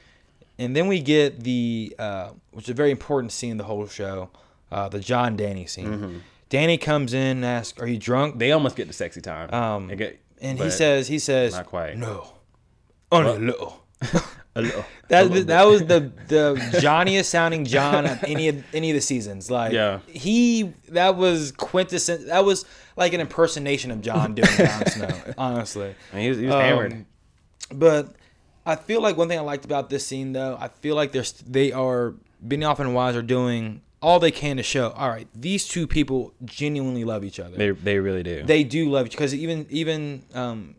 And 0.58 0.76
then 0.76 0.86
we 0.86 1.00
get 1.00 1.40
the, 1.44 1.94
uh, 1.98 2.30
which 2.52 2.64
is 2.66 2.70
a 2.70 2.74
very 2.74 2.90
important 2.90 3.32
scene 3.32 3.52
in 3.52 3.56
the 3.56 3.64
whole 3.64 3.86
show, 3.86 4.30
uh, 4.70 4.88
the 4.88 5.00
Jon 5.00 5.36
Danny 5.36 5.66
scene. 5.66 5.86
Mm-hmm. 5.86 6.18
Danny 6.48 6.76
comes 6.78 7.14
in 7.14 7.38
and 7.38 7.44
asks, 7.44 7.78
"Are 7.80 7.86
you 7.86 7.98
drunk?" 7.98 8.38
They 8.38 8.52
almost 8.52 8.76
get 8.76 8.86
to 8.86 8.92
sexy 8.92 9.20
time. 9.22 9.52
Um, 9.52 9.88
get- 9.88 10.18
and 10.40 10.58
he 10.58 10.70
says, 10.70 11.08
"He 11.08 11.18
says, 11.18 11.54
not 11.54 11.66
quite. 11.66 11.96
No, 11.96 12.34
only 13.10 13.38
little." 13.38 13.84
a 14.02 14.04
little- 14.04 14.22
a 14.54 14.62
That 15.08 15.28
little 15.30 15.44
that 15.44 15.64
was 15.66 15.80
the 15.86 16.12
the 16.28 16.54
Johnniest 16.80 17.24
sounding 17.30 17.64
Jon 17.64 18.04
of 18.06 18.22
any 18.24 18.48
of 18.48 18.62
any 18.74 18.90
of 18.90 18.94
the 18.94 19.00
seasons. 19.00 19.50
Like 19.50 19.72
Yeah. 19.72 20.00
he 20.08 20.72
that 20.88 21.16
was 21.16 21.52
quintessential. 21.52 22.26
That 22.26 22.44
was 22.44 22.64
like 22.96 23.12
an 23.14 23.20
impersonation 23.20 23.90
of 23.90 24.00
Jon 24.02 24.34
doing 24.34 24.48
Jon 24.56 24.86
Snow. 24.86 25.08
Honestly, 25.38 25.94
I 26.12 26.16
mean, 26.16 26.22
he 26.24 26.28
was, 26.30 26.38
he 26.38 26.46
was 26.46 26.54
Um, 26.54 26.60
hammered. 26.60 27.06
but 27.72 28.14
I 28.66 28.76
feel 28.76 29.00
like 29.00 29.16
one 29.16 29.28
thing 29.28 29.38
I 29.38 29.42
liked 29.42 29.64
about 29.64 29.88
this 29.90 30.06
scene 30.06 30.32
though, 30.32 30.56
I 30.60 30.68
feel 30.68 30.94
like 30.96 31.12
they're 31.12 31.24
they 31.46 31.72
are 31.72 32.14
Benioff 32.46 32.78
and 32.78 32.94
Weiss 32.94 33.16
are 33.16 33.22
doing 33.22 33.80
all 34.02 34.18
they 34.18 34.30
can 34.32 34.56
to 34.58 34.62
show. 34.62 34.90
All 34.90 35.08
right, 35.08 35.28
these 35.34 35.66
two 35.66 35.86
people 35.86 36.34
genuinely 36.44 37.04
love 37.04 37.24
each 37.24 37.40
other. 37.40 37.56
They 37.56 37.70
they 37.70 37.98
really 37.98 38.22
do. 38.22 38.42
they 38.44 38.64
do 38.64 38.90
love 38.90 39.06
each 39.06 39.12
because 39.12 39.34
even 39.34 39.66
even 39.70 40.22
um, 40.34 40.74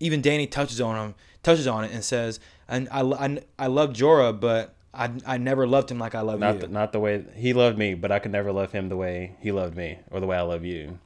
even 0.00 0.22
Danny 0.22 0.46
touches 0.46 0.80
on 0.80 0.96
him 1.08 1.14
touches 1.42 1.66
on 1.66 1.84
it 1.84 1.92
and 1.92 2.02
says, 2.04 2.40
"And 2.68 2.88
I, 2.90 3.02
I, 3.02 3.38
I 3.58 3.66
love 3.66 3.90
Jorah, 3.90 4.38
but 4.38 4.74
I, 4.94 5.10
I 5.26 5.38
never 5.38 5.66
loved 5.66 5.90
him 5.90 5.98
like 5.98 6.14
I 6.14 6.20
love 6.20 6.40
not 6.40 6.54
you." 6.56 6.60
the, 6.62 6.68
not 6.68 6.92
the 6.92 7.00
way 7.00 7.24
he 7.34 7.52
loved 7.52 7.78
me, 7.78 7.94
but 7.94 8.10
I 8.10 8.18
could 8.18 8.32
never 8.32 8.52
love 8.52 8.72
him 8.72 8.88
the 8.88 8.96
way 8.96 9.36
he 9.40 9.52
loved 9.52 9.76
me 9.76 9.98
or 10.10 10.20
the 10.20 10.26
way 10.26 10.36
I 10.36 10.42
love 10.42 10.64
you. 10.64 10.98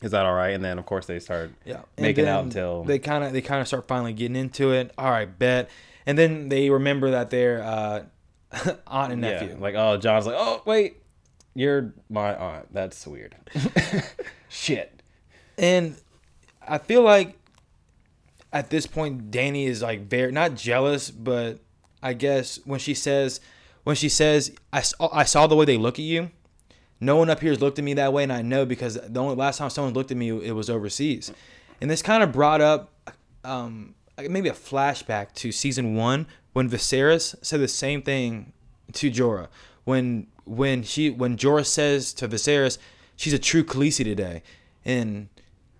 Is 0.00 0.12
that 0.12 0.26
all 0.26 0.34
right? 0.34 0.50
And 0.54 0.64
then 0.64 0.78
of 0.78 0.86
course 0.86 1.06
they 1.06 1.18
start 1.18 1.50
yeah, 1.64 1.82
making 1.98 2.26
out 2.26 2.44
until 2.44 2.84
they 2.84 2.98
kind 2.98 3.24
of 3.24 3.32
they 3.32 3.40
kind 3.40 3.60
of 3.60 3.66
start 3.66 3.88
finally 3.88 4.12
getting 4.12 4.36
into 4.36 4.72
it. 4.72 4.92
All 4.96 5.10
right, 5.10 5.38
bet. 5.38 5.70
And 6.06 6.16
then 6.16 6.48
they 6.48 6.70
remember 6.70 7.10
that 7.10 7.30
they're 7.30 7.62
uh, 7.62 8.04
aunt 8.86 9.12
and 9.12 9.22
yeah, 9.22 9.30
nephew. 9.30 9.56
like 9.58 9.74
oh 9.74 9.96
Jon's 9.96 10.26
like 10.26 10.36
oh 10.38 10.62
wait, 10.64 11.02
you're 11.54 11.92
my 12.08 12.34
aunt. 12.34 12.72
That's 12.72 13.06
weird. 13.06 13.34
Shit. 14.48 15.02
And 15.56 15.96
I 16.66 16.78
feel 16.78 17.02
like 17.02 17.37
at 18.52 18.70
this 18.70 18.86
point, 18.86 19.30
Danny 19.30 19.66
is 19.66 19.82
like 19.82 20.08
very 20.08 20.32
not 20.32 20.54
jealous, 20.54 21.10
but 21.10 21.60
I 22.02 22.12
guess 22.12 22.60
when 22.64 22.80
she 22.80 22.94
says, 22.94 23.40
when 23.84 23.96
she 23.96 24.08
says, 24.08 24.52
I 24.72 24.82
saw, 24.82 25.08
I 25.12 25.24
saw 25.24 25.46
the 25.46 25.56
way 25.56 25.64
they 25.64 25.78
look 25.78 25.98
at 25.98 26.04
you. 26.04 26.30
No 27.00 27.16
one 27.16 27.30
up 27.30 27.40
here 27.40 27.50
has 27.50 27.60
looked 27.60 27.78
at 27.78 27.84
me 27.84 27.94
that 27.94 28.12
way, 28.12 28.24
and 28.24 28.32
I 28.32 28.42
know 28.42 28.66
because 28.66 28.94
the 28.94 29.20
only 29.20 29.36
last 29.36 29.58
time 29.58 29.70
someone 29.70 29.94
looked 29.94 30.10
at 30.10 30.16
me, 30.16 30.30
it 30.30 30.52
was 30.52 30.68
overseas. 30.68 31.32
And 31.80 31.88
this 31.88 32.02
kind 32.02 32.24
of 32.24 32.32
brought 32.32 32.60
up 32.60 32.92
um, 33.44 33.94
maybe 34.18 34.48
a 34.48 34.52
flashback 34.54 35.32
to 35.34 35.52
season 35.52 35.94
one 35.94 36.26
when 36.54 36.68
Viserys 36.68 37.36
said 37.40 37.60
the 37.60 37.68
same 37.68 38.02
thing 38.02 38.52
to 38.94 39.10
Jorah. 39.10 39.48
When 39.84 40.26
when 40.44 40.82
she 40.82 41.10
when 41.10 41.36
Jorah 41.36 41.66
says 41.66 42.12
to 42.14 42.28
Viserys, 42.28 42.78
she's 43.16 43.32
a 43.32 43.38
true 43.38 43.62
Khaleesi 43.62 44.02
today, 44.02 44.42
and 44.84 45.28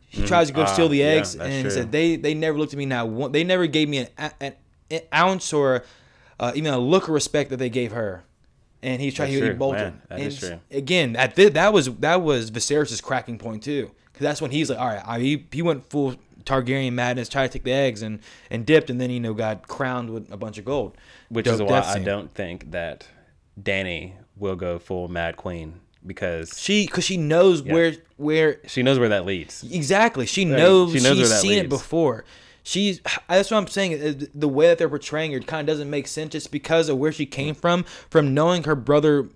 he 0.08 0.26
tries 0.26 0.48
to 0.48 0.54
go 0.54 0.62
ah, 0.62 0.66
steal 0.66 0.88
the 0.88 1.02
eggs, 1.02 1.34
that's 1.34 1.44
and 1.44 1.54
he 1.54 1.62
true. 1.62 1.70
said 1.70 1.92
they 1.92 2.16
they 2.16 2.34
never 2.34 2.58
looked 2.58 2.72
at 2.72 2.78
me 2.78 2.86
now. 2.86 3.04
One, 3.04 3.32
they 3.32 3.44
never 3.44 3.66
gave 3.66 3.88
me 3.88 3.98
an, 3.98 4.32
an, 4.40 4.54
an 4.90 5.00
ounce 5.14 5.52
or 5.52 5.84
uh, 6.40 6.52
even 6.54 6.72
a 6.72 6.78
look 6.78 7.04
of 7.04 7.10
respect 7.10 7.50
that 7.50 7.58
they 7.58 7.68
gave 7.68 7.92
her. 7.92 8.24
And 8.80 9.02
he's 9.02 9.12
trying 9.14 9.32
to 9.32 9.38
true, 9.40 9.50
be 9.50 9.56
bolted. 9.56 9.92
That 10.08 10.18
and 10.18 10.22
is 10.22 10.38
true. 10.38 10.60
Again, 10.70 11.16
at 11.16 11.34
thi- 11.34 11.48
that 11.50 11.72
was 11.72 11.92
that 11.96 12.22
was 12.22 12.50
Viserys' 12.50 13.02
cracking 13.02 13.36
point 13.36 13.62
too, 13.62 13.90
because 14.06 14.24
that's 14.24 14.40
when 14.40 14.50
he's 14.50 14.70
like, 14.70 14.78
all 14.78 14.86
right, 14.86 15.02
I, 15.04 15.18
he, 15.18 15.46
he 15.50 15.62
went 15.62 15.90
full 15.90 16.14
Targaryen 16.44 16.92
madness, 16.92 17.28
tried 17.28 17.48
to 17.48 17.52
take 17.52 17.64
the 17.64 17.72
eggs 17.72 18.02
and 18.02 18.20
and 18.50 18.64
dipped, 18.64 18.88
and 18.88 19.00
then 19.00 19.10
you 19.10 19.20
know 19.20 19.34
got 19.34 19.68
crowned 19.68 20.10
with 20.10 20.32
a 20.32 20.36
bunch 20.36 20.58
of 20.58 20.64
gold. 20.64 20.96
Which 21.28 21.44
Dope 21.44 21.54
is 21.54 21.62
why 21.62 21.80
I 21.80 21.98
don't 21.98 22.32
think 22.32 22.70
that 22.70 23.06
Danny 23.60 24.14
will 24.36 24.56
go 24.56 24.78
full 24.78 25.08
Mad 25.08 25.36
Queen 25.36 25.80
because 26.06 26.58
She, 26.58 26.86
because 26.86 27.04
she 27.04 27.16
knows 27.16 27.62
where 27.62 27.94
where 28.16 28.60
she 28.66 28.82
knows 28.82 28.98
where 28.98 29.08
that 29.10 29.24
leads. 29.26 29.62
Exactly. 29.64 30.26
She 30.26 30.44
knows. 30.44 30.92
she 30.92 31.00
knows 31.00 31.16
she's 31.18 31.34
seen 31.40 31.58
it 31.58 31.68
before. 31.68 32.24
She's. 32.62 33.00
That's 33.28 33.50
what 33.50 33.56
I'm 33.58 33.66
saying. 33.66 34.02
uh, 34.22 34.26
The 34.34 34.48
way 34.48 34.66
that 34.68 34.78
they're 34.78 34.88
portraying 34.88 35.32
her 35.32 35.40
kind 35.40 35.66
of 35.68 35.72
doesn't 35.72 35.88
make 35.88 36.06
sense, 36.06 36.32
just 36.32 36.50
because 36.52 36.88
of 36.88 36.98
where 36.98 37.12
she 37.12 37.24
came 37.26 37.54
from, 37.54 37.84
from 38.10 38.34
knowing 38.34 38.64
her 38.64 38.74
brother 38.74 39.28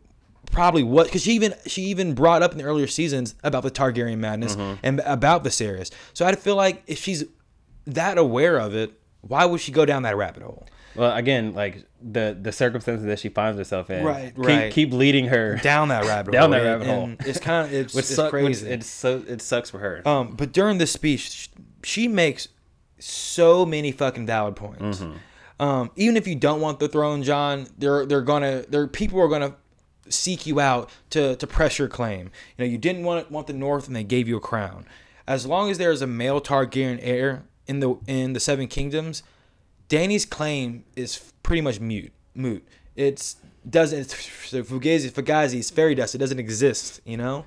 probably 0.50 0.82
what. 0.82 1.06
Because 1.06 1.22
she 1.22 1.32
even 1.32 1.54
she 1.66 1.82
even 1.84 2.14
brought 2.14 2.42
up 2.42 2.52
in 2.52 2.58
the 2.58 2.64
earlier 2.64 2.86
seasons 2.86 3.34
about 3.42 3.62
the 3.62 3.70
Targaryen 3.70 4.18
madness 4.18 4.54
Mm-hmm. 4.56 4.80
and 4.82 5.00
about 5.06 5.44
Viserys. 5.44 5.90
So 6.12 6.26
I 6.26 6.34
feel 6.34 6.56
like 6.56 6.82
if 6.86 6.98
she's 6.98 7.24
that 7.86 8.18
aware 8.18 8.58
of 8.58 8.74
it, 8.74 8.92
why 9.22 9.44
would 9.46 9.60
she 9.60 9.72
go 9.72 9.84
down 9.86 10.02
that 10.02 10.16
rabbit 10.16 10.42
hole? 10.42 10.66
Well, 10.94 11.14
again, 11.16 11.54
like 11.54 11.84
the 12.02 12.36
the 12.40 12.52
circumstances 12.52 13.06
that 13.06 13.18
she 13.18 13.28
finds 13.28 13.58
herself 13.58 13.88
in, 13.90 14.04
Right, 14.04 14.34
keep, 14.34 14.44
right. 14.44 14.72
Keep 14.72 14.92
leading 14.92 15.26
her 15.26 15.56
Down 15.56 15.88
that 15.88 16.04
rabbit 16.04 16.32
Down 16.32 16.50
hole. 16.52 16.60
that 16.60 16.64
rabbit 16.64 16.86
hole. 16.86 17.04
and 17.04 17.16
It's 17.26 17.38
kind 17.40 17.66
of 17.66 17.72
it's, 17.80 17.96
it's 17.96 18.14
suck- 18.14 18.30
crazy. 18.30 18.68
it's 18.68 18.86
so 18.86 19.22
it 19.26 19.40
sucks 19.42 19.70
for 19.70 19.78
her. 19.78 20.06
Um, 20.06 20.32
but 20.36 20.52
during 20.52 20.78
this 20.78 20.92
speech, 20.92 21.50
she 21.82 22.08
makes 22.08 22.48
so 22.98 23.64
many 23.66 23.92
fucking 23.92 24.26
valid 24.26 24.56
points. 24.56 25.00
Mm-hmm. 25.00 25.62
Um, 25.62 25.90
even 25.96 26.16
if 26.16 26.26
you 26.26 26.34
don't 26.34 26.60
want 26.60 26.78
the 26.80 26.88
throne, 26.88 27.22
Jon, 27.22 27.66
they're 27.78 28.04
they're 28.06 28.20
gonna 28.22 28.64
there 28.68 28.86
people 28.86 29.20
are 29.20 29.28
gonna 29.28 29.54
seek 30.08 30.46
you 30.46 30.58
out 30.60 30.90
to 31.10 31.36
to 31.36 31.46
press 31.46 31.78
your 31.78 31.88
claim. 31.88 32.30
You 32.56 32.64
know, 32.64 32.70
you 32.70 32.78
didn't 32.78 33.04
want 33.04 33.30
want 33.30 33.46
the 33.46 33.52
North, 33.52 33.86
and 33.86 33.94
they 33.94 34.04
gave 34.04 34.26
you 34.28 34.36
a 34.36 34.40
crown. 34.40 34.86
As 35.26 35.46
long 35.46 35.70
as 35.70 35.78
there 35.78 35.92
is 35.92 36.02
a 36.02 36.06
male 36.06 36.40
Targaryen 36.40 36.98
heir 37.00 37.44
in 37.68 37.78
the 37.80 37.94
in 38.08 38.32
the 38.32 38.40
Seven 38.40 38.66
Kingdoms, 38.66 39.22
Danny's 39.88 40.24
claim 40.24 40.84
is 40.96 41.32
pretty 41.42 41.62
much 41.62 41.80
mute. 41.80 42.12
Moot. 42.34 42.66
It's 42.96 43.36
doesn't. 43.68 43.98
It's 43.98 44.14
Fugazi, 44.14 45.10
Fugazi's 45.10 45.70
fairy 45.70 45.94
dust. 45.94 46.14
It 46.14 46.18
doesn't 46.18 46.38
exist. 46.38 47.00
You 47.04 47.16
know, 47.16 47.46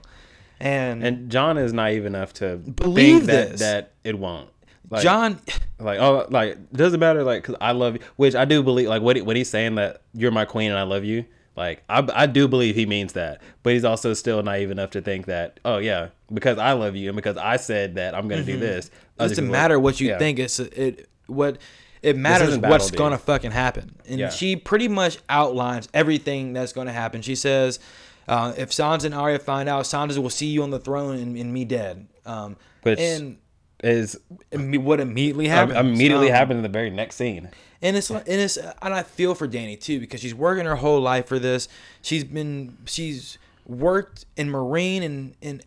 and, 0.59 1.03
and 1.03 1.29
Jon 1.29 1.57
is 1.57 1.73
naive 1.73 2.05
enough 2.05 2.33
to 2.33 2.57
Believe 2.57 3.27
that 3.27 3.51
this. 3.51 3.59
that 3.61 3.93
it 4.03 4.17
won't. 4.17 4.49
Like, 4.89 5.03
Jon. 5.03 5.39
like 5.79 5.99
oh, 5.99 6.27
like 6.29 6.71
doesn't 6.71 6.99
matter, 6.99 7.23
like 7.23 7.43
because 7.43 7.55
I 7.59 7.71
love 7.71 7.95
you, 7.95 8.01
which 8.15 8.35
I 8.35 8.45
do 8.45 8.63
believe. 8.63 8.87
Like 8.87 9.01
what 9.01 9.15
he, 9.15 9.21
what 9.21 9.35
he's 9.35 9.49
saying 9.49 9.75
that 9.75 10.01
you're 10.13 10.31
my 10.31 10.45
queen 10.45 10.69
and 10.69 10.79
I 10.79 10.83
love 10.83 11.03
you. 11.03 11.25
Like 11.55 11.83
I, 11.89 12.07
I 12.13 12.25
do 12.25 12.47
believe 12.47 12.75
he 12.75 12.85
means 12.85 13.13
that, 13.13 13.41
but 13.63 13.73
he's 13.73 13.85
also 13.85 14.13
still 14.13 14.43
naive 14.43 14.71
enough 14.71 14.91
to 14.91 15.01
think 15.01 15.25
that 15.25 15.59
oh 15.65 15.77
yeah, 15.77 16.09
because 16.33 16.57
I 16.57 16.73
love 16.73 16.95
you 16.95 17.09
and 17.09 17.15
because 17.15 17.37
I 17.37 17.57
said 17.57 17.95
that 17.95 18.13
I'm 18.13 18.27
gonna 18.27 18.43
do 18.43 18.53
mm-hmm. 18.53 18.61
this. 18.61 18.87
It 18.87 19.29
doesn't 19.29 19.49
matter 19.49 19.79
what 19.79 19.99
you 19.99 20.09
yeah. 20.09 20.17
think. 20.17 20.39
It's 20.39 20.59
it 20.59 21.09
what 21.27 21.57
it 22.05 22.17
matters 22.17 22.57
what's 22.57 22.91
gonna 22.91 23.17
fucking 23.17 23.51
happen. 23.51 23.95
And 24.07 24.19
Yeah. 24.19 24.29
she 24.29 24.55
pretty 24.55 24.87
much 24.87 25.17
outlines 25.29 25.87
everything 25.93 26.53
that's 26.53 26.73
gonna 26.73 26.93
happen. 26.93 27.21
She 27.21 27.35
says, 27.35 27.79
uh, 28.27 28.53
if 28.57 28.69
Sansa 28.71 29.05
and 29.05 29.13
Arya 29.15 29.39
find 29.39 29.67
out, 29.69 29.85
Sansa 29.85 30.17
will 30.19 30.29
see 30.29 30.47
you 30.47 30.63
on 30.63 30.69
the 30.71 30.79
throne 30.79 31.17
and, 31.17 31.37
and 31.37 31.53
me 31.53 31.65
dead. 31.65 32.07
Um, 32.25 32.57
Which 32.83 32.99
and 32.99 33.37
is 33.83 34.17
what 34.53 34.99
immediately 34.99 35.49
um, 35.49 35.69
happened? 35.69 35.77
immediately 35.93 36.29
happened 36.29 36.57
in 36.57 36.63
the 36.63 36.69
very 36.69 36.89
next 36.89 37.15
scene. 37.17 37.49
and 37.81 37.97
it's 37.97 38.09
and 38.09 38.23
it's 38.27 38.57
and 38.57 38.93
I 38.93 39.03
feel 39.03 39.35
for 39.35 39.47
Danny 39.47 39.75
too 39.75 39.99
because 39.99 40.21
she's 40.21 40.33
working 40.33 40.65
her 40.65 40.75
whole 40.77 41.01
life 41.01 41.27
for 41.27 41.39
this. 41.39 41.67
She's 42.01 42.23
been 42.23 42.77
she's 42.85 43.37
worked 43.67 44.25
in 44.37 44.49
Meereen 44.49 45.03
and 45.03 45.35
and 45.41 45.63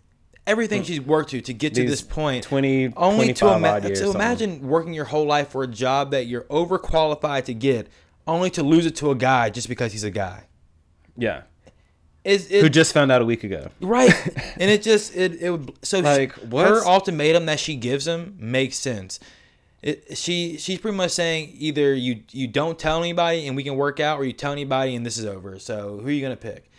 everything 0.48 0.82
she's 0.82 1.00
worked 1.00 1.30
to 1.30 1.40
to 1.40 1.54
get 1.54 1.74
to 1.74 1.82
These 1.82 1.90
this 1.90 2.42
20, 2.42 2.92
only 2.96 3.32
to, 3.34 3.48
ima- 3.54 3.80
to 3.80 3.94
something. 3.94 4.14
imagine 4.14 4.66
working 4.66 4.94
your 4.94 5.04
whole 5.04 5.26
life 5.26 5.48
for 5.50 5.62
a 5.62 5.66
job 5.68 6.10
that 6.10 6.26
you're 6.26 6.44
overqualified 6.44 7.44
to 7.44 7.54
get, 7.54 7.88
only 8.26 8.50
to 8.50 8.62
lose 8.62 8.86
it 8.86 8.96
to 8.96 9.10
a 9.10 9.14
guy 9.14 9.50
just 9.50 9.68
because 9.68 9.92
he's 9.92 10.04
a 10.04 10.10
guy. 10.10 10.44
Yeah, 11.16 11.42
Is 12.24 12.50
it, 12.50 12.62
who 12.62 12.68
just 12.68 12.92
found 12.92 13.10
out 13.12 13.22
a 13.22 13.24
week 13.24 13.44
ago. 13.44 13.68
Right, 13.80 14.12
and 14.56 14.70
it 14.70 14.82
just 14.82 15.14
it 15.14 15.40
it 15.40 15.50
would 15.50 15.72
so 15.82 16.00
Like, 16.00 16.34
she, 16.34 16.46
her 16.56 16.84
ultimatum 16.84 17.46
that 17.46 17.58
she 17.60 17.74
gives 17.76 18.06
him 18.06 18.36
makes 18.38 18.76
sense. 18.76 19.20
It, 19.82 20.16
she 20.18 20.56
she's 20.58 20.78
pretty 20.78 20.96
much 20.96 21.12
saying 21.12 21.54
either 21.56 21.94
you 21.94 22.22
you 22.30 22.46
don't 22.48 22.78
tell 22.78 23.00
anybody 23.00 23.46
and 23.46 23.56
we 23.56 23.62
can 23.62 23.76
work 23.76 24.00
out, 24.00 24.18
or 24.18 24.24
you 24.24 24.32
tell 24.32 24.52
anybody 24.52 24.94
and 24.96 25.04
this 25.06 25.16
is 25.18 25.24
over. 25.26 25.58
So 25.58 25.98
who 25.98 26.08
are 26.08 26.10
you 26.10 26.22
gonna 26.22 26.36
pick? 26.36 26.70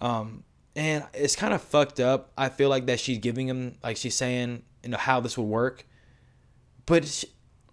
Um, 0.00 0.44
and 0.76 1.04
it's 1.14 1.34
kind 1.34 1.54
of 1.54 1.62
fucked 1.62 1.98
up. 1.98 2.30
I 2.36 2.50
feel 2.50 2.68
like 2.68 2.86
that 2.86 3.00
she's 3.00 3.18
giving 3.18 3.48
him 3.48 3.76
like 3.82 3.96
she's 3.96 4.14
saying 4.14 4.62
you 4.82 4.90
know 4.90 4.98
how 4.98 5.18
this 5.20 5.36
would 5.36 5.44
work, 5.44 5.84
but 6.84 7.24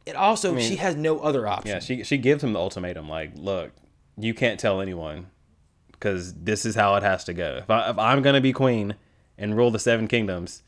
it 0.05 0.15
also 0.15 0.53
mean, 0.53 0.67
she 0.67 0.77
has 0.77 0.95
no 0.95 1.19
other 1.19 1.47
option. 1.47 1.69
Yeah, 1.69 1.79
she 1.79 2.03
she 2.03 2.17
gives 2.17 2.43
him 2.43 2.53
the 2.53 2.59
ultimatum. 2.59 3.07
Like, 3.07 3.33
look, 3.35 3.71
you 4.17 4.33
can't 4.33 4.59
tell 4.59 4.81
anyone 4.81 5.27
because 5.91 6.33
this 6.33 6.65
is 6.65 6.75
how 6.75 6.95
it 6.95 7.03
has 7.03 7.23
to 7.25 7.33
go. 7.33 7.57
If, 7.61 7.69
I, 7.69 7.89
if 7.89 7.99
I'm 7.99 8.21
gonna 8.21 8.41
be 8.41 8.53
queen 8.53 8.95
and 9.37 9.55
rule 9.55 9.69
the 9.69 9.79
seven 9.79 10.07
kingdoms, 10.07 10.63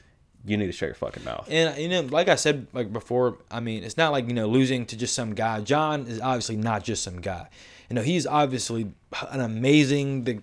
you 0.45 0.57
need 0.57 0.67
to 0.67 0.71
shut 0.71 0.87
your 0.87 0.95
fucking 0.95 1.23
mouth. 1.23 1.47
And 1.49 1.77
you 1.77 1.89
know, 1.89 2.01
like 2.01 2.27
I 2.27 2.35
said 2.35 2.67
like 2.73 2.93
before, 2.93 3.37
I 3.49 3.61
mean, 3.61 3.83
it's 3.83 3.97
not 3.97 4.11
like 4.11 4.27
you 4.27 4.33
know 4.33 4.47
losing 4.47 4.85
to 4.87 4.97
just 4.97 5.15
some 5.15 5.33
guy. 5.33 5.61
Jon 5.61 6.05
is 6.07 6.19
obviously 6.19 6.57
not 6.57 6.83
just 6.83 7.03
some 7.03 7.21
guy. 7.21 7.47
You 7.89 7.95
know, 7.95 8.01
he's 8.01 8.27
obviously 8.27 8.91
an 9.31 9.39
amazing. 9.41 10.25
The 10.25 10.41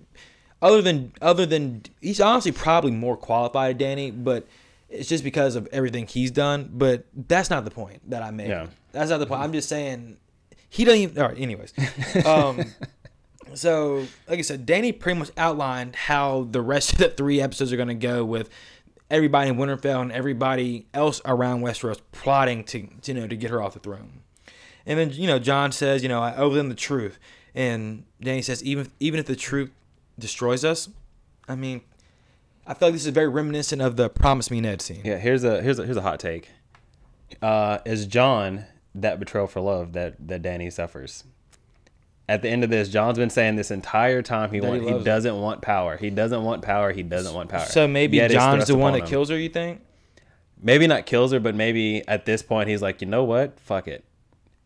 other 0.63 0.81
than 0.81 1.13
other 1.21 1.45
than 1.45 1.83
he's 2.01 2.21
honestly 2.21 2.53
probably 2.53 2.93
more 2.93 3.17
qualified 3.17 3.77
Danny, 3.77 4.11
but 4.13 4.47
it's 4.89 5.09
just 5.09 5.25
because 5.25 5.57
of 5.57 5.67
everything 5.73 6.07
he's 6.07 6.31
done. 6.31 6.71
But 6.73 7.05
that's 7.15 7.51
not 7.51 7.65
the 7.65 7.71
point 7.71 8.09
that 8.11 8.23
I 8.23 8.31
made. 8.31 8.49
That's 8.93 9.11
not 9.11 9.19
the 9.19 9.27
point. 9.27 9.43
I'm 9.43 9.53
just 9.53 9.69
saying 9.69 10.17
he 10.71 10.85
doesn't 10.85 11.01
even. 11.01 11.23
All 11.23 11.29
right. 11.29 11.39
Anyways, 11.39 11.75
um, 12.27 12.65
so 13.55 14.07
like 14.29 14.39
I 14.39 14.43
said, 14.43 14.65
Danny 14.65 14.93
pretty 14.93 15.19
much 15.19 15.31
outlined 15.37 15.97
how 15.97 16.47
the 16.51 16.63
rest 16.63 16.93
of 16.93 16.99
the 16.99 17.09
three 17.09 17.41
episodes 17.41 17.73
are 17.73 17.77
going 17.77 17.89
to 17.89 17.95
go 17.95 18.25
with 18.25 18.49
everybody 19.11 19.51
in 19.51 19.57
Winterfell 19.57 20.01
and 20.01 20.13
everybody 20.13 20.87
else 20.95 21.21
around 21.25 21.63
Westeros 21.63 22.01
plotting 22.13 22.65
to 22.65 22.89
you 23.05 23.15
know 23.15 23.27
to 23.27 23.37
get 23.37 23.51
her 23.51 23.61
off 23.61 23.75
the 23.75 23.81
throne. 23.81 24.21
And 24.87 24.99
then 24.99 25.11
you 25.11 25.27
know 25.27 25.41
Jon 25.41 25.73
says, 25.73 26.05
you 26.05 26.09
know, 26.09 26.23
I 26.23 26.37
owe 26.37 26.51
them 26.51 26.69
the 26.69 26.77
truth, 26.77 27.19
and 27.53 28.05
Danny 28.21 28.43
says, 28.43 28.63
even 28.63 28.93
even 29.01 29.19
if 29.19 29.27
the 29.27 29.37
truth 29.37 29.73
destroys 30.19 30.65
us, 30.65 30.89
I 31.49 31.55
mean, 31.55 31.83
I 32.67 32.75
feel 32.75 32.89
like 32.89 32.95
this 32.95 33.07
is 33.07 33.13
very 33.13 33.29
reminiscent 33.29 33.83
of 33.83 33.97
the 33.97 34.09
Promise 34.09 34.51
Me 34.51 34.61
Ned 34.61 34.81
scene. 34.81 35.03
Yeah, 35.05 35.19
here's 35.19 35.45
a 35.45 35.61
here's 35.63 35.79
a 35.79 35.85
here's 35.85 35.97
a 35.97 36.03
hot 36.03 36.21
take. 36.21 36.49
Uh, 37.41 37.79
is 37.85 38.07
Jon 38.07 38.65
that 38.95 39.19
betrayal 39.19 39.47
for 39.47 39.61
love 39.61 39.93
that 39.95 40.15
that 40.29 40.43
Danny 40.43 40.71
suffers? 40.71 41.25
At 42.29 42.41
the 42.43 42.49
end 42.49 42.63
of 42.63 42.71
this, 42.71 42.89
Jon's 42.89 43.19
been 43.19 43.31
saying 43.31 43.57
this 43.57 43.71
entire 43.71 44.23
time 44.23 44.51
he 44.53 44.61
That 44.61 44.67
he 44.67 44.71
want, 44.71 44.83
he 44.85 44.91
loves 44.93 45.05
doesn't 45.05 45.41
want 45.41 45.61
power. 45.61 45.97
He 45.97 46.09
doesn't 46.09 46.45
want 46.45 46.63
power. 46.63 46.93
He 46.93 47.03
doesn't 47.03 47.35
want 47.35 47.51
power. 47.51 47.67
So 47.67 47.89
maybe 47.89 48.19
Yet 48.19 48.31
Jon's 48.31 48.69
the 48.69 48.77
one 48.77 48.93
that 48.93 49.01
him. 49.01 49.07
kills 49.09 49.29
her. 49.29 49.37
You 49.39 49.49
think? 49.49 49.81
Maybe 50.63 50.87
not 50.87 51.05
kills 51.05 51.33
her, 51.33 51.41
but 51.41 51.57
maybe 51.57 52.07
at 52.07 52.25
this 52.25 52.41
point 52.43 52.69
he's 52.69 52.81
like, 52.81 53.01
you 53.01 53.09
know 53.09 53.25
what? 53.25 53.59
Fuck 53.59 53.89
it. 53.89 54.05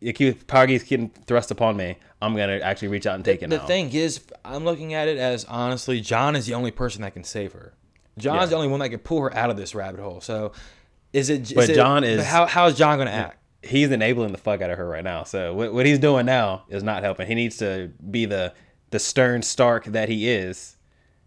If 0.01 0.21
you 0.21 0.35
power 0.35 0.67
getting 0.67 1.09
thrust 1.27 1.51
upon 1.51 1.77
me, 1.77 1.97
I'm 2.21 2.37
gonna 2.37 2.59
actually 2.59 2.89
reach 2.89 3.07
out 3.07 3.15
and 3.15 3.25
take 3.25 3.43
it 3.43 3.51
the 3.51 3.59
now. 3.59 3.67
thing 3.67 3.93
is, 3.93 4.21
I'm 4.45 4.65
looking 4.65 4.95
at 4.95 5.09
it 5.09 5.19
as 5.19 5.45
honestly, 5.47 6.01
Jon 6.01 6.37
is 6.37 6.47
the 6.47 6.55
only 6.55 6.71
person 6.71 7.03
that 7.03 7.15
can 7.15 7.25
save 7.25 7.53
her. 7.53 7.73
Jon's 8.19 8.43
Yeah. 8.43 8.47
the 8.47 8.57
only 8.57 8.69
one 8.69 8.81
that 8.81 8.89
can 8.91 8.99
pull 8.99 9.21
her 9.23 9.35
out 9.35 9.51
of 9.51 9.57
this 9.57 9.75
rabbit 9.75 10.01
hole. 10.01 10.21
So, 10.21 10.53
is 11.13 11.31
it? 11.31 11.53
But 11.55 11.71
Jon 11.71 12.05
is- 12.05 12.25
How 12.25 12.47
how 12.47 12.67
is 12.67 12.77
Jon 12.77 12.97
going 12.99 13.09
to 13.09 13.15
act? 13.15 13.39
he's 13.63 13.91
enabling 13.91 14.31
the 14.33 14.39
fuck 14.39 14.61
out 14.61 14.71
of 14.71 14.79
her 14.79 14.87
right 14.89 15.03
now. 15.03 15.25
So 15.25 15.53
what, 15.55 15.73
what 15.75 15.87
he's 15.87 15.99
doing 15.99 16.25
now 16.27 16.63
is 16.69 16.83
not 16.85 17.03
helping. 17.03 17.27
He 17.27 17.35
needs 17.35 17.57
to 17.59 17.91
be 18.11 18.25
the 18.27 18.53
the 18.91 18.99
stern 19.01 19.43
Stark 19.43 19.85
that 19.87 20.09
he 20.09 20.29
is, 20.29 20.77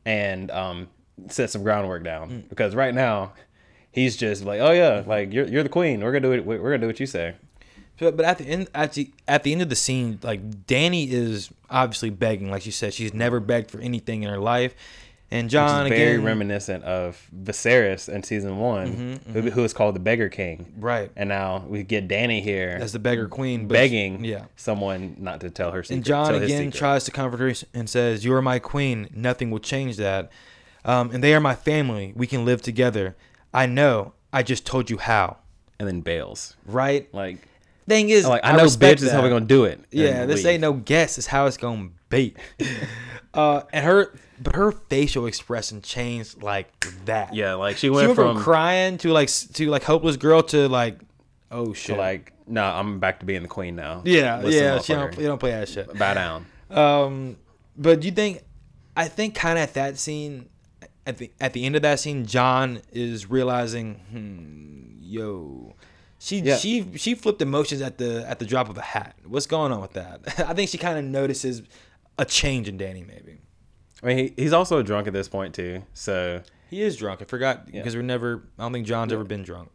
and 0.06 0.50
um, 0.52 0.88
set 1.28 1.50
some 1.50 1.64
groundwork 1.64 2.04
down. 2.04 2.30
Mm. 2.30 2.50
Because 2.50 2.76
right 2.76 2.94
now, 2.96 3.34
he's 3.92 4.16
just 4.16 4.44
like, 4.46 4.62
oh 4.62 4.72
yeah, 4.72 5.04
like 5.06 5.34
you're 5.34 5.48
you're 5.48 5.64
the 5.64 5.70
queen. 5.70 6.02
We're 6.02 6.12
gonna 6.12 6.22
do 6.22 6.32
it. 6.32 6.46
We're 6.46 6.58
gonna 6.60 6.78
do 6.80 6.88
what 6.88 7.00
you 7.00 7.06
say. 7.06 7.36
But, 8.00 8.16
but 8.18 8.26
at 8.26 8.38
the 8.38 8.46
end 8.46 8.70
at 8.74 8.94
the 8.94 9.12
at 9.28 9.44
the 9.44 9.52
end 9.52 9.62
of 9.62 9.70
the 9.70 9.76
scene, 9.76 10.20
like 10.24 10.66
Danny 10.68 11.12
is 11.12 11.50
obviously 11.70 12.10
begging, 12.10 12.50
like 12.50 12.62
she 12.62 12.72
said, 12.72 12.94
she's 12.94 13.14
never 13.14 13.40
begged 13.40 13.70
for 13.70 13.80
anything 13.80 14.24
in 14.24 14.30
her 14.30 14.38
life, 14.40 14.74
and 15.32 15.46
Which 15.46 15.52
Jon 15.52 15.86
is 15.86 15.90
very 15.90 16.14
again, 16.14 16.24
reminiscent 16.26 16.84
of 16.86 17.22
Viserys 17.36 18.10
in 18.10 18.24
season 18.24 18.58
one, 18.58 19.20
Who, 19.32 19.42
who 19.52 19.64
is 19.64 19.74
called 19.74 19.96
the 19.96 20.00
Beggar 20.00 20.30
King. 20.30 20.66
Mm-hmm, 20.72 20.82
right, 20.82 21.12
And 21.16 21.30
now 21.30 21.64
we 21.68 21.84
get 21.84 22.08
Danny 22.08 22.42
here 22.42 22.78
as 22.82 22.94
the 22.94 23.00
beggar 23.00 23.28
queen, 23.28 23.68
but- 23.68 23.74
begging 23.74 24.24
yeah. 24.24 24.46
someone 24.56 25.16
not 25.20 25.42
to 25.42 25.50
tell 25.50 25.72
her 25.72 25.84
secret. 25.84 25.96
And 25.98 26.06
Jon 26.06 26.36
again 26.36 26.72
tries 26.72 27.04
to 27.04 27.12
comfort 27.12 27.40
her 27.40 27.54
and 27.74 27.90
says, 27.90 28.24
"You 28.26 28.34
are 28.34 28.42
my 28.42 28.60
queen. 28.60 29.10
Nothing 29.14 29.52
will 29.52 29.60
change 29.60 29.98
that. 29.98 30.32
Um, 30.86 31.12
and 31.12 31.22
they 31.24 31.34
are 31.36 31.42
my 31.42 31.56
family. 31.56 32.14
We 32.16 32.26
can 32.26 32.46
live 32.46 32.62
together. 32.62 33.16
I 33.54 33.66
know. 33.66 34.14
I 34.32 34.44
just 34.44 34.66
told 34.66 34.90
you 34.90 34.98
how. 34.98 35.38
and 35.78 35.88
then 35.88 36.02
bails. 36.02 36.56
Right? 36.66 37.14
Like, 37.14 37.38
Thing 37.90 38.10
is, 38.10 38.28
like 38.28 38.42
I 38.44 38.56
know, 38.56 38.66
bitch, 38.66 39.02
is 39.02 39.12
how 39.12 39.24
we're 39.24 39.30
gonna 39.30 39.46
do 39.46 39.66
it. 39.66 39.84
Yeah, 39.92 40.26
this 40.28 40.46
ain't 40.46 40.62
no 40.62 40.74
guess. 40.74 41.18
It's 41.18 41.28
how 41.28 41.48
it's 41.48 41.58
gonna 41.58 41.90
be. 42.10 42.36
uh, 43.34 43.64
and 43.74 43.84
her, 43.84 44.14
but 44.40 44.56
her 44.56 44.72
facial 44.72 45.26
expression 45.26 45.82
changed 45.82 46.44
like 46.44 46.72
that. 47.06 47.34
Yeah, 47.34 47.56
like 47.56 47.78
she 47.78 47.88
she 47.88 47.90
went, 47.90 48.10
went 48.10 48.16
from, 48.16 48.36
from, 48.36 48.44
crying 48.44 49.00
to 49.00 49.12
like 49.12 49.30
to 49.30 49.70
like 49.70 49.84
hopeless 49.84 50.18
girl 50.18 50.44
to 50.44 50.70
like, 50.70 51.00
oh 51.50 51.74
shit. 51.74 51.98
like, 51.98 52.34
no, 52.46 52.64
I'm 52.64 53.00
back 53.00 53.22
to 53.22 53.26
being 53.26 53.42
the 53.42 53.48
queen 53.48 53.76
now. 53.76 54.04
yeah, 54.06 54.38
Listen, 54.38 54.64
yeah. 54.64 54.80
She 54.80 54.94
don't, 54.94 55.18
you 55.18 55.26
don't 55.26 55.40
play 55.40 55.52
that 55.52 55.68
shit. 55.68 55.92
bow 55.98 56.14
down. 56.14 56.46
Um, 56.70 57.38
but 57.76 58.04
you 58.04 58.12
think? 58.12 58.44
I 58.96 59.08
think 59.08 59.34
kind 59.34 59.58
of 59.58 59.64
at 59.64 59.74
that 59.74 59.98
scene, 59.98 60.48
at 61.08 61.18
the 61.18 61.32
at 61.42 61.54
the 61.54 61.66
end 61.66 61.76
of 61.76 61.82
that 61.82 62.00
scene, 62.00 62.26
Jon 62.26 62.82
is 62.92 63.30
realizing, 63.30 63.96
hmm, 64.12 65.02
yo, 65.02 65.76
she 66.20 66.40
Yeah. 66.42 66.58
she 66.58 66.86
she 66.98 67.16
flipped 67.16 67.42
emotions 67.42 67.82
at 67.82 67.98
the 67.98 68.24
at 68.30 68.38
the 68.40 68.46
drop 68.46 68.70
of 68.70 68.78
a 68.78 68.82
hat. 68.82 69.16
What's 69.26 69.48
going 69.48 69.72
on 69.72 69.82
with 69.82 69.94
that? 69.94 70.22
I 70.48 70.54
think 70.54 70.70
she 70.70 70.78
kind 70.78 71.00
of 71.00 71.06
notices 71.06 71.64
a 72.18 72.26
change 72.26 72.68
in 72.68 72.78
Danny. 72.78 73.04
Maybe 73.04 73.40
I 74.04 74.06
mean, 74.06 74.18
he, 74.18 74.34
he's 74.38 74.54
also 74.54 74.82
drunk 74.84 75.08
at 75.08 75.14
this 75.14 75.28
point 75.28 75.54
too, 75.56 75.84
so 75.94 76.42
he 76.70 76.82
is 76.84 76.96
drunk. 76.98 77.22
I 77.22 77.26
forgot 77.26 77.72
because 77.72 77.96
we're 77.96 78.02
never. 78.04 78.44
I 78.58 78.64
don't 78.64 78.74
think 78.74 78.86
Jon's 78.86 79.12
ever 79.12 79.24
been 79.24 79.44
drunk. 79.44 79.70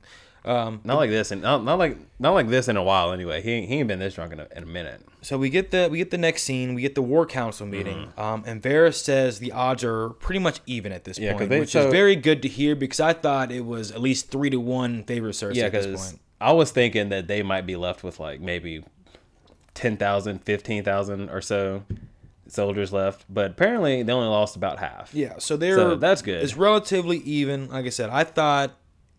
Um, 0.46 0.82
not 0.84 0.96
like 0.96 1.08
this, 1.08 1.30
and 1.30 1.40
not, 1.40 1.64
not 1.64 1.78
like 1.78 1.96
not 2.18 2.32
like 2.32 2.48
this 2.50 2.68
in 2.68 2.76
a 2.76 2.82
while. 2.82 3.12
Anyway, 3.12 3.40
he 3.40 3.50
ain't- 3.52 3.68
he 3.68 3.76
ain't 3.76 3.88
been 3.88 3.98
this 3.98 4.12
drunk 4.14 4.30
in 4.34 4.40
a, 4.40 4.48
in 4.54 4.62
a 4.62 4.66
minute. 4.66 5.00
So 5.22 5.38
we 5.38 5.48
get 5.48 5.70
the 5.70 5.88
we 5.90 5.96
get 5.96 6.10
the 6.10 6.18
next 6.18 6.42
scene. 6.42 6.74
We 6.74 6.82
get 6.82 6.94
the 6.94 7.00
War 7.00 7.24
Council 7.24 7.66
meeting, 7.66 8.12
um, 8.18 8.44
and 8.46 8.60
Varys 8.62 8.96
says 9.02 9.38
the 9.38 9.52
odds 9.52 9.82
are 9.84 10.10
pretty 10.10 10.40
much 10.40 10.60
even 10.66 10.92
at 10.92 11.04
this 11.04 11.18
Yeah, 11.18 11.32
point, 11.34 11.48
they- 11.48 11.60
which 11.60 11.70
so- 11.70 11.86
is 11.86 11.92
very 11.92 12.14
good 12.14 12.42
to 12.42 12.48
hear 12.48 12.76
because 12.76 13.00
I 13.00 13.14
thought 13.14 13.50
it 13.52 13.64
was 13.64 13.90
at 13.90 14.02
least 14.02 14.30
three 14.30 14.50
to 14.50 14.58
one 14.60 15.04
favor 15.04 15.30
Cersei 15.30 15.54
Yeah, 15.54 15.64
at 15.64 15.72
this 15.72 15.86
point. 16.10 16.20
I 16.44 16.52
was 16.52 16.70
thinking 16.70 17.08
that 17.08 17.26
they 17.26 17.42
might 17.42 17.66
be 17.66 17.74
left 17.74 18.04
with 18.04 18.20
like 18.20 18.40
maybe 18.40 18.84
10,000, 19.72 20.44
15,000 20.44 21.30
or 21.30 21.40
so 21.40 21.84
soldiers 22.46 22.92
left, 22.92 23.24
but 23.28 23.52
apparently 23.52 24.02
they 24.02 24.12
only 24.12 24.28
lost 24.28 24.54
about 24.54 24.78
half. 24.78 25.14
Yeah, 25.14 25.38
so 25.38 25.56
they're 25.56 25.76
So 25.76 25.96
that's 25.96 26.20
good. 26.20 26.42
It's 26.42 26.56
relatively 26.56 27.18
even. 27.18 27.70
Like 27.70 27.86
I 27.86 27.88
said, 27.88 28.10
I 28.10 28.24
thought 28.24 28.76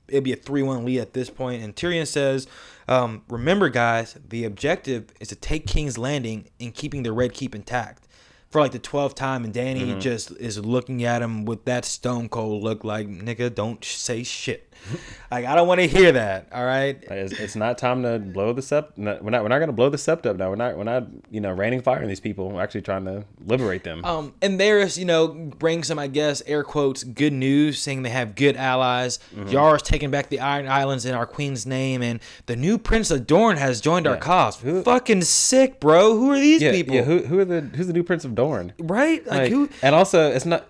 it'd 0.08 0.24
be 0.24 0.34
a 0.34 0.38
three-one 0.38 0.86
lead 0.86 1.00
at 1.00 1.14
this 1.14 1.32
point, 1.32 1.64
and 1.64 1.76
Tyrion 1.76 2.06
says, 2.06 2.48
um, 2.88 3.24
"Remember, 3.28 3.70
guys, 3.70 4.18
the 4.28 4.46
objective 4.46 5.06
is 5.20 5.30
to 5.30 5.36
take 5.36 5.66
King's 5.66 5.98
Landing 5.98 6.48
and 6.60 6.76
keeping 6.76 7.02
the 7.02 7.12
Red 7.12 7.34
Keep 7.34 7.56
intact. 7.56 8.05
For 8.56 8.62
like 8.62 8.72
the 8.72 8.80
twelfth 8.80 9.16
time, 9.16 9.44
and 9.44 9.54
Danny 9.54 9.82
Mm-hmm. 9.82 10.00
just 10.00 10.32
is 10.38 10.58
looking 10.64 11.04
at 11.04 11.22
him 11.22 11.44
with 11.44 11.66
that 11.66 11.84
stone 11.84 12.30
cold 12.30 12.64
look, 12.64 12.86
like 12.86 13.08
nigga, 13.08 13.54
don't 13.54 13.84
say 13.84 14.24
shit. 14.24 14.72
like 15.32 15.46
I 15.46 15.56
don't 15.56 15.68
want 15.68 15.82
to 15.82 15.88
hear 15.88 16.12
that. 16.12 16.48
All 16.54 16.64
right. 16.66 17.02
It's, 17.10 17.34
it's 17.34 17.56
not 17.56 17.78
time 17.78 18.04
to 18.04 18.20
blow 18.20 18.54
the 18.54 18.62
sept. 18.62 18.98
no, 18.98 19.18
We're 19.22 19.32
not. 19.32 19.42
We're 19.42 19.50
not 19.50 19.58
going 19.58 19.70
to 19.70 19.74
blow 19.74 19.90
the 19.90 19.98
sept 19.98 20.26
up 20.26 20.38
now. 20.38 20.50
We're 20.50 20.56
not. 20.58 20.78
We're 20.78 20.84
not. 20.84 21.08
You 21.32 21.42
know, 21.42 21.52
raining 21.52 21.82
fire 21.82 22.02
on 22.02 22.08
these 22.08 22.20
people. 22.20 22.50
We're 22.52 22.62
actually 22.62 22.82
trying 22.84 23.06
to 23.06 23.26
liberate 23.46 23.84
them. 23.84 24.04
Um, 24.06 24.34
and 24.42 24.60
there's, 24.60 24.98
you 24.98 25.06
know, 25.06 25.28
bring 25.30 25.84
some, 25.84 25.98
I 25.98 26.08
guess, 26.08 26.42
air 26.46 26.64
quotes, 26.64 27.04
good 27.04 27.34
news, 27.34 27.80
saying 27.80 28.04
they 28.04 28.10
have 28.10 28.36
good 28.36 28.56
allies. 28.56 29.18
Mm-hmm. 29.36 29.50
Yar's 29.50 29.82
taking 29.82 30.12
back 30.12 30.30
the 30.30 30.40
Iron 30.40 30.68
Islands 30.68 31.06
in 31.06 31.16
our 31.16 31.26
queen's 31.26 31.66
name, 31.66 32.02
and 32.04 32.20
the 32.46 32.56
new 32.56 32.78
Prince 32.78 33.10
of 33.12 33.26
Dorne 33.26 33.58
has 33.58 33.82
joined 33.82 34.06
our 34.08 34.18
cause. 34.18 34.60
Who- 34.60 34.84
Fucking 34.84 35.24
sick, 35.24 35.80
bro. 35.80 36.16
Who 36.18 36.32
are 36.32 36.40
these 36.40 36.62
yeah, 36.62 36.72
people? 36.72 36.96
yeah. 36.96 37.04
Who, 37.04 37.20
who 37.24 37.40
are 37.40 37.46
the? 37.46 37.62
Who's 37.62 37.88
the 37.88 37.94
new 37.94 38.04
Prince 38.04 38.24
of 38.24 38.36
Dorne? 38.36 38.45
Right? 38.80 39.26
Like, 39.26 39.26
Like, 39.26 39.52
who? 39.52 39.70
and 39.82 39.96
also, 39.96 40.32
it's 40.32 40.46
not. 40.46 40.66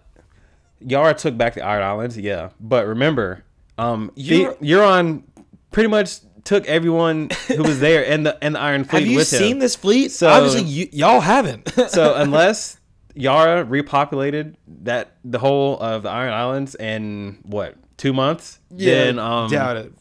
Yara 0.79 1.13
took 1.13 1.37
back 1.37 1.55
the 1.55 1.61
Iron 1.63 1.83
Islands, 1.83 2.17
yeah, 2.17 2.49
but 2.59 2.85
remember, 2.85 3.43
um, 3.77 4.11
the, 4.15 4.45
Euron 4.61 5.23
pretty 5.71 5.89
much 5.89 6.17
took 6.43 6.65
everyone 6.67 7.29
who 7.47 7.63
was 7.63 7.79
there 7.79 8.05
and 8.05 8.25
the 8.25 8.37
and 8.43 8.55
the 8.55 8.59
Iron 8.59 8.83
Fleet 8.83 8.99
Have 9.03 9.07
you 9.11 9.21
seen 9.23 9.53
him. 9.53 9.59
this 9.59 9.75
fleet? 9.75 10.11
So- 10.11 10.27
Obviously, 10.29 10.63
you, 10.63 10.89
y'all 10.91 11.21
haven't. 11.21 11.69
so 11.89 12.13
unless 12.15 12.77
Yara 13.15 13.65
repopulated 13.65 14.55
that 14.83 15.13
the 15.23 15.39
whole 15.39 15.79
of 15.79 16.03
the 16.03 16.09
Iron 16.09 16.33
Islands 16.33 16.75
in 16.75 17.39
what 17.43 17.75
two 17.97 18.13
months, 18.13 18.59
then 18.69 19.17
um, 19.17 19.49
doubt 19.49 19.77
it. 19.77 19.93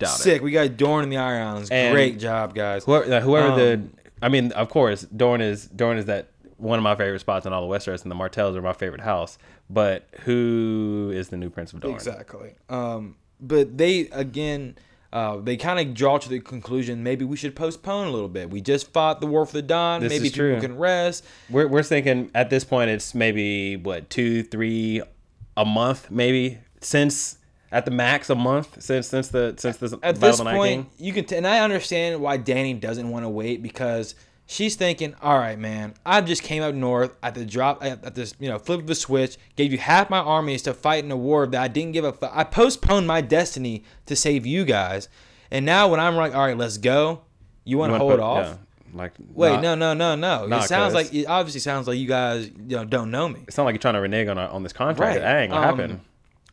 doubt 0.00 0.18
it. 0.18 0.22
Sick. 0.22 0.42
We 0.42 0.50
got 0.50 0.76
Dorne 0.76 1.04
in 1.04 1.10
the 1.10 1.18
Iron 1.18 1.46
Islands. 1.46 1.70
And- 1.70 1.94
Great 1.94 2.18
job, 2.18 2.54
guys. 2.54 2.84
Whoever, 2.84 3.20
whoever 3.20 3.54
the, 3.54 3.74
Um, 3.74 3.92
I 4.22 4.28
mean, 4.28 4.50
of 4.52 4.70
course, 4.70 5.02
Dorne 5.02 5.40
is 5.42 5.66
Dorne 5.66 5.98
is 5.98 6.06
that 6.06 6.30
one 6.62 6.78
of 6.78 6.82
my 6.82 6.94
favorite 6.94 7.18
spots 7.20 7.44
in 7.44 7.52
all 7.52 7.64
of 7.64 7.70
Westeros, 7.70 8.02
and 8.02 8.10
the 8.10 8.14
Martells 8.14 8.56
are 8.56 8.62
my 8.62 8.72
favorite 8.72 9.00
house. 9.00 9.36
But 9.68 10.08
who 10.20 11.10
is 11.12 11.28
the 11.28 11.36
new 11.36 11.50
Prince 11.50 11.72
of 11.72 11.80
Dorne? 11.80 11.94
Exactly. 11.94 12.54
Um, 12.68 13.16
but 13.40 13.76
they 13.76 14.08
again, 14.12 14.76
uh, 15.12 15.38
they 15.38 15.56
kind 15.56 15.80
of 15.80 15.94
draw 15.94 16.18
to 16.18 16.28
the 16.28 16.40
conclusion 16.40 17.02
maybe 17.02 17.24
we 17.24 17.36
should 17.36 17.56
postpone 17.56 18.06
a 18.06 18.10
little 18.10 18.28
bit. 18.28 18.50
We 18.50 18.60
just 18.60 18.92
fought 18.92 19.20
the 19.20 19.26
War 19.26 19.44
for 19.44 19.54
the 19.54 19.62
Dawn. 19.62 20.00
This 20.00 20.10
maybe 20.10 20.26
is 20.26 20.32
people 20.32 20.52
true. 20.52 20.60
can 20.60 20.78
rest. 20.78 21.24
We're 21.50 21.66
we're 21.68 21.82
thinking 21.82 22.30
at 22.34 22.48
this 22.48 22.64
point 22.64 22.90
it's 22.90 23.14
maybe 23.14 23.76
what 23.76 24.08
two, 24.08 24.42
three, 24.44 25.02
a 25.56 25.64
month 25.64 26.10
maybe 26.10 26.58
since 26.80 27.38
at 27.72 27.86
the 27.86 27.90
max 27.90 28.30
a 28.30 28.34
month 28.34 28.82
since 28.82 29.08
since 29.08 29.28
the 29.28 29.54
since 29.56 29.78
the 29.78 29.98
At 30.02 30.20
Battle 30.20 30.20
this 30.20 30.38
the 30.38 30.44
point, 30.44 30.88
King. 30.98 31.06
you 31.06 31.12
can, 31.12 31.24
t- 31.24 31.36
and 31.36 31.46
I 31.46 31.60
understand 31.60 32.20
why 32.20 32.36
Danny 32.36 32.74
doesn't 32.74 33.08
want 33.08 33.24
to 33.24 33.28
wait 33.30 33.62
because 33.62 34.14
she's 34.52 34.76
thinking, 34.76 35.14
all 35.22 35.38
right, 35.38 35.58
man, 35.58 35.94
I 36.04 36.20
just 36.20 36.42
came 36.42 36.62
up 36.62 36.74
north 36.74 37.16
at 37.22 37.34
the 37.34 37.44
drop 37.44 37.82
at, 37.84 38.14
this, 38.14 38.34
you 38.38 38.48
know, 38.48 38.58
flip 38.58 38.80
of 38.80 38.90
a 38.90 38.94
switch, 38.94 39.36
gave 39.56 39.72
you 39.72 39.78
half 39.78 40.10
my 40.10 40.18
armies 40.18 40.62
to 40.62 40.74
fight 40.74 41.04
in 41.04 41.10
a 41.10 41.16
war 41.16 41.46
that 41.46 41.60
I 41.62 41.68
didn't 41.68 41.92
give 41.92 42.04
a 42.04 42.12
fuck. 42.12 42.30
I 42.34 42.44
postponed 42.44 43.06
my 43.06 43.20
destiny 43.20 43.84
to 44.06 44.14
save 44.16 44.44
you 44.46 44.64
guys, 44.64 45.08
and 45.50 45.64
now 45.66 45.88
when 45.88 46.00
I'm 46.00 46.16
like, 46.16 46.34
all 46.34 46.44
right, 46.46 46.56
let's 46.56 46.78
go, 46.78 47.22
you 47.64 47.78
want 47.78 47.92
to 47.92 47.98
hold 47.98 48.20
wanna 48.20 48.22
off? 48.22 48.46
yeah, 48.46 48.98
like 48.98 49.12
Wait, 49.32 49.52
not- 49.60 49.62
no, 49.78 49.94
no, 49.94 50.14
no, 50.16 50.46
no. 50.46 50.56
It 50.58 50.64
sounds 50.64 50.94
like 50.94 51.12
it 51.14 51.26
obviously 51.26 51.60
sounds 51.60 51.86
like 51.88 51.98
you 51.98 52.06
guys 52.08 52.46
you 52.48 52.76
know 52.76 52.84
don't 52.84 53.10
know 53.10 53.28
me. 53.28 53.40
It's 53.48 53.56
not 53.56 53.64
like 53.64 53.72
you're 53.74 53.80
trying 53.80 53.94
to 53.94 54.00
renege 54.00 54.28
on 54.28 54.36
our, 54.38 54.48
on 54.48 54.62
this 54.62 54.72
contract. 54.72 55.14
Right. 55.16 55.20
That 55.20 55.40
ain't 55.42 55.52
gonna 55.52 55.66
Um, 55.66 55.78
happen. 55.78 56.00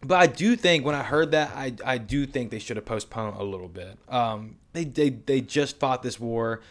But 0.02 0.16
I 0.22 0.28
do 0.28 0.56
think 0.56 0.86
when 0.86 0.95
I 0.95 1.04
heard 1.04 1.32
that, 1.32 1.52
I 1.56 1.74
I 1.84 1.97
do 1.97 2.26
think 2.26 2.52
they 2.52 2.60
should 2.60 2.78
have 2.78 2.86
postponed 2.86 3.36
a 3.38 3.43
little 3.43 3.68
bit. 3.68 3.97
Um, 4.08 4.56
they 4.72 4.86
they 4.86 5.10
they 5.10 5.41
just 5.41 5.78
fought 5.80 6.04
this 6.04 6.18
war, 6.20 6.62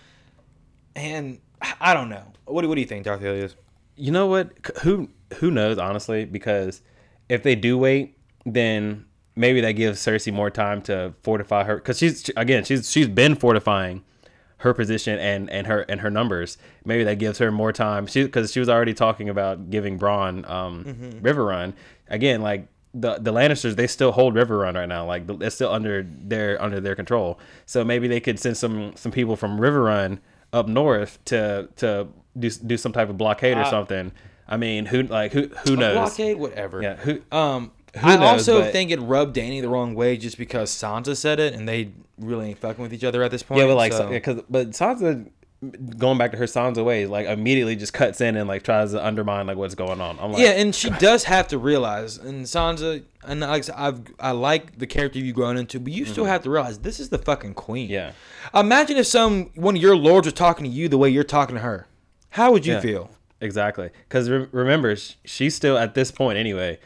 and 0.99 1.39
I 1.81 1.95
don't 1.95 2.09
know. 2.09 2.25
What 2.45 2.63
do 2.63 2.69
what 2.69 2.75
do 2.77 2.81
you 2.81 2.87
think, 2.87 3.05
Darth 3.05 3.23
Elias? 3.23 3.57
You 3.97 4.13
know 4.13 4.27
what? 4.27 4.51
Who 4.83 5.09
who 5.35 5.51
knows 5.51 5.79
honestly? 5.79 6.25
Because 6.25 6.83
if 7.29 7.43
they 7.43 7.55
do 7.55 7.77
wait, 7.77 8.17
then 8.47 9.05
maybe 9.37 9.61
that 9.61 9.73
gives 9.73 10.01
Cersei 10.01 10.33
more 10.33 10.51
time 10.51 10.83
to 10.83 11.15
fortify 11.23 11.65
her. 11.65 11.77
Because 11.77 11.99
she's 11.99 12.31
again, 12.37 12.65
she's 12.65 12.91
she's 12.91 13.09
been 13.09 13.35
fortifying 13.35 14.03
her 14.59 14.73
position 14.75 15.19
and 15.19 15.49
and 15.51 15.67
her 15.67 15.81
and 15.83 16.01
her 16.01 16.11
numbers. 16.11 16.59
Maybe 16.85 17.05
that 17.05 17.19
gives 17.19 17.39
her 17.39 17.51
more 17.53 17.73
time. 17.73 18.07
She 18.07 18.23
because 18.25 18.53
she 18.53 18.61
was 18.61 18.69
already 18.69 18.95
talking 18.95 19.29
about 19.29 19.71
giving 19.71 19.99
Bronn 19.99 20.49
um, 20.49 20.85
Riverrun 21.23 21.75
again. 22.09 22.41
Like 22.41 22.69
the 22.95 23.19
the 23.19 23.33
Lannisters, 23.33 23.77
they 23.77 23.87
still 23.87 24.13
hold 24.13 24.35
Riverrun 24.35 24.75
right 24.75 24.89
now. 24.89 25.05
Like 25.07 25.27
the- 25.27 25.37
it's 25.39 25.57
still 25.57 25.71
under 25.73 26.03
their 26.09 26.61
under 26.63 26.81
their 26.81 26.95
control. 26.95 27.39
So 27.67 27.85
maybe 27.85 28.09
they 28.09 28.21
could 28.21 28.39
send 28.41 28.57
some 28.57 28.93
some 28.97 29.13
people 29.13 29.37
from 29.37 29.59
Riverrun 29.61 30.19
up 30.53 30.69
north 30.69 31.19
to 31.27 31.69
to 31.77 32.09
do 32.39 32.49
do 32.51 32.77
some 32.77 32.93
type 32.93 33.09
of 33.11 33.19
blockade 33.19 33.57
or 33.57 33.63
Uh, 33.63 33.71
something. 33.71 34.13
I 34.49 34.57
mean, 34.57 34.87
who 34.87 35.03
like 35.03 35.33
who 35.33 35.49
who 35.67 35.77
knows? 35.77 35.95
blockade, 35.95 36.37
whatever. 36.39 36.83
Yeah, 36.83 36.97
who 36.97 37.21
Um, 37.31 37.73
Who 37.99 38.07
I 38.09 38.17
knows, 38.17 38.49
also 38.49 38.61
but- 38.63 38.73
think 38.73 38.91
it 38.91 39.01
rubbed 39.01 39.35
Danny 39.35 39.61
the 39.61 39.69
wrong 39.69 39.95
way 39.95 40.17
just 40.17 40.37
because 40.39 40.71
Sansa 40.71 41.17
said 41.17 41.41
it, 41.41 41.55
and 41.55 41.67
they 41.69 41.91
really 42.19 42.51
ain't 42.51 42.59
fucking 42.59 42.83
with 42.83 42.93
each 42.93 43.03
other 43.05 43.23
at 43.23 43.31
this 43.31 43.43
point. 43.43 43.61
Yeah, 43.61 43.67
but 43.67 43.77
like, 43.77 43.93
so- 43.93 44.09
because 44.09 44.43
but 44.49 44.71
Sansa, 44.71 45.27
going 45.99 46.19
back 46.19 46.31
to 46.33 46.37
her 46.39 46.45
Sansa 46.45 46.85
ways, 46.85 47.09
like 47.09 47.27
immediately 47.27 47.75
just 47.75 47.93
cuts 47.93 48.21
in 48.21 48.37
and 48.37 48.47
like 48.49 48.63
tries 48.63 48.93
to 48.93 49.05
undermine 49.05 49.47
like 49.47 49.57
what's 49.57 49.75
going 49.75 50.01
on. 50.01 50.19
I'm 50.21 50.33
like, 50.33 50.41
yeah, 50.43 50.51
and 50.51 50.75
she 50.75 50.91
does 50.91 51.25
have 51.25 51.49
to 51.49 51.59
realize, 51.59 52.17
and 52.17 52.45
Sansa, 52.47 53.03
and 53.27 53.41
like 53.41 53.65
I've 53.75 54.01
I 54.21 54.31
like 54.31 54.79
the 54.79 54.87
character 54.87 55.19
you've 55.19 55.35
grown 55.35 55.57
into, 55.57 55.81
but 55.81 55.93
you 55.93 56.05
still 56.05 56.27
have 56.27 56.43
to 56.45 56.51
realize 56.51 56.79
this 56.79 57.01
is 57.01 57.09
the 57.09 57.19
fucking 57.19 57.55
queen. 57.55 57.87
Mm-hmm. 57.87 57.93
yeah, 57.93 58.13
Imagine 58.61 58.97
if 58.99 59.07
some 59.07 59.51
one 59.57 59.75
of 59.77 59.83
your 59.83 59.97
lords 59.97 60.27
was 60.27 60.35
talking 60.35 60.65
to 60.65 60.71
you 60.71 60.89
the 60.89 60.99
way 60.99 61.09
you're 61.11 61.25
talking 61.25 61.57
to 61.57 61.61
her. 61.63 61.87
How 62.31 62.53
would 62.53 62.65
you 62.67 62.75
Yeah. 62.75 62.81
feel? 62.81 63.11
exactly. 63.41 63.91
Because 64.09 64.29
re- 64.31 64.47
remember, 64.53 64.95
she's 65.25 65.55
still 65.55 65.77
at 65.79 65.95
this 65.95 66.11
point 66.11 66.39
anyway, 66.39 66.79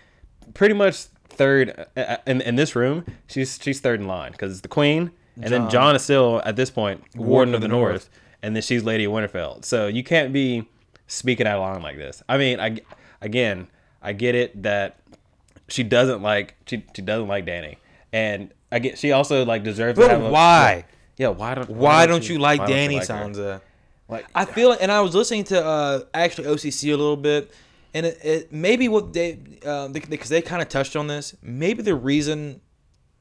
pretty 0.55 0.75
much 0.75 1.05
third 1.29 1.87
uh, 1.97 2.01
uh, 2.01 2.17
in 2.27 2.41
in 2.41 2.57
this 2.57 2.75
room. 2.75 3.05
She's 3.27 3.59
she's 3.61 3.81
third 3.81 4.01
in 4.01 4.07
line 4.07 4.33
because 4.33 4.53
it's 4.53 4.61
the 4.63 4.69
queen, 4.69 5.11
and 5.37 5.53
then 5.53 5.69
John 5.69 5.95
is 5.97 6.03
still 6.03 6.41
at 6.45 6.57
this 6.57 6.71
point 6.71 7.03
warden, 7.17 7.55
of 7.55 7.61
the, 7.63 7.69
North, 7.69 8.09
and 8.43 8.55
then 8.55 8.63
she's 8.63 8.85
Lady 8.85 9.05
of 9.05 9.13
Winterfell. 9.13 9.65
So 9.65 9.87
you 9.87 10.03
can't 10.03 10.33
be 10.33 10.69
speaking 11.07 11.47
out 11.47 11.57
of 11.59 11.63
line 11.63 11.83
like 11.83 11.97
this. 11.97 12.23
I 12.29 12.39
mean, 12.39 12.61
I 12.61 12.81
again, 13.21 13.69
I 14.01 14.13
get 14.13 14.35
it 14.35 14.63
that 14.63 14.99
she 15.69 15.83
doesn't 15.83 16.23
like 16.23 16.57
she 16.67 16.85
she 16.95 17.03
doesn't 17.03 17.29
like 17.29 17.47
Danny, 17.47 17.79
and 18.13 18.53
I 18.71 18.79
get 18.79 18.99
she 18.99 19.13
also 19.13 19.45
like 19.45 19.63
deserves 19.63 19.99
to 19.99 20.05
But 20.05 20.11
have 20.11 20.23
a, 20.23 20.31
why? 20.31 20.85
Yeah, 21.17 21.29
why 21.29 21.55
don't 21.55 21.71
Why 21.71 22.07
don't 22.07 22.29
you 22.29 22.39
like 22.39 22.61
why 22.61 22.67
you 22.67 22.75
Danny 22.75 22.99
like 22.99 23.09
her? 23.09 23.15
Sansa? 23.15 23.61
Like 24.09 24.27
I 24.35 24.45
feel, 24.45 24.73
and 24.73 24.93
I 24.93 25.01
was 25.01 25.15
listening 25.15 25.45
to 25.45 25.65
uh, 25.65 26.01
actually 26.13 26.49
OCC 26.49 26.89
a 26.89 26.97
little 26.97 27.17
bit, 27.17 27.53
and 27.95 28.07
it, 28.07 28.19
it 28.23 28.53
maybe 28.53 28.89
what 28.89 29.13
they 29.13 29.39
um, 29.65 29.93
because 29.93 30.29
they, 30.29 30.43
kind 30.43 30.61
of 30.61 30.69
touched 30.69 30.97
on 30.97 31.07
this. 31.07 31.35
Maybe 31.43 31.83
the 31.83 31.95
reason 31.95 32.61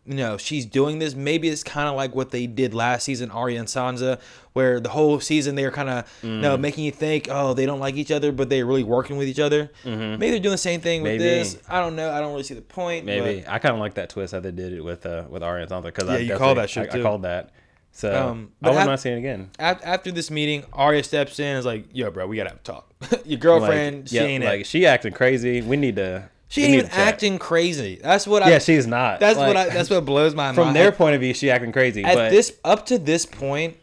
you 0.05 0.15
know 0.15 0.37
she's 0.37 0.65
doing 0.65 0.97
this, 0.99 1.13
maybe 1.15 1.47
it's 1.49 1.63
kind 1.63 1.87
of 1.87 1.95
like 1.95 2.15
what 2.15 2.31
they 2.31 2.47
did 2.47 2.73
last 2.73 3.03
season, 3.03 3.29
Arya 3.31 3.59
and 3.59 3.67
Sansa, 3.67 4.19
where 4.53 4.79
the 4.79 4.89
whole 4.89 5.19
season 5.19 5.55
they 5.55 5.63
were 5.63 5.71
kind 5.71 5.89
of 5.89 6.11
you 6.23 6.29
know 6.39 6.57
Mm. 6.57 6.61
making 6.61 6.83
you 6.85 6.91
think, 6.91 7.27
oh, 7.29 7.53
they 7.53 7.65
don't 7.67 7.79
like 7.79 7.95
each 7.95 8.11
other, 8.11 8.31
but 8.31 8.49
they're 8.49 8.65
really 8.65 8.83
working 8.83 9.17
with 9.17 9.27
each 9.27 9.39
other. 9.39 9.69
Maybe 9.85 10.31
they're 10.31 10.39
doing 10.39 10.51
the 10.53 10.57
same 10.57 10.81
thing 10.81 11.03
with 11.03 11.11
Mm-hmm. 11.13 11.19
Maybe. 11.23 11.39
this. 11.43 11.57
I 11.69 11.79
don't 11.81 11.95
know. 11.95 12.11
I 12.11 12.19
don't 12.19 12.31
really 12.31 12.43
see 12.43 12.55
the 12.55 12.61
point. 12.61 13.05
maybe 13.05 13.43
I 13.47 13.59
kind 13.59 13.75
of 13.75 13.79
like 13.79 13.93
that 13.93 14.09
twist 14.09 14.33
how 14.33 14.39
they 14.39 14.51
did 14.51 14.73
it 14.73 14.81
with 14.83 15.05
uh 15.05 15.25
with 15.29 15.43
Arya 15.43 15.63
and 15.63 15.71
Sansa 15.71 15.83
because 15.83 16.07
Yeah, 16.07 16.15
I 16.15 16.17
you 16.19 16.35
called 16.37 16.57
that 16.57 16.69
shit, 16.69 16.93
I, 16.93 16.99
I 16.99 17.01
called 17.03 17.21
that. 17.23 17.51
So 17.93 18.09
Um, 18.29 18.51
I 18.61 18.65
but 18.65 18.73
would 18.73 18.81
I- 18.81 18.85
not 18.85 18.99
see 19.01 19.09
it 19.09 19.17
again. 19.17 19.49
After 19.59 20.11
this 20.11 20.31
meeting, 20.31 20.63
Arya 20.73 21.03
steps 21.03 21.39
in 21.39 21.45
and 21.45 21.59
is 21.59 21.65
like, 21.65 21.85
"Yo, 21.93 22.09
bro, 22.09 22.25
we 22.25 22.37
gotta 22.37 22.49
have 22.51 22.59
a 22.59 22.61
talk. 22.63 22.89
Your 23.25 23.37
girlfriend, 23.37 24.03
like, 24.03 24.07
she 24.09 24.15
yeah, 24.37 24.49
like 24.49 24.61
it. 24.61 24.65
she 24.67 24.85
acting 24.85 25.11
crazy. 25.13 25.61
We 25.61 25.75
need 25.77 25.97
to. 25.97 26.29
She 26.51 26.63
ain't 26.65 26.73
even 26.73 26.91
acting 26.91 27.39
crazy. 27.39 27.97
That's 28.03 28.27
what 28.27 28.43
I. 28.43 28.49
Yeah, 28.49 28.59
she's 28.59 28.85
not. 28.85 29.21
That's 29.21 29.37
Like, 29.37 29.47
what 29.47 29.55
I. 29.55 29.69
That's 29.69 29.89
what 29.89 30.03
blows 30.03 30.35
my 30.35 30.49
from 30.53 30.65
mind. 30.65 30.67
From 30.67 30.73
their 30.73 30.91
point 30.91 31.15
of 31.15 31.21
view, 31.21 31.33
she 31.33 31.49
acting 31.49 31.71
crazy. 31.71 32.03
at 32.03 32.13
but 32.13 32.29
this 32.29 32.59
up 32.65 32.85
to 32.87 32.99
this 32.99 33.25
point, 33.25 33.77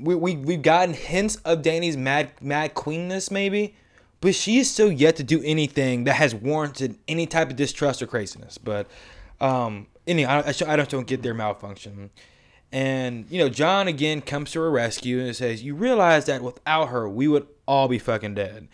we 0.00 0.16
we 0.16 0.34
we've 0.34 0.60
gotten 0.62 0.92
hints 0.92 1.36
of 1.44 1.62
Danny's 1.62 1.96
mad 1.96 2.32
mad 2.40 2.74
queenness 2.74 3.30
maybe, 3.30 3.76
but 4.20 4.34
she's 4.34 4.68
still 4.68 4.90
yet 4.90 5.14
to 5.16 5.22
do 5.22 5.40
anything 5.44 6.02
that 6.02 6.14
has 6.14 6.34
warranted 6.34 6.98
any 7.06 7.26
type 7.26 7.48
of 7.50 7.54
distrust 7.54 8.02
or 8.02 8.08
craziness. 8.08 8.58
But 8.58 8.88
um, 9.40 9.86
anyway, 10.04 10.28
I, 10.28 10.40
I, 10.40 10.54
I 10.66 10.76
don't 10.76 10.88
don't 10.88 11.06
get 11.06 11.22
their 11.22 11.34
malfunction. 11.34 12.10
And 12.72 13.26
you 13.30 13.38
know, 13.38 13.48
Jon 13.48 13.86
again 13.86 14.20
comes 14.20 14.50
to 14.50 14.60
her 14.62 14.70
rescue 14.72 15.20
and 15.20 15.36
says, 15.36 15.62
"You 15.62 15.76
realize 15.76 16.24
that 16.24 16.42
without 16.42 16.88
her, 16.88 17.08
we 17.08 17.28
would 17.28 17.46
all 17.68 17.86
be 17.86 18.00
fucking 18.00 18.34
dead. 18.34 18.66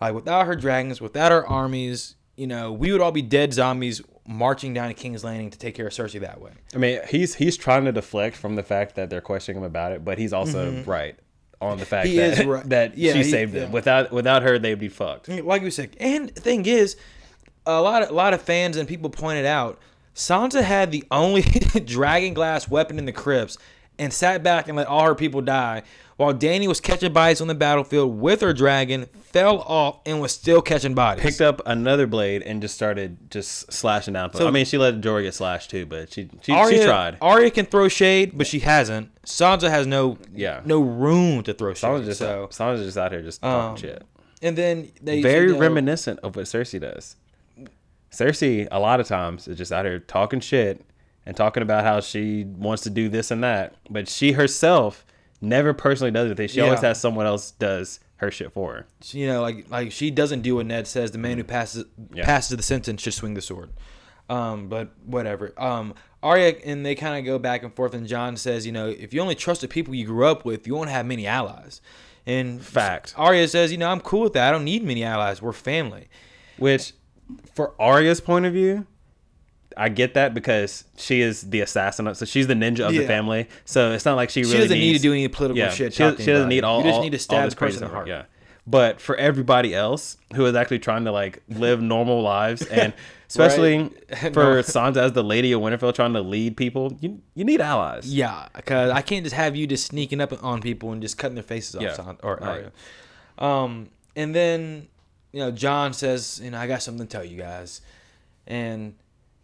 Like 0.00 0.14
without 0.14 0.48
her 0.48 0.56
dragons, 0.56 1.00
without 1.00 1.30
her 1.30 1.46
armies, 1.46 2.16
you 2.36 2.46
know, 2.46 2.72
we 2.72 2.92
would 2.92 3.00
all 3.00 3.12
be 3.12 3.22
dead 3.22 3.52
zombies 3.54 4.00
marching 4.28 4.74
down 4.74 4.88
to 4.88 4.94
King's 4.94 5.22
Landing 5.24 5.50
to 5.50 5.58
take 5.58 5.74
care 5.74 5.86
of 5.86 5.92
Cersei 5.92 6.20
that 6.20 6.40
way." 6.40 6.52
I 6.74 6.78
mean, 6.78 7.00
he's 7.08 7.34
he's 7.36 7.56
trying 7.56 7.84
to 7.86 7.92
deflect 7.92 8.36
from 8.36 8.56
the 8.56 8.62
fact 8.62 8.94
that 8.96 9.10
they're 9.10 9.20
questioning 9.20 9.58
him 9.62 9.64
about 9.66 9.92
it, 9.92 10.04
but 10.04 10.18
he's 10.18 10.32
also 10.32 10.82
right 10.84 11.18
on 11.60 11.78
the 11.78 11.86
fact 11.86 12.08
Mm-hmm. 12.08 12.12
He 12.20 12.44
that 12.44 12.46
right. 12.46 12.68
that 12.68 12.98
Yeah, 12.98 13.12
she 13.12 13.18
he- 13.18 13.24
saved 13.30 13.52
them. 13.52 13.68
yeah. 13.68 13.70
Without 13.70 14.12
without 14.12 14.42
her, 14.42 14.58
they'd 14.58 14.78
be 14.78 14.88
fucked. 14.88 15.28
like 15.28 15.62
you 15.62 15.70
said. 15.70 15.96
And 15.98 16.34
thing 16.34 16.66
is, 16.66 16.96
a 17.64 17.80
lot 17.80 18.02
of 18.02 18.10
a 18.10 18.12
lot 18.12 18.34
of 18.34 18.42
fans 18.42 18.76
and 18.76 18.86
people 18.88 19.08
pointed 19.10 19.46
out 19.46 19.78
Sansa 20.14 20.62
had 20.62 20.92
the 20.92 21.04
only 21.10 21.42
dragon 21.84 22.34
glass 22.34 22.68
weapon 22.68 22.98
in 22.98 23.04
the 23.06 23.12
crypts, 23.12 23.56
and 23.98 24.12
sat 24.12 24.42
back 24.42 24.68
and 24.68 24.76
let 24.76 24.86
all 24.86 25.04
her 25.04 25.14
people 25.14 25.40
die, 25.40 25.82
while 26.16 26.32
Danny 26.32 26.66
was 26.66 26.80
catching 26.80 27.12
bodies 27.12 27.40
on 27.40 27.48
the 27.48 27.54
battlefield 27.54 28.18
with 28.18 28.40
her 28.40 28.52
dragon, 28.54 29.06
fell 29.32 29.58
off, 29.60 29.98
and 30.06 30.20
was 30.20 30.32
still 30.32 30.62
catching 30.62 30.94
bodies. 30.94 31.22
Picked 31.22 31.40
up 31.42 31.60
another 31.66 32.06
blade 32.06 32.42
and 32.42 32.62
just 32.62 32.74
started 32.74 33.30
just 33.30 33.70
slashing 33.72 34.14
down. 34.14 34.32
So- 34.34 34.48
I 34.48 34.50
mean, 34.50 34.64
she 34.64 34.78
let 34.78 35.00
Jorah 35.00 35.22
get 35.22 35.34
slashed 35.34 35.70
too, 35.70 35.84
but 35.86 36.12
she 36.12 36.28
she, 36.42 36.52
Arya, 36.52 36.78
she 36.78 36.84
tried. 36.84 37.18
Arya 37.20 37.50
can 37.50 37.66
throw 37.66 37.88
shade, 37.88 38.32
but 38.34 38.46
she 38.46 38.60
hasn't. 38.60 39.10
Sansa 39.24 39.68
has 39.68 39.86
no 39.86 40.16
Yeah. 40.34 40.60
no 40.64 40.80
room 40.80 41.42
to 41.42 41.52
throw 41.52 41.74
shade. 41.74 41.86
Sansa's 41.88 42.06
just 42.06 42.18
so, 42.20 42.48
Sansa's 42.50 42.84
just 42.86 42.96
out 42.96 43.12
here 43.12 43.22
just 43.22 43.42
talking 43.42 43.70
Um, 43.70 43.76
shit. 43.76 44.02
and 44.40 44.56
then 44.56 44.90
they 45.02 45.20
Very 45.20 45.48
you 45.48 45.52
know, 45.54 45.58
reminiscent 45.60 46.20
of 46.20 46.34
what 46.36 46.46
Cersei 46.46 46.80
does. 46.80 47.16
Cersei, 48.10 48.66
a 48.70 48.78
lot 48.78 49.00
of 49.00 49.06
times, 49.06 49.46
is 49.48 49.58
just 49.58 49.72
out 49.72 49.84
here 49.84 49.98
talking 49.98 50.40
shit 50.40 50.80
and 51.26 51.36
talking 51.36 51.62
about 51.62 51.84
how 51.84 52.00
she 52.00 52.44
wants 52.44 52.82
to 52.84 52.90
do 52.90 53.08
this 53.08 53.30
and 53.30 53.42
that, 53.44 53.74
but 53.90 54.08
she 54.08 54.32
herself 54.32 55.04
never 55.40 55.72
personally 55.74 56.10
does 56.10 56.26
anything. 56.26 56.48
She 56.48 56.60
always 56.60 56.80
has 56.80 57.00
someone 57.00 57.26
else 57.26 57.50
does 57.52 58.00
her 58.16 58.30
shit 58.30 58.52
for 58.52 58.72
her. 58.74 58.86
you 59.12 59.26
know, 59.26 59.42
like 59.42 59.68
like 59.70 59.92
she 59.92 60.10
doesn't 60.10 60.40
do 60.42 60.56
what 60.56 60.66
Ned 60.66 60.86
says. 60.86 61.10
The 61.10 61.18
man 61.18 61.36
who 61.38 61.44
passes 61.44 61.84
Yeah. 62.14 62.24
passes 62.24 62.56
the 62.56 62.62
sentence 62.62 63.02
should 63.02 63.14
swing 63.14 63.34
the 63.34 63.42
sword. 63.42 63.70
Um, 64.28 64.68
but 64.68 64.90
whatever. 65.04 65.52
Um, 65.56 65.94
Arya 66.22 66.56
and 66.64 66.84
they 66.84 66.94
kind 66.96 67.16
of 67.18 67.24
go 67.24 67.38
back 67.38 67.62
and 67.62 67.72
forth, 67.72 67.94
and 67.94 68.06
Jon 68.08 68.36
says, 68.36 68.66
you 68.66 68.72
know, 68.72 68.88
if 68.88 69.14
you 69.14 69.20
only 69.20 69.34
trust 69.36 69.60
the 69.60 69.68
people 69.68 69.94
you 69.94 70.04
grew 70.06 70.26
up 70.26 70.44
with, 70.44 70.66
you 70.66 70.74
won't 70.74 70.90
have 70.90 71.06
many 71.06 71.26
allies. 71.26 71.80
And 72.26 72.60
Fact. 72.60 73.14
Arya 73.16 73.46
says, 73.46 73.70
you 73.70 73.78
know, 73.78 73.88
I'm 73.88 74.00
cool 74.00 74.22
with 74.22 74.32
that. 74.32 74.48
I 74.48 74.50
don't 74.50 74.64
need 74.64 74.82
many 74.82 75.04
allies. 75.04 75.40
We're 75.40 75.52
family. 75.52 76.08
Which, 76.58 76.92
for 77.54 77.80
Arya's 77.80 78.20
point 78.20 78.46
of 78.46 78.52
view, 78.52 78.86
I 79.76 79.88
get 79.90 80.14
that 80.14 80.32
because 80.34 80.84
she 80.96 81.20
is 81.20 81.42
the 81.42 81.60
assassin, 81.60 82.14
so 82.14 82.24
she's 82.24 82.46
the 82.46 82.54
ninja 82.54 82.80
of 82.88 82.94
Yeah. 82.94 83.02
the 83.02 83.06
family. 83.06 83.48
So 83.66 83.92
it's 83.92 84.04
not 84.06 84.16
like 84.16 84.30
she 84.30 84.42
She 84.42 84.50
really 84.52 84.62
doesn't 84.64 84.78
need 84.78 84.94
to 84.94 84.98
do 85.02 85.12
any 85.12 85.28
political 85.28 85.58
yeah, 85.58 85.70
shit. 85.70 85.92
She, 85.92 86.02
she 86.16 86.26
doesn't 86.26 86.48
need 86.48 86.64
all. 86.64 86.78
You 86.78 86.84
just 86.84 86.94
all- 86.96 87.02
need 87.02 87.10
to 87.12 87.18
stab 87.18 87.44
this 87.44 87.54
crazy 87.54 87.76
in 87.76 87.82
the 87.84 87.88
heart. 87.88 88.08
Yeah. 88.08 88.24
But 88.66 89.00
for 89.00 89.14
everybody 89.16 89.74
else 89.74 90.16
who 90.34 90.44
is 90.46 90.56
actually 90.56 90.80
trying 90.80 91.04
to 91.04 91.12
like 91.12 91.42
live 91.48 91.80
normal 91.82 92.22
lives, 92.22 92.62
and 92.66 92.94
especially 93.28 93.78
Right. 93.78 94.18
for 94.34 94.54
No. 94.56 94.60
Sansa 94.62 94.96
as 94.96 95.12
the 95.12 95.22
Lady 95.22 95.52
of 95.52 95.60
Winterfell 95.60 95.94
trying 95.94 96.14
to 96.14 96.20
lead 96.22 96.56
people, 96.56 96.96
you 97.00 97.20
you 97.34 97.44
need 97.44 97.60
allies. 97.60 98.12
Yeah, 98.12 98.48
because 98.56 98.90
I 98.90 99.02
can't 99.02 99.24
just 99.24 99.36
have 99.36 99.54
you 99.56 99.66
just 99.66 99.86
sneaking 99.86 100.20
up 100.20 100.32
on 100.42 100.60
people 100.62 100.90
and 100.90 101.00
just 101.02 101.16
cutting 101.18 101.34
their 101.36 101.44
faces 101.44 101.76
off. 101.76 101.82
Yeah, 101.82 101.92
Son- 101.92 102.18
or 102.24 102.36
right. 102.40 102.48
Arya. 102.48 102.72
Um, 103.38 103.90
and 104.16 104.34
then 104.34 104.88
you 105.32 105.40
know 105.40 105.50
Jon 105.52 105.92
says, 105.92 106.40
you 106.42 106.50
know, 106.50 106.58
I 106.58 106.66
got 106.66 106.82
something 106.82 107.06
to 107.06 107.10
tell 107.16 107.24
you 107.24 107.36
guys, 107.38 107.82
and 108.46 108.94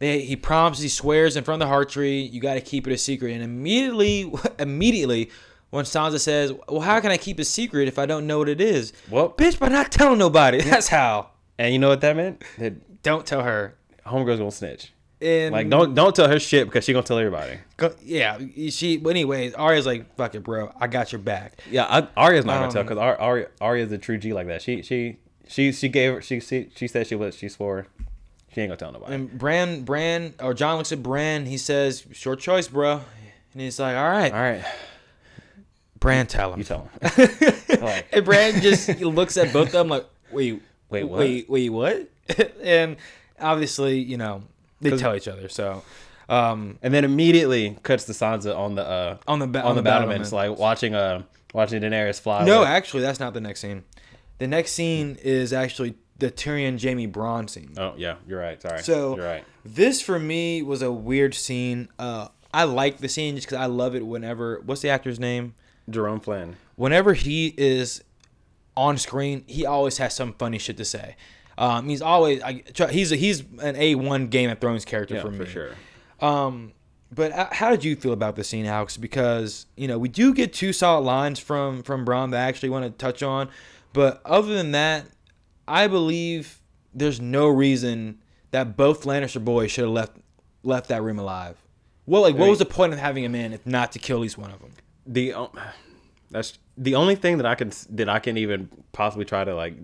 they 0.03 0.21
he 0.23 0.37
promises, 0.37 0.83
he 0.83 0.89
swears 0.89 1.37
in 1.37 1.45
front 1.45 1.63
of 1.63 1.67
the 1.67 1.71
heart 1.71 1.89
tree, 1.91 2.21
you 2.23 2.41
got 2.41 2.55
to 2.55 2.61
keep 2.61 2.87
it 2.87 2.93
a 2.93 2.99
secret. 2.99 3.33
And 3.33 3.43
immediately, 3.43 4.33
immediately, 4.59 5.31
when 5.71 5.85
Sansa 5.85 6.19
says, 6.21 6.53
"Well, 6.69 6.81
how 6.81 7.01
can 7.01 7.11
I 7.11 7.17
keep 7.17 7.39
a 7.39 7.45
secret 7.45 7.89
if 7.89 7.99
I 7.99 8.07
don't 8.07 8.27
know 8.27 8.39
what 8.39 8.49
it 8.49 8.61
is?" 8.61 8.93
Well, 9.09 9.31
Bitch, 9.31 9.59
by 9.59 9.69
not 9.69 9.93
telling 9.93 10.19
nobody. 10.19 10.61
That's 10.63 10.89
how. 10.89 11.31
and 11.59 11.73
you 11.73 11.79
know 11.79 11.89
what 11.89 12.01
that 12.01 12.17
meant? 12.17 12.43
That 12.59 13.03
Don't 13.03 13.25
tell 13.25 13.43
her. 13.43 13.77
homegirl's 14.07 14.39
gonna 14.39 14.51
snitch. 14.51 14.93
And 15.21 15.53
Like 15.53 15.69
don't 15.71 15.95
don't 15.95 16.17
tell 16.17 16.29
her 16.29 16.41
shit 16.41 16.67
because 16.67 16.85
she 16.85 16.93
gonna 16.93 17.05
tell 17.07 17.19
everybody. 17.19 17.59
Go, 17.77 17.95
yeah, 18.03 18.39
she. 18.71 18.97
But 18.97 19.11
anyways, 19.11 19.55
Arya's 19.55 19.87
like, 19.87 20.17
"Fuck 20.17 20.35
it, 20.35 20.41
bro. 20.43 20.73
I 20.81 20.89
got 20.89 21.13
your 21.13 21.21
back." 21.21 21.61
Yeah, 21.71 21.85
I, 21.89 22.09
Arya's 22.17 22.45
not 22.45 22.59
gonna 22.59 22.73
tell 22.73 22.81
Um, 22.81 22.87
because 22.89 22.99
Arya 23.21 23.49
Arya's 23.61 23.93
a 23.93 23.99
true 23.99 24.19
G 24.19 24.33
like 24.33 24.49
that. 24.49 24.63
She 24.63 24.83
she 24.83 25.19
she 25.47 25.71
she 25.71 25.89
gave 25.89 26.25
she 26.25 26.41
she, 26.41 26.71
she 26.75 26.89
said 26.89 27.07
she 27.07 27.15
was 27.15 27.37
she 27.37 27.49
swore 27.49 27.87
she 28.55 28.61
ain't 28.61 28.69
gonna 28.69 28.77
tell 28.77 28.93
nobody. 28.93 29.15
And 29.15 29.39
Bran, 29.39 29.83
Bran, 29.83 30.35
or 30.41 30.55
Jon 30.55 30.77
looks 30.77 30.93
at 30.93 31.03
Bran. 31.03 31.47
He 31.47 31.57
says, 31.57 32.05
"Short 32.13 32.39
choice, 32.39 32.69
bro." 32.69 33.01
And 33.53 33.63
he's 33.63 33.79
like, 33.81 33.97
"All 33.97 34.09
right, 34.11 34.33
All 34.33 34.41
right, 34.41 34.65
Bran, 35.99 36.27
tell 36.27 36.53
him." 36.53 36.59
you 36.59 36.65
tell 36.65 36.89
him. 37.01 37.29
like, 37.81 38.07
and 38.13 38.25
Bran 38.25 38.61
just 38.61 38.91
he 38.91 39.05
looks 39.05 39.37
at 39.37 39.53
both 39.53 39.69
of 39.69 39.73
them 39.73 39.89
like, 39.89 40.07
"Wait, 40.31 40.61
Wait, 40.91 41.05
what? 41.05 41.19
Wait, 41.19 41.49
wait, 41.49 41.71
what?" 41.71 42.09
and 42.63 42.97
obviously, 43.41 43.99
you 43.99 44.19
know, 44.19 44.43
they 44.81 44.97
tell 44.97 45.15
each 45.15 45.29
other. 45.29 45.49
So, 45.49 45.83
um, 46.29 46.79
and 46.83 46.93
then 46.93 47.05
immediately 47.05 47.79
cuts 47.83 48.05
to 48.05 48.13
Sansa 48.13 48.57
on 48.57 48.75
the 48.75 48.87
uh 48.87 49.17
on 49.27 49.39
the 49.39 49.47
ba- 49.47 49.63
on, 49.63 49.77
the, 49.77 49.83
battlements, 49.83 50.31
battlements, 50.31 50.33
like 50.33 50.59
watching 50.59 50.95
uh 50.95 51.23
watching 51.55 51.81
Daenerys 51.81 52.21
fly. 52.21 52.45
No, 52.45 52.61
away. 52.61 52.69
actually, 52.69 53.03
that's 53.03 53.21
not 53.21 53.33
the 53.33 53.41
next 53.41 53.61
scene. 53.61 53.85
The 54.39 54.47
next 54.47 54.73
scene 54.73 55.19
is 55.23 55.53
actually 55.53 55.95
the 56.23 56.31
Tyrion 56.31 56.83
Jaime 56.83 57.07
Bronn 57.09 57.51
scene. 57.51 57.75
oh 57.77 57.95
yeah, 57.97 58.17
you're 58.27 58.41
right. 58.41 58.61
Sorry, 58.63 58.79
So 58.83 59.17
you're 59.17 59.25
right. 59.25 59.45
this 59.65 60.01
for 60.01 60.19
me 60.19 60.63
was 60.63 60.81
a 60.83 60.91
weird 60.93 61.35
scene. 61.35 61.89
Uh, 61.99 62.29
I 62.55 62.65
like 62.65 62.99
the 62.99 63.09
scene 63.09 63.35
just 63.35 63.47
because 63.49 63.59
I 63.61 63.67
love 63.67 63.95
it. 63.95 64.07
Whenever 64.07 64.61
what's 64.65 64.83
the 64.83 64.89
actor's 64.89 65.19
name? 65.21 65.55
Jerome 65.91 66.21
Flynn. 66.21 66.57
Whenever 66.77 67.15
he 67.15 67.55
is 67.57 68.03
on 68.77 68.97
screen, 68.99 69.45
he 69.47 69.67
always 69.67 69.99
has 69.99 70.15
some 70.15 70.33
funny 70.35 70.59
shit 70.59 70.77
to 70.79 70.85
say. 70.85 71.17
Um, 71.59 71.89
he's 71.89 72.01
always 72.01 72.43
I, 72.43 72.63
he's 72.91 73.13
a, 73.13 73.17
he's 73.17 73.41
an 73.61 73.77
A 73.77 73.95
one 73.97 74.29
Game 74.29 74.49
of 74.49 74.59
Thrones 74.61 74.85
character 74.85 75.17
Yeah, 75.17 75.23
for 75.23 75.31
me. 75.31 75.39
for 75.39 75.47
sure. 75.47 75.71
Um, 76.21 76.73
but 77.15 77.33
how 77.53 77.71
did 77.71 77.85
you 77.85 77.95
feel 77.97 78.13
about 78.13 78.37
the 78.37 78.45
scene, 78.45 78.65
Alex? 78.65 78.97
Because 78.97 79.67
you 79.77 79.87
know 79.89 79.99
we 79.99 80.09
do 80.09 80.33
get 80.33 80.53
two 80.53 80.73
solid 80.73 81.03
lines 81.03 81.39
from 81.39 81.83
from 81.83 82.07
Bronn 82.07 82.31
that 82.31 82.41
I 82.45 82.49
actually 82.49 82.71
want 82.71 82.85
to 82.87 82.91
touch 82.91 83.23
on, 83.23 83.51
but 83.93 84.23
other 84.25 84.55
than 84.55 84.71
that, 84.73 85.07
I 85.67 85.87
believe 85.87 86.61
there's 86.95 87.21
no 87.21 87.49
reason 87.49 88.21
that 88.51 88.77
both 88.77 89.05
Lannister 89.05 89.45
boys 89.45 89.71
should 89.71 89.85
have 89.85 89.93
left 89.93 90.17
left 90.63 90.89
that 90.89 91.03
room 91.03 91.19
alive. 91.19 91.57
Well, 92.07 92.23
like, 92.23 92.37
what 92.37 92.49
was 92.49 92.59
the 92.59 92.67
point 92.67 92.93
of 92.93 92.99
having 92.99 93.25
him 93.25 93.35
in 93.35 93.53
if 93.53 93.67
not 93.67 93.93
to 93.93 93.99
kill 93.99 94.19
at 94.19 94.23
least 94.23 94.39
one 94.39 94.51
of 94.51 94.61
them? 94.61 94.73
The 95.07 95.35
o- 95.35 95.53
that's 96.31 96.59
the 96.77 96.95
only 96.95 97.15
thing 97.15 97.37
that 97.39 97.47
I 97.47 97.55
can 97.55 97.73
that 97.91 98.09
I 98.09 98.19
can 98.19 98.37
even 98.37 98.69
possibly 98.93 99.25
try 99.25 99.45
to 99.45 99.55
like 99.55 99.75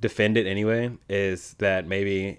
defend 0.00 0.36
it 0.36 0.46
anyway 0.46 0.90
is 1.08 1.54
that 1.58 1.86
maybe 1.86 2.38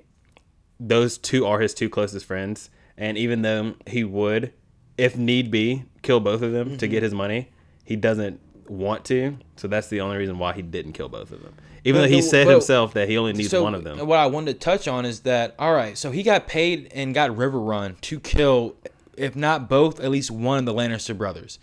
those 0.79 1.17
two 1.17 1.45
are 1.45 1.59
his 1.59 1.73
two 1.73 1.89
closest 1.89 2.25
friends, 2.25 2.69
and 2.97 3.17
even 3.17 3.41
though 3.41 3.75
he 3.87 4.03
would, 4.03 4.53
if 4.97 5.17
need 5.17 5.51
be, 5.51 5.85
kill 6.01 6.19
both 6.19 6.41
of 6.41 6.51
them 6.51 6.77
to 6.77 6.85
mm-hmm. 6.85 6.91
get 6.91 7.03
his 7.03 7.13
money, 7.13 7.49
he 7.83 7.95
doesn't 7.95 8.39
want 8.67 9.05
to. 9.05 9.37
So 9.55 9.67
that's 9.67 9.87
the 9.87 10.01
only 10.01 10.17
reason 10.17 10.39
why 10.39 10.53
he 10.53 10.61
didn't 10.61 10.93
kill 10.93 11.09
both 11.09 11.31
of 11.31 11.41
them. 11.41 11.55
Even 11.83 12.01
But 12.01 12.07
though 12.09 12.15
he 12.15 12.21
said 12.21 12.45
but- 12.45 12.51
himself 12.53 12.93
that 12.93 13.07
he 13.09 13.17
only 13.17 13.33
needs 13.33 13.49
so 13.49 13.63
one 13.63 13.75
of 13.75 13.83
them. 13.83 14.05
What 14.07 14.19
I 14.19 14.25
wanted 14.27 14.53
to 14.53 14.59
touch 14.59 14.87
on 14.87 15.05
is 15.05 15.21
that 15.21 15.55
all 15.59 15.73
right, 15.73 15.97
so 15.97 16.11
he 16.11 16.23
got 16.23 16.47
paid 16.47 16.91
and 16.93 17.13
got 17.13 17.31
Riverrun 17.31 17.99
to 18.01 18.19
kill, 18.19 18.75
if 19.15 19.35
not 19.35 19.69
both, 19.69 19.99
at 19.99 20.09
least 20.11 20.31
one 20.31 20.59
of 20.59 20.65
the 20.65 20.73
Lannister 20.73 21.17
brothers. 21.17 21.59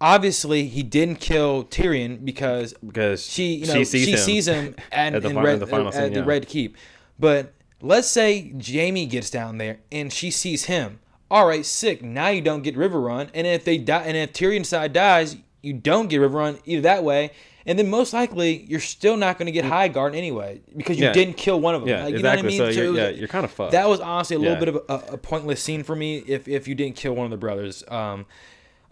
Obviously, 0.00 0.66
he 0.66 0.82
didn't 0.82 1.16
kill 1.20 1.64
Tyrion 1.64 2.24
because 2.24 2.74
Because 2.84 3.24
she, 3.24 3.54
you 3.54 3.66
know, 3.66 3.74
she 3.74 3.84
she 3.84 4.04
sees 4.04 4.24
sees 4.24 4.48
him. 4.48 4.64
him, 4.66 4.74
and 4.92 5.14
At 5.16 5.22
the 5.22 5.28
in 5.30 5.34
fi- 5.36 5.42
red, 5.42 5.60
the 5.60 5.66
final 5.66 5.88
at 5.88 5.94
scene, 5.94 6.12
the 6.12 6.20
yeah. 6.20 6.24
Red 6.26 6.46
Keep. 6.46 6.76
But 7.18 7.54
let's 7.80 8.08
say 8.08 8.52
Jaime 8.62 9.06
gets 9.06 9.30
down 9.30 9.58
there 9.58 9.78
and 9.92 10.12
she 10.12 10.30
sees 10.30 10.64
him. 10.64 10.98
All 11.30 11.46
right, 11.46 11.64
sick. 11.64 12.02
Now 12.02 12.28
you 12.28 12.42
don't 12.42 12.62
get 12.62 12.76
Riverrun, 12.76 13.30
and 13.34 13.46
if 13.46 13.64
they 13.64 13.78
die, 13.78 14.02
and 14.02 14.16
if 14.16 14.32
Tyrion's 14.32 14.68
side 14.68 14.92
dies, 14.92 15.36
you 15.64 15.72
don't 15.72 16.08
get 16.08 16.20
Riverrun 16.20 16.60
either 16.64 16.82
that 16.82 17.02
way. 17.04 17.30
And 17.66 17.78
then 17.78 17.88
most 17.88 18.12
likely 18.12 18.66
you're 18.68 18.78
still 18.78 19.16
not 19.16 19.38
going 19.38 19.46
to 19.46 19.52
get 19.52 19.64
High 19.64 19.88
Guard 19.88 20.14
anyway 20.14 20.60
because 20.76 20.98
you 20.98 21.04
Yeah. 21.06 21.12
didn't 21.14 21.38
kill 21.38 21.58
one 21.60 21.74
of 21.74 21.80
them. 21.80 21.88
Yeah, 21.88 22.04
Like, 22.04 22.10
you 22.10 22.16
exactly. 22.16 22.58
know 22.58 22.64
what 22.64 22.70
I 22.72 22.74
So 22.74 22.80
mean? 22.82 22.94
you're, 22.94 23.04
yeah, 23.04 23.08
you're 23.10 23.28
kind 23.28 23.44
of 23.44 23.50
fucked. 23.50 23.72
that 23.72 23.88
was 23.88 24.00
honestly 24.00 24.36
a 24.36 24.38
little 24.38 24.54
Yeah. 24.54 24.60
bit 24.60 24.68
of 24.68 24.76
a, 25.10 25.14
a 25.14 25.16
pointless 25.16 25.62
scene 25.62 25.82
for 25.82 25.96
me 25.96 26.18
if 26.26 26.46
if 26.46 26.68
you 26.68 26.74
didn't 26.74 26.96
kill 26.96 27.14
one 27.14 27.24
of 27.24 27.30
the 27.30 27.38
brothers. 27.38 27.82
Um, 27.88 28.26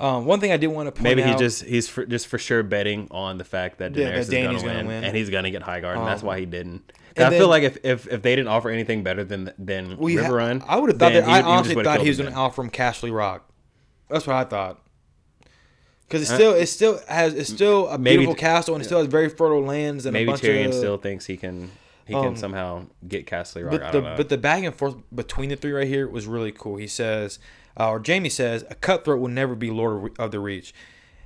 um, 0.01 0.25
one 0.25 0.41
thing 0.41 0.51
I 0.53 0.57
did 0.57 0.69
want 0.69 0.87
to 0.87 0.93
point 0.93 1.01
out. 1.07 1.11
Maybe 1.17 1.23
he 1.23 1.31
out, 1.35 1.39
just 1.39 1.65
he's 1.65 1.87
for, 1.89 2.07
just 2.07 2.27
for 2.27 2.39
sure 2.39 2.63
betting 2.63 3.09
on 3.11 3.37
the 3.37 3.45
fact 3.45 3.79
that 3.79 3.93
Daenerys 3.93 3.99
Yeah, 3.99 4.09
that 4.11 4.19
is 4.19 4.29
gonna, 4.31 4.45
gonna 4.55 4.63
win, 4.79 4.87
win. 4.89 5.05
and 5.05 5.15
he's 5.17 5.29
gonna 5.29 5.51
get 5.51 5.63
high 5.63 5.81
guard, 5.81 5.99
and 5.99 6.07
that's 6.07 6.23
Um, 6.23 6.29
why 6.29 6.41
he 6.41 6.47
didn't. 6.47 6.91
and 7.15 7.27
I 7.27 7.31
feel 7.39 7.49
like 7.49 7.63
if, 7.65 7.77
if 7.85 8.09
if 8.11 8.23
they 8.23 8.35
didn't 8.35 8.49
offer 8.49 8.71
anything 8.71 9.03
better 9.03 9.23
than 9.23 9.53
than 9.59 9.99
Well, 9.99 10.09
River 10.17 10.23
ha- 10.29 10.33
Run, 10.33 10.65
I 10.67 10.79
would 10.79 10.89
have 10.89 10.99
thought 10.99 11.13
that. 11.13 11.25
I 11.25 11.27
he- 11.27 11.43
he 11.43 11.43
honestly 11.43 11.77
would've 11.77 11.93
thought 11.93 12.01
he 12.01 12.09
was 12.09 12.17
going 12.17 12.31
to 12.31 12.35
then. 12.35 12.39
offer 12.43 12.63
him 12.63 12.71
Casterly 12.71 13.15
Rock. 13.15 13.49
That's 14.09 14.27
what 14.27 14.35
I 14.37 14.45
thought. 14.45 14.81
Because 16.09 16.23
it 16.31 16.35
still, 16.35 16.53
it 16.53 16.67
still 16.67 17.01
has, 17.09 17.33
it's 17.35 17.49
still 17.51 17.89
a 17.89 17.97
maybe- 17.99 18.19
beautiful 18.19 18.35
castle, 18.35 18.75
and 18.75 18.83
it 18.83 18.85
still 18.87 18.99
has 18.99 19.07
very 19.07 19.29
fertile 19.31 19.63
lands 19.65 20.05
and 20.05 20.15
a 20.15 20.19
Maybe 20.19 20.31
bunch 20.31 20.43
Tyrion 20.43 20.67
of. 20.69 20.75
still 20.75 20.99
thinks 20.99 21.25
he 21.27 21.37
can 21.39 21.71
he 22.05 22.15
Um, 22.15 22.25
can 22.25 22.37
somehow 22.37 22.87
get 23.09 23.27
Casterly 23.27 23.63
Rock. 23.71 23.81
But 23.81 23.93
the 23.93 24.01
but 24.17 24.29
the 24.29 24.37
back 24.39 24.63
and 24.65 24.75
forth 24.75 24.97
between 25.15 25.49
the 25.49 25.57
three 25.57 25.73
right 25.73 25.87
here 25.87 26.07
was 26.09 26.27
really 26.27 26.53
cool. 26.53 26.77
He 26.77 26.87
says, 26.89 27.39
uh, 27.81 27.89
or 27.89 28.03
Jaime 28.07 28.29
says, 28.29 28.65
a 28.69 28.75
cutthroat 28.75 29.21
will 29.21 29.29
never 29.29 29.55
be 29.55 29.71
Lord 29.71 30.13
of- 30.19 30.31
the 30.33 30.41
Reach, 30.41 30.75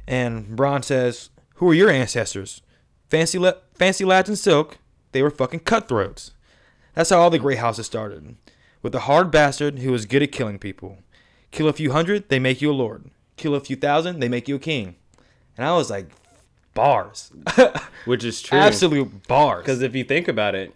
and 0.06 0.56
Bronn 0.56 0.84
says, 0.84 1.30
"Who 1.54 1.68
are 1.70 1.74
your 1.74 1.90
ancestors? 1.90 2.62
Fancy 3.08 3.38
la- 3.38 3.54
fancy 3.74 4.04
lads 4.04 4.28
in 4.28 4.36
silk. 4.36 4.78
They 5.12 5.22
were 5.22 5.30
fucking 5.30 5.60
cutthroats." 5.60 6.32
That's 6.94 7.10
how 7.10 7.18
all 7.20 7.30
the 7.30 7.38
great 7.38 7.58
houses 7.58 7.86
started. 7.86 8.36
With 8.82 8.94
a 8.94 9.00
hard 9.00 9.30
bastard 9.32 9.80
who 9.80 9.90
was 9.90 10.06
good 10.06 10.22
at 10.22 10.30
killing 10.30 10.58
people. 10.58 10.98
Kill 11.50 11.66
a 11.68 11.72
few 11.72 11.90
hundred, 11.92 12.28
they 12.28 12.38
make 12.38 12.62
you 12.62 12.70
a 12.70 12.72
lord. 12.72 13.10
Kill 13.36 13.54
a 13.54 13.60
few 13.60 13.76
thousand, 13.76 14.20
they 14.20 14.28
make 14.28 14.48
you 14.48 14.56
a 14.56 14.58
king. 14.58 14.96
And 15.56 15.66
I 15.66 15.74
was 15.76 15.90
like, 15.90 16.10
bars. 16.74 17.32
which 18.04 18.24
is 18.24 18.40
true 18.42 18.58
Absolute 18.58 19.26
bars. 19.26 19.62
because 19.62 19.82
if 19.82 19.94
you 19.94 20.04
think 20.04 20.28
about 20.28 20.54
it, 20.54 20.74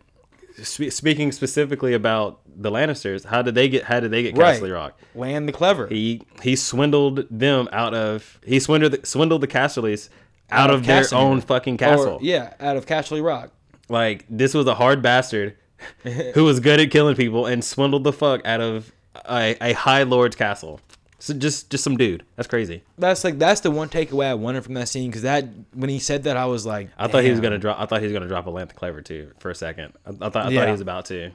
spe- 0.63 0.91
speaking 0.91 1.33
specifically 1.33 1.95
about 1.95 2.41
the 2.47 2.71
Lannisters, 2.71 3.25
how 3.25 3.43
did 3.43 3.55
they 3.55 3.69
get? 3.69 3.85
How 3.85 4.01
did 4.01 4.11
they 4.11 4.23
get 4.23 4.37
Right. 4.37 4.61
Casterly 4.61 4.73
Rock? 4.73 4.99
Lann 5.15 5.47
the 5.47 5.53
Clever. 5.53 5.87
He 5.87 6.23
he 6.43 6.57
swindled 6.57 7.27
them 7.31 7.69
out 7.73 7.95
of 7.95 8.41
he 8.45 8.59
swindled 8.59 8.93
the, 8.93 9.07
swindled 9.07 9.41
the 9.43 9.49
Casterlys 9.49 10.09
out, 10.51 10.71
of, 10.71 10.85
their 10.85 11.05
own 11.13 11.41
fucking 11.41 11.77
castle. 11.77 12.15
Or, 12.15 12.19
yeah, 12.21 12.55
out 12.59 12.77
of 12.77 12.87
Casterly 12.87 13.25
Rock. 13.25 13.53
Like 13.89 14.25
this 14.29 14.55
was 14.55 14.67
a 14.67 14.75
hard 14.75 15.03
bastard 15.03 15.57
who 16.35 16.45
was 16.45 16.61
good 16.61 16.81
at 16.81 16.91
killing 16.91 17.17
people 17.17 17.47
and 17.47 17.65
swindled 17.65 18.05
the 18.05 18.13
fuck 18.13 18.45
out 18.45 18.61
of 18.61 18.93
a, 19.29 19.57
a 19.61 19.73
high 19.73 20.03
lord's 20.03 20.37
castle. 20.37 20.81
So 21.21 21.35
just 21.35 21.71
just 21.71 21.85
some 21.85 21.97
dude. 21.97 22.25
That's 22.37 22.49
crazy. 22.49 22.83
That's 22.99 23.23
like 23.25 23.39
that's 23.39 23.61
the 23.61 23.71
one 23.71 23.89
takeaway 23.89 24.27
I 24.27 24.35
wanted 24.35 24.65
from 24.65 24.75
that 24.75 24.89
scene 24.89 25.11
because 25.11 25.23
that 25.23 25.45
when 25.75 25.89
he 25.91 25.99
said 25.99 26.25
that 26.25 26.37
I 26.37 26.47
was 26.47 26.65
like, 26.67 26.89
I 26.99 27.07
thought 27.09 27.23
he 27.25 27.31
was 27.31 27.41
gonna 27.41 27.59
drop. 27.59 27.79
I 27.79 27.87
thought 27.87 28.01
he 28.01 28.07
was 28.07 28.13
gonna 28.13 28.27
drop 28.27 28.47
a 28.47 28.51
Lann 28.51 28.69
the 28.69 28.75
Clever 28.75 29.03
too 29.03 29.33
for 29.39 29.51
a 29.51 29.55
second. 29.55 29.93
I, 30.07 30.11
I 30.11 30.13
thought 30.13 30.23
I 30.23 30.31
thought 30.31 30.53
Yeah. 30.53 30.65
he 30.67 30.73
was 30.73 30.81
about 30.81 31.05
to. 31.07 31.31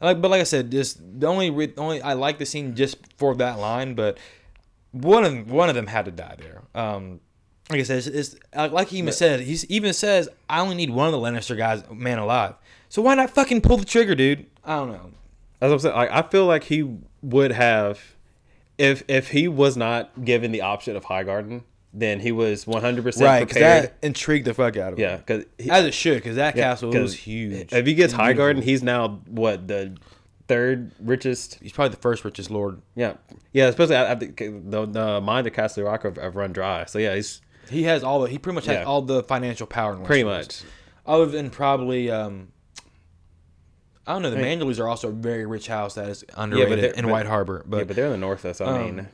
Like, 0.00 0.20
but 0.20 0.30
like 0.30 0.40
I 0.40 0.44
said, 0.44 0.70
just 0.70 0.98
the 1.20 1.26
only 1.26 1.50
re- 1.50 1.72
only 1.76 2.00
I 2.02 2.12
like 2.14 2.38
the 2.38 2.46
scene 2.46 2.74
just 2.74 2.98
for 3.16 3.34
that 3.36 3.58
line, 3.58 3.94
but 3.94 4.18
one 4.92 5.24
of 5.24 5.50
one 5.50 5.68
of 5.68 5.74
them 5.74 5.86
had 5.88 6.04
to 6.04 6.10
die 6.10 6.36
there. 6.38 6.62
Um, 6.74 7.20
like 7.70 7.80
I 7.80 7.84
said, 7.84 7.98
it's, 7.98 8.06
it's 8.06 8.36
like 8.54 8.70
like 8.72 8.88
he 8.88 8.98
even 8.98 9.12
said, 9.12 9.40
he 9.40 9.58
even 9.68 9.92
says, 9.92 10.28
I 10.48 10.60
only 10.60 10.76
need 10.76 10.90
one 10.90 11.06
of 11.06 11.12
the 11.12 11.18
Lannister 11.18 11.56
guys, 11.56 11.82
man 11.90 12.18
alive. 12.18 12.54
So 12.90 13.02
why 13.02 13.14
not 13.16 13.30
fucking 13.30 13.62
pull 13.62 13.78
the 13.78 13.84
trigger, 13.84 14.14
dude? 14.14 14.46
I 14.64 14.76
don't 14.76 14.92
know. 14.92 15.10
As 15.60 15.72
I'm 15.72 15.78
saying, 15.80 15.96
like, 15.96 16.10
I 16.12 16.22
feel 16.22 16.44
like 16.46 16.64
he 16.64 16.88
would 17.22 17.50
have, 17.52 18.13
if 18.78 19.02
if 19.08 19.28
he 19.30 19.48
was 19.48 19.76
not 19.76 20.24
given 20.24 20.52
the 20.52 20.62
option 20.62 20.96
of 20.96 21.04
Highgarden, 21.04 21.62
then 21.92 22.20
he 22.20 22.32
was 22.32 22.66
100 22.66 23.02
percent 23.04 23.24
Right, 23.26 23.40
because 23.40 23.54
prepared. 23.56 23.84
that 23.84 23.94
intrigued 24.02 24.46
the 24.46 24.54
fuck 24.54 24.76
out 24.76 24.92
of 24.94 24.98
him. 24.98 25.02
yeah, 25.02 25.16
because 25.18 25.44
As 25.70 25.84
it 25.84 25.94
should, 25.94 26.16
because 26.16 26.36
that 26.36 26.54
castle 26.54 26.90
was 26.90 27.14
huge. 27.14 27.72
If 27.72 27.86
he 27.86 27.94
gets 27.94 28.12
High 28.12 28.28
beautiful. 28.32 28.44
Garden, 28.44 28.62
he's 28.62 28.82
now 28.82 29.20
what 29.28 29.68
the 29.68 29.96
third 30.48 30.90
richest. 31.00 31.58
he's 31.62 31.72
probably 31.72 31.90
the 31.94 32.00
first 32.00 32.24
richest 32.24 32.50
lord. 32.50 32.80
Yeah, 32.94 33.14
yeah. 33.52 33.66
Especially 33.66 33.94
at 33.96 34.20
the, 34.20 34.26
the 34.26 34.86
the 34.86 35.20
mine 35.20 35.46
of 35.46 35.52
Casterly 35.52 35.84
Rock 35.84 36.02
have, 36.02 36.16
have 36.16 36.36
run 36.36 36.52
dry. 36.52 36.84
So 36.86 36.98
yeah, 36.98 37.14
he's 37.14 37.40
He 37.70 37.84
has 37.84 38.02
all 38.04 38.20
the 38.22 38.28
he 38.28 38.38
pretty 38.38 38.54
much 38.54 38.66
has 38.66 38.74
Yeah. 38.78 38.84
all 38.84 39.00
the 39.02 39.22
financial 39.22 39.66
power. 39.66 39.94
In 39.94 40.02
pretty 40.04 40.24
much. 40.24 40.62
other 41.06 41.26
than 41.26 41.48
probably 41.50 42.10
um 42.10 42.48
I 44.06 44.12
don't 44.12 44.22
know. 44.22 44.30
The 44.30 44.38
I 44.38 44.56
mean- 44.56 44.80
are 44.80 44.88
also 44.88 45.08
a 45.08 45.12
very 45.12 45.46
rich 45.46 45.66
house 45.66 45.94
that 45.94 46.08
is 46.08 46.24
underrated 46.36 46.96
in 46.96 47.04
but- 47.04 47.10
White 47.12 47.26
Harbor. 47.26 47.62
But, 47.66 47.76
yeah, 47.78 47.84
but 47.84 47.96
they're 47.96 48.06
in 48.06 48.12
the 48.12 48.18
north 48.18 48.42
though. 48.42 48.52
So 48.52 48.64
I 48.66 48.68
um, 48.68 48.84
mean, 48.84 48.96
yeah. 48.98 49.04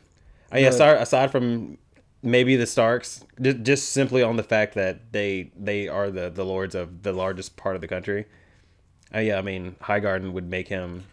but- 0.50 0.62
Aside, 0.74 0.96
aside 1.02 1.30
from 1.30 1.78
maybe 2.22 2.56
the 2.56 2.66
Starks, 2.66 3.24
just, 3.40 3.62
just 3.62 3.88
simply 3.92 4.22
on 4.22 4.36
the 4.36 4.42
fact 4.42 4.74
that 4.74 5.12
they 5.12 5.52
they 5.56 5.88
are 5.88 6.10
the 6.10 6.30
the 6.30 6.44
lords 6.44 6.74
of 6.74 7.02
the 7.02 7.12
largest 7.12 7.56
part 7.56 7.74
of 7.76 7.80
the 7.80 7.88
country. 7.88 8.26
Uh, 9.14 9.20
yeah, 9.20 9.38
I 9.38 9.42
mean, 9.42 9.76
Highgarden 9.82 10.32
would 10.32 10.48
make 10.48 10.68
him 10.68 11.04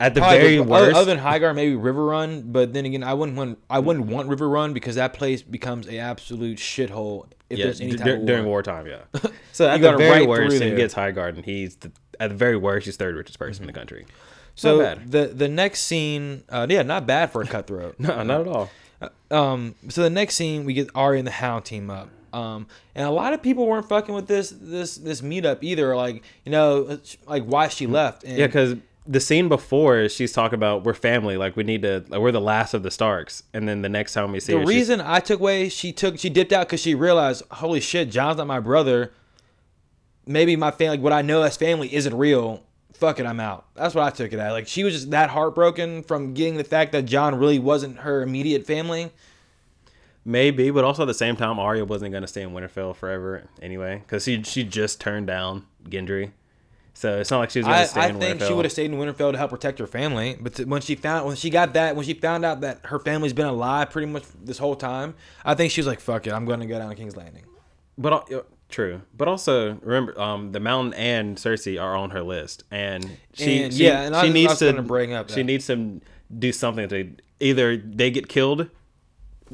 at 0.00 0.14
the 0.14 0.20
probably 0.20 0.38
very 0.38 0.56
the- 0.56 0.62
worst. 0.64 0.96
other 0.96 1.14
than 1.14 1.22
Highgarden, 1.24 1.54
maybe 1.54 1.76
Riverrun. 1.76 2.52
But 2.52 2.72
then 2.72 2.84
again, 2.84 3.02
I 3.02 3.14
wouldn't 3.14 3.36
want 3.36 3.58
I 3.68 3.78
wouldn't 3.80 4.06
want 4.06 4.28
Riverrun 4.28 4.74
because 4.74 4.94
that 4.96 5.12
place 5.12 5.42
becomes 5.42 5.88
a 5.88 5.98
absolute 5.98 6.58
shithole 6.58 7.26
if 7.50 7.58
yeah, 7.58 7.66
there's 7.66 7.80
any 7.80 7.92
d- 7.92 8.10
of 8.10 8.26
during 8.26 8.46
wartime, 8.46 8.86
yeah. 8.86 9.02
So 9.52 9.68
at 9.68 9.78
You 9.80 9.90
the 9.90 9.96
very 9.96 10.20
right 10.20 10.28
worst, 10.28 10.40
through 10.48 10.56
if 10.56 10.62
he 10.62 10.68
there. 10.70 10.76
gets 10.78 10.94
Highgarden, 10.94 11.44
he's 11.44 11.76
the, 11.76 11.92
at 12.20 12.30
the 12.30 12.36
very 12.36 12.56
worst, 12.56 12.86
he's 12.86 12.96
third 12.96 13.16
richest 13.16 13.38
person 13.38 13.62
in 13.62 13.66
the 13.66 13.72
country. 13.72 14.06
So 14.54 14.94
the 15.06 15.26
the 15.26 15.48
next 15.48 15.82
scene, 15.82 16.44
uh, 16.48 16.66
yeah, 16.68 16.82
not 16.82 17.06
bad 17.06 17.32
for 17.32 17.42
a 17.42 17.46
cutthroat. 17.46 17.96
No, 17.98 18.22
not 18.22 18.42
at 18.42 18.48
all. 18.48 18.70
Um, 19.30 19.74
so 19.88 20.02
the 20.02 20.10
next 20.10 20.36
scene, 20.36 20.64
we 20.64 20.74
get 20.74 20.88
Arya 20.94 21.18
and 21.18 21.26
the 21.26 21.32
Hound 21.32 21.64
team 21.64 21.90
up. 21.90 22.08
Um, 22.32 22.66
and 22.94 23.06
a 23.06 23.10
lot 23.10 23.32
of 23.32 23.42
people 23.42 23.66
weren't 23.66 23.88
fucking 23.88 24.14
with 24.14 24.26
this 24.26 24.50
this 24.50 24.96
this 24.96 25.20
meetup 25.20 25.58
either. 25.62 25.94
Like 25.96 26.22
you 26.44 26.52
know, 26.52 26.98
like 27.26 27.44
why 27.44 27.68
she 27.68 27.86
left. 27.86 28.24
And 28.24 28.36
Yeah, 28.36 28.46
because 28.46 28.76
the 29.06 29.20
scene 29.20 29.48
before, 29.48 30.08
she's 30.08 30.32
talking 30.32 30.54
about 30.56 30.84
we're 30.84 30.94
family, 30.94 31.36
like 31.36 31.56
we 31.56 31.62
need 31.62 31.82
to, 31.82 32.04
like, 32.08 32.20
we're 32.20 32.32
the 32.32 32.40
last 32.40 32.74
of 32.74 32.82
the 32.82 32.90
Starks, 32.90 33.42
and 33.52 33.68
then 33.68 33.82
the 33.82 33.88
next 33.88 34.14
time 34.14 34.32
we 34.32 34.40
see 34.40 34.54
the 34.54 34.60
her, 34.60 34.64
reason 34.66 35.00
I 35.00 35.20
took 35.20 35.40
away 35.40 35.68
she 35.68 35.92
took 35.92 36.18
she 36.18 36.30
dipped 36.30 36.52
out 36.52 36.66
because 36.66 36.80
she 36.80 36.94
realized, 36.94 37.42
holy 37.50 37.80
shit, 37.80 38.10
Jon's 38.10 38.38
not 38.38 38.46
my 38.46 38.60
brother. 38.60 39.12
Maybe 40.26 40.56
my 40.56 40.70
family, 40.70 40.98
what 40.98 41.12
I 41.12 41.22
know 41.22 41.42
as 41.42 41.56
family, 41.56 41.94
isn't 41.94 42.16
real. 42.16 42.62
Fuck 42.94 43.18
it, 43.18 43.26
I'm 43.26 43.40
out. 43.40 43.66
That's 43.74 43.94
what 43.94 44.04
I 44.04 44.10
took 44.10 44.32
it 44.32 44.38
at. 44.38 44.52
Like 44.52 44.68
she 44.68 44.84
was 44.84 44.94
just 44.94 45.10
that 45.10 45.30
heartbroken 45.30 46.02
from 46.04 46.32
getting 46.32 46.56
the 46.56 46.64
fact 46.64 46.92
that 46.92 47.02
Jon 47.02 47.34
really 47.34 47.58
wasn't 47.58 47.98
her 47.98 48.22
immediate 48.22 48.66
family. 48.66 49.10
Maybe, 50.24 50.70
but 50.70 50.84
also 50.84 51.02
at 51.02 51.06
the 51.06 51.12
same 51.14 51.36
time, 51.36 51.58
Arya 51.58 51.84
wasn't 51.84 52.12
going 52.12 52.22
to 52.22 52.26
stay 52.28 52.40
in 52.42 52.52
Winterfell 52.52 52.96
forever 52.96 53.44
anyway, 53.60 53.98
because 53.98 54.24
she 54.24 54.42
she 54.42 54.64
just 54.64 54.98
turned 54.98 55.26
down 55.26 55.66
Gendry, 55.86 56.30
so 56.94 57.18
it's 57.18 57.30
not 57.30 57.40
like 57.40 57.50
she 57.50 57.58
was 57.58 57.66
going 57.66 57.78
I, 57.78 57.82
to 57.82 57.88
stay 57.88 58.00
I 58.00 58.06
in 58.08 58.18
think 58.20 58.40
Winterfell. 58.40 58.46
she 58.46 58.54
would 58.54 58.64
have 58.64 58.72
stayed 58.72 58.90
in 58.90 58.96
Winterfell 58.96 59.32
to 59.32 59.38
help 59.38 59.50
protect 59.50 59.80
her 59.80 59.86
family. 59.86 60.38
But 60.40 60.54
t- 60.54 60.64
when 60.64 60.80
she 60.80 60.94
found 60.94 61.26
when 61.26 61.36
she 61.36 61.50
got 61.50 61.74
that 61.74 61.94
when 61.94 62.06
she 62.06 62.14
found 62.14 62.42
out 62.42 62.62
that 62.62 62.86
her 62.86 62.98
family's 62.98 63.34
been 63.34 63.46
alive 63.48 63.90
pretty 63.90 64.10
much 64.10 64.22
this 64.42 64.56
whole 64.56 64.76
time, 64.76 65.14
I 65.44 65.54
think 65.54 65.72
she 65.72 65.80
was 65.82 65.86
like, 65.86 66.00
"Fuck 66.00 66.26
it, 66.26 66.32
I'm 66.32 66.46
going 66.46 66.60
to 66.60 66.66
go 66.66 66.78
down 66.78 66.88
to 66.88 66.94
King's 66.96 67.16
Landing." 67.16 67.44
But 67.98 68.32
uh, 68.32 68.42
true, 68.68 69.02
but 69.16 69.28
also 69.28 69.74
remember, 69.82 70.18
um, 70.20 70.52
the 70.52 70.60
Mountain 70.60 70.94
and 70.94 71.36
Cersei 71.36 71.80
are 71.80 71.96
on 71.96 72.10
her 72.10 72.22
list, 72.22 72.64
and 72.70 73.18
she, 73.32 73.62
And- 73.64 73.74
she 73.74 73.84
yeah, 73.84 74.02
and 74.02 74.14
she 74.14 74.28
I 74.28 74.32
needs 74.32 74.50
was 74.50 74.58
to 74.60 74.82
bring 74.82 75.12
up 75.12 75.30
she 75.30 75.42
needs 75.42 75.66
to 75.66 76.00
do 76.36 76.52
something 76.52 76.88
to 76.88 77.12
either 77.40 77.76
they 77.76 78.10
get 78.10 78.28
killed 78.28 78.68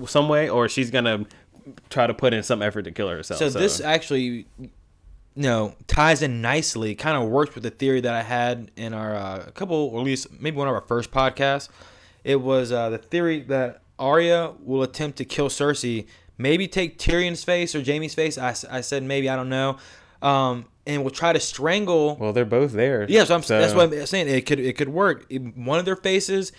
some 0.07 0.29
way, 0.29 0.49
or 0.49 0.69
she's 0.69 0.91
gonna 0.91 1.27
try 1.89 2.07
to 2.07 2.15
put 2.15 2.33
in 2.33 2.43
some 2.43 2.63
effort 2.63 2.83
to 2.83 2.91
kill 2.91 3.09
herself. 3.09 3.39
So, 3.39 3.51
this 3.51 3.81
actually, 3.81 4.21
you 4.59 4.71
no, 5.37 5.75
ties 5.87 6.23
in 6.23 6.41
nicely. 6.43 6.95
Kind 6.95 7.17
of 7.23 7.29
works 7.29 7.55
with 7.55 7.63
the 7.65 7.71
theory 7.71 8.01
that 8.01 8.13
I 8.15 8.23
had 8.23 8.71
in 8.77 8.93
our 8.93 9.15
uh, 9.15 9.45
a 9.47 9.53
couple, 9.53 9.77
or 9.77 10.01
at 10.01 10.05
least 10.05 10.27
maybe 10.41 10.57
one 10.57 10.69
of 10.69 10.75
our 10.75 10.81
first 10.83 11.11
podcasts. 11.11 11.69
It 12.25 12.37
was 12.41 12.73
uh, 12.73 12.91
the 12.91 12.99
theory 12.99 13.41
that 13.43 13.83
Arya 13.99 14.55
will 14.63 14.83
attempt 14.83 15.19
to 15.19 15.25
kill 15.25 15.49
Cersei, 15.49 16.07
maybe 16.41 16.66
take 16.66 16.99
Tyrion's 16.99 17.45
face 17.45 17.74
or 17.74 17.82
Jaime's 17.82 18.14
face. 18.14 18.38
I, 18.38 18.55
I 18.70 18.80
said 18.80 19.03
maybe 19.03 19.28
I 19.28 19.36
don't 19.36 19.49
know, 19.49 19.76
um, 20.22 20.66
and 20.86 21.05
will 21.05 21.11
try 21.11 21.32
to 21.32 21.41
strangle. 21.41 22.16
well, 22.16 22.32
they're 22.32 22.45
both 22.45 22.72
there. 22.72 23.07
Yeah, 23.09 23.24
so 23.24 23.34
I'm, 23.34 23.43
that's 23.43 23.74
what 23.74 23.93
I'm 23.93 24.07
saying. 24.07 24.28
It 24.28 24.47
could 24.47 24.59
it 24.59 24.76
could 24.76 24.88
work. 24.88 25.30
One 25.55 25.78
of 25.78 25.84
their 25.84 25.97
faces, 25.97 26.53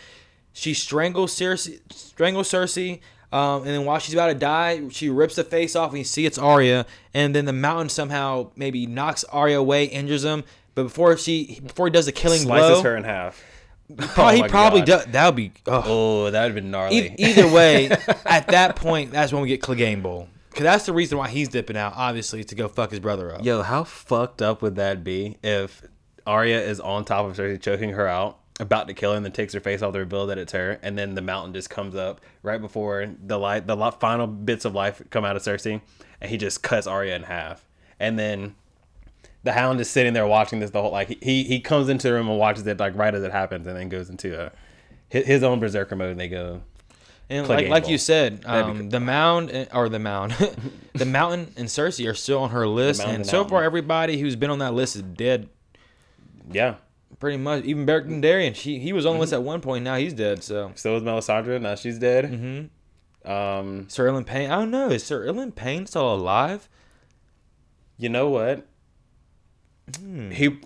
she 0.53 0.73
strangles 0.73 1.33
Cersei, 1.35 1.79
strangles 1.91 2.49
Cersei, 2.49 2.99
um, 3.31 3.63
and 3.63 3.67
then 3.67 3.85
while 3.85 3.99
she's 3.99 4.13
about 4.13 4.27
to 4.27 4.35
die, 4.35 4.89
she 4.89 5.09
rips 5.09 5.35
the 5.35 5.43
face 5.43 5.75
off, 5.75 5.91
and 5.91 5.97
you 5.99 6.03
see 6.03 6.25
it's 6.25 6.37
Arya. 6.37 6.85
And 7.13 7.33
then 7.33 7.45
the 7.45 7.53
mountain 7.53 7.89
somehow 7.89 8.51
maybe 8.55 8.85
knocks 8.85 9.23
Arya 9.25 9.59
away, 9.59 9.85
injures 9.85 10.23
him. 10.23 10.43
But 10.75 10.83
before 10.83 11.17
she 11.17 11.59
before 11.63 11.87
he 11.87 11.91
does 11.91 12.05
the 12.05 12.11
killing 12.11 12.41
slices 12.41 12.81
blow, 12.81 12.83
her 12.83 12.97
in 12.97 13.03
half. 13.03 13.41
Oh 14.17 14.29
he 14.29 14.43
probably 14.47 14.81
does. 14.81 15.05
That 15.05 15.25
would 15.27 15.35
be. 15.35 15.51
ugh. 15.67 15.83
Oh, 15.85 16.31
that 16.31 16.41
would 16.41 16.47
have 16.49 16.55
been 16.55 16.71
gnarly. 16.71 16.97
E- 16.97 17.15
either 17.17 17.47
way, 17.51 17.89
at 18.25 18.47
that 18.47 18.75
point, 18.75 19.11
that's 19.11 19.31
when 19.33 19.41
we 19.41 19.47
get 19.47 19.61
Clegane 19.61 20.01
Bowl. 20.01 20.27
Because 20.49 20.63
that's 20.63 20.85
the 20.85 20.93
reason 20.93 21.17
why 21.17 21.29
he's 21.29 21.47
dipping 21.47 21.77
out, 21.77 21.93
obviously, 21.95 22.43
to 22.43 22.55
go 22.55 22.67
fuck 22.67 22.91
his 22.91 22.99
brother 22.99 23.33
up. 23.33 23.43
Yo, 23.45 23.61
how 23.61 23.83
fucked 23.85 24.41
up 24.41 24.61
would 24.61 24.75
that 24.75 25.01
be 25.03 25.37
if 25.41 25.81
Arya 26.27 26.59
is 26.61 26.79
on 26.81 27.05
top 27.05 27.25
of 27.25 27.37
Cersei, 27.37 27.61
choking 27.61 27.91
her 27.91 28.05
out, 28.07 28.37
about 28.59 28.87
to 28.89 28.93
kill 28.93 29.11
her, 29.11 29.17
and 29.17 29.25
then 29.25 29.31
takes 29.31 29.53
her 29.53 29.61
face 29.61 29.81
off 29.81 29.93
to 29.93 29.99
reveal 29.99 30.27
that 30.27 30.37
it's 30.37 30.51
her, 30.51 30.77
and 30.83 30.97
then 30.97 31.15
the 31.15 31.21
mountain 31.21 31.53
just 31.53 31.69
comes 31.69 31.95
up 31.95 32.19
right 32.43 32.59
before 32.59 33.09
the 33.25 33.39
light, 33.39 33.65
the 33.65 33.91
final 33.99 34.27
bits 34.27 34.65
of 34.65 34.75
life 34.75 35.01
come 35.09 35.23
out 35.23 35.37
of 35.37 35.41
Cersei, 35.41 35.81
and 36.19 36.29
he 36.29 36.37
just 36.37 36.61
cuts 36.61 36.85
Arya 36.85 37.15
in 37.15 37.23
half, 37.23 37.65
and 37.97 38.19
then 38.19 38.55
the 39.43 39.51
Hound 39.53 39.79
is 39.81 39.89
sitting 39.89 40.13
there 40.13 40.27
watching 40.27 40.59
this 40.59 40.69
the 40.71 40.81
whole 40.81 40.91
like 40.91 41.21
he 41.23 41.43
he 41.43 41.59
comes 41.59 41.89
into 41.89 42.07
the 42.07 42.13
room 42.13 42.29
and 42.29 42.37
watches 42.37 42.65
it 42.67 42.79
like 42.79 42.95
right 42.95 43.13
as 43.13 43.23
it 43.23 43.31
happens, 43.31 43.65
and 43.67 43.75
then 43.75 43.89
goes 43.89 44.09
into 44.09 44.39
a 44.39 44.51
his, 45.09 45.43
own 45.43 45.59
berserker 45.59 45.95
mode, 45.95 46.11
and 46.11 46.19
they 46.19 46.29
go. 46.29 46.61
And 47.29 47.47
like, 47.47 47.67
like 47.69 47.83
ball. 47.83 47.91
you 47.91 47.97
said, 47.97 48.43
um, 48.45 48.89
the 48.89 48.99
mound 48.99 49.67
or 49.73 49.87
the 49.89 49.99
mound, 49.99 50.33
the 50.93 51.05
mountain 51.05 51.51
and 51.57 51.67
Cersei 51.67 52.09
are 52.09 52.13
still 52.13 52.39
on 52.39 52.49
her 52.51 52.67
list, 52.67 53.01
and 53.01 53.11
and 53.11 53.25
so 53.25 53.37
mountain. 53.37 53.49
far 53.49 53.63
everybody 53.63 54.19
who's 54.19 54.35
been 54.35 54.49
on 54.49 54.59
that 54.59 54.73
list 54.73 54.95
is 54.97 55.01
dead, 55.01 55.47
Yeah. 56.51 56.75
pretty 57.19 57.37
much. 57.37 57.63
Even 57.63 57.85
Beric 57.85 58.05
Dondarrion, 58.07 58.53
she 58.55 58.79
he 58.79 58.91
was 58.93 59.05
on 59.05 59.11
the 59.11 59.15
Mm-hmm. 59.15 59.21
list 59.21 59.33
at 59.33 59.43
one 59.43 59.61
point. 59.61 59.83
Now 59.85 59.95
he's 59.95 60.13
dead. 60.13 60.43
So 60.43 60.71
So 60.75 60.95
is 60.97 61.03
Melisandre. 61.03 61.61
Now 61.61 61.75
she's 61.75 61.97
dead. 61.99 62.25
Mm-hmm. 62.25 63.29
Um, 63.31 63.87
Sir 63.89 64.07
Ilyn 64.09 64.25
Payne, 64.25 64.49
I 64.51 64.55
don't 64.55 64.71
know. 64.71 64.89
Is 64.89 65.03
Sir 65.03 65.25
Ilyn 65.25 65.51
Payne 65.55 65.85
still 65.85 66.13
alive? 66.13 66.67
you 67.97 68.09
know 68.09 68.29
what? 68.29 68.65
Hmm. 69.99 70.31
He 70.31 70.57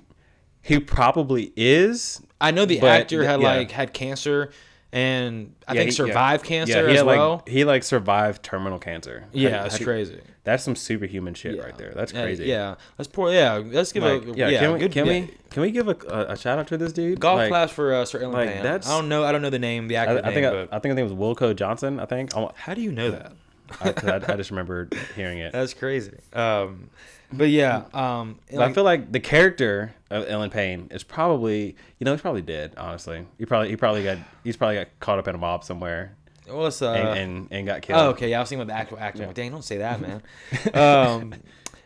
he 0.61 0.80
probably 0.80 1.53
is. 1.55 2.22
I 2.41 2.51
know 2.51 2.66
the 2.66 2.80
actor 2.82 3.24
had 3.24 3.41
yeah. 3.41 3.47
like 3.57 3.72
had 3.72 3.93
cancer, 3.93 4.51
and 4.91 5.53
I 5.68 5.74
Yeah, 5.74 5.80
think 5.82 5.89
he- 5.89 5.95
survived 5.95 6.43
cancer 6.45 6.82
Yeah, 6.82 6.86
he 6.88 6.91
as 6.93 6.97
had, 6.99 7.05
well. 7.05 7.32
Like, 7.38 7.49
he 7.49 7.63
like 7.66 7.84
survived 7.84 8.43
terminal 8.43 8.80
cancer. 8.80 9.26
yeah, 9.32 9.49
How- 9.49 9.63
that's 9.63 9.78
how 9.78 9.86
crazy. 9.86 10.20
That's 10.43 10.63
some 10.63 10.76
superhuman 10.76 11.34
shit 11.34 11.59
right 11.59 11.76
there. 11.76 11.91
That's 11.95 12.11
crazy. 12.11 12.45
Yeah, 12.45 12.76
let's 12.99 13.07
pour. 13.07 13.32
Yeah, 13.34 13.63
let's 13.66 13.91
give 13.91 14.03
Like, 14.03 14.26
a 14.28 14.34
yeah, 14.38 14.59
can 14.59 14.74
we 14.74 14.80
good, 14.80 14.91
can 14.91 15.07
we 15.07 15.30
can 15.49 15.61
we 15.63 15.72
give 15.72 15.88
a, 15.88 15.95
a, 16.07 16.34
a 16.34 16.38
shout 16.38 16.59
out 16.59 16.68
to 16.68 16.78
this 16.78 16.93
dude? 16.93 17.20
golf 17.20 17.38
like, 17.39 17.49
class 17.49 17.72
for 17.72 17.93
uh, 17.95 18.05
Sir 18.05 18.20
Ilyn 18.20 18.34
like, 18.34 18.61
that's- 18.61 18.88
I 18.88 18.91
don't 18.99 19.09
know. 19.09 19.24
I 19.24 19.32
don't 19.32 19.41
know 19.41 19.49
the 19.49 19.57
name, 19.57 19.88
the 19.88 19.97
I, 19.97 20.01
actor 20.03 20.18
I 20.20 20.22
name, 20.22 20.34
think 20.34 20.45
I, 20.45 20.49
but 20.51 20.70
I 20.72 20.78
think 20.80 20.91
his 20.91 20.95
name 20.97 21.18
was 21.18 21.38
Wilko 21.38 21.55
Johnson. 21.55 21.99
I 21.99 22.05
think. 22.05 22.32
How 22.55 22.74
do 22.76 22.82
you 22.82 22.91
know 22.91 23.09
that? 23.09 23.34
I, 23.82 23.89
I, 23.89 24.34
I 24.34 24.36
just 24.38 24.51
remember 24.51 24.88
hearing 25.16 25.39
it. 25.39 25.51
That's 25.51 25.74
crazy. 25.74 26.11
Um, 26.34 26.91
but 27.32 27.49
yeah, 27.49 27.84
um, 27.93 28.39
But 28.51 28.61
I 28.61 28.73
feel 28.73 28.84
like 28.84 29.11
the 29.11 29.19
character 29.19 29.93
of 30.09 30.28
Ilyn 30.28 30.51
Payne 30.51 30.88
is 30.91 31.03
probably, 31.03 31.76
you 31.99 32.05
know, 32.05 32.11
he's 32.11 32.21
probably 32.21 32.41
dead. 32.41 32.73
Honestly, 32.78 33.26
he 33.38 33.45
probably 33.45 33.69
he 33.69 33.76
probably 33.76 34.03
got 34.03 34.17
he's 34.43 34.57
probably 34.57 34.76
got 34.76 34.88
caught 34.99 35.19
up 35.19 35.28
in 35.28 35.36
a 35.36 35.38
mob 35.38 35.63
somewhere 35.63 36.15
well, 36.47 36.67
it's, 36.67 36.82
uh, 36.82 36.91
and, 36.91 37.17
and 37.17 37.47
and 37.51 37.67
got 37.67 37.82
killed. 37.82 37.99
Oh, 37.99 38.09
okay. 38.09 38.30
Yeah, 38.30 38.38
I 38.38 38.39
was 38.41 38.49
thinking 38.49 38.63
about 38.63 38.73
the 38.73 38.80
actual 38.80 38.99
actor. 38.99 39.23
I'm 39.23 39.30
like, 39.30 39.36
Dang, 39.36 39.51
don't 39.51 39.63
say 39.63 39.78
that, 39.78 39.99
man. 39.99 40.21
um, 40.73 41.34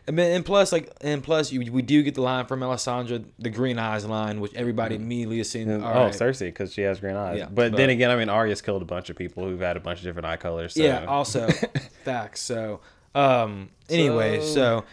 and, 0.06 0.18
and 0.18 0.44
plus, 0.44 0.72
like, 0.72 0.92
and 1.00 1.22
plus, 1.22 1.52
you, 1.52 1.72
we 1.72 1.82
do 1.82 2.02
get 2.02 2.14
the 2.14 2.20
line 2.20 2.46
from 2.46 2.60
Melisandre, 2.60 3.24
the 3.38 3.50
green 3.50 3.78
eyes 3.78 4.04
line, 4.04 4.40
which 4.40 4.54
everybody 4.54 4.96
immediately 4.96 5.40
assumed. 5.40 5.70
And- 5.70 5.84
all 5.84 5.94
oh, 5.94 6.04
right. 6.06 6.12
Cersei, 6.12 6.46
because 6.46 6.72
she 6.72 6.82
has 6.82 7.00
green 7.00 7.16
eyes. 7.16 7.38
Yeah, 7.38 7.46
but, 7.46 7.70
but- 7.70 7.76
then 7.76 7.90
again, 7.90 8.10
I 8.10 8.16
mean, 8.16 8.28
Arya's 8.28 8.60
killed 8.60 8.82
a 8.82 8.86
bunch 8.86 9.08
of 9.08 9.16
people 9.16 9.44
who've 9.44 9.60
had 9.60 9.76
a 9.76 9.80
bunch 9.80 10.00
of 10.00 10.04
different 10.04 10.26
eye 10.26 10.36
colors. 10.36 10.74
So. 10.74 10.82
Yeah. 10.82 11.04
Also, 11.04 11.48
facts. 12.04 12.40
So, 12.42 12.80
um, 13.14 13.70
anyway, 13.88 14.42
so 14.42 14.84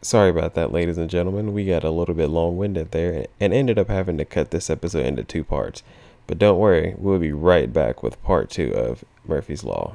Sorry 0.00 0.30
about 0.30 0.54
that, 0.54 0.72
ladies 0.72 0.96
and 0.96 1.10
gentlemen. 1.10 1.52
We 1.52 1.64
got 1.64 1.82
a 1.82 1.90
little 1.90 2.14
bit 2.14 2.28
long 2.28 2.56
winded 2.56 2.92
there 2.92 3.26
and 3.40 3.52
ended 3.52 3.78
up 3.78 3.88
having 3.88 4.16
to 4.18 4.24
cut 4.24 4.52
this 4.52 4.70
episode 4.70 5.04
into 5.04 5.24
two 5.24 5.42
parts. 5.42 5.82
But 6.28 6.38
don't 6.38 6.58
worry, 6.58 6.94
we'll 6.96 7.18
be 7.18 7.32
right 7.32 7.72
back 7.72 8.02
with 8.02 8.22
part 8.22 8.48
two 8.48 8.72
of 8.74 9.04
Murphy's 9.26 9.64
Law. 9.64 9.94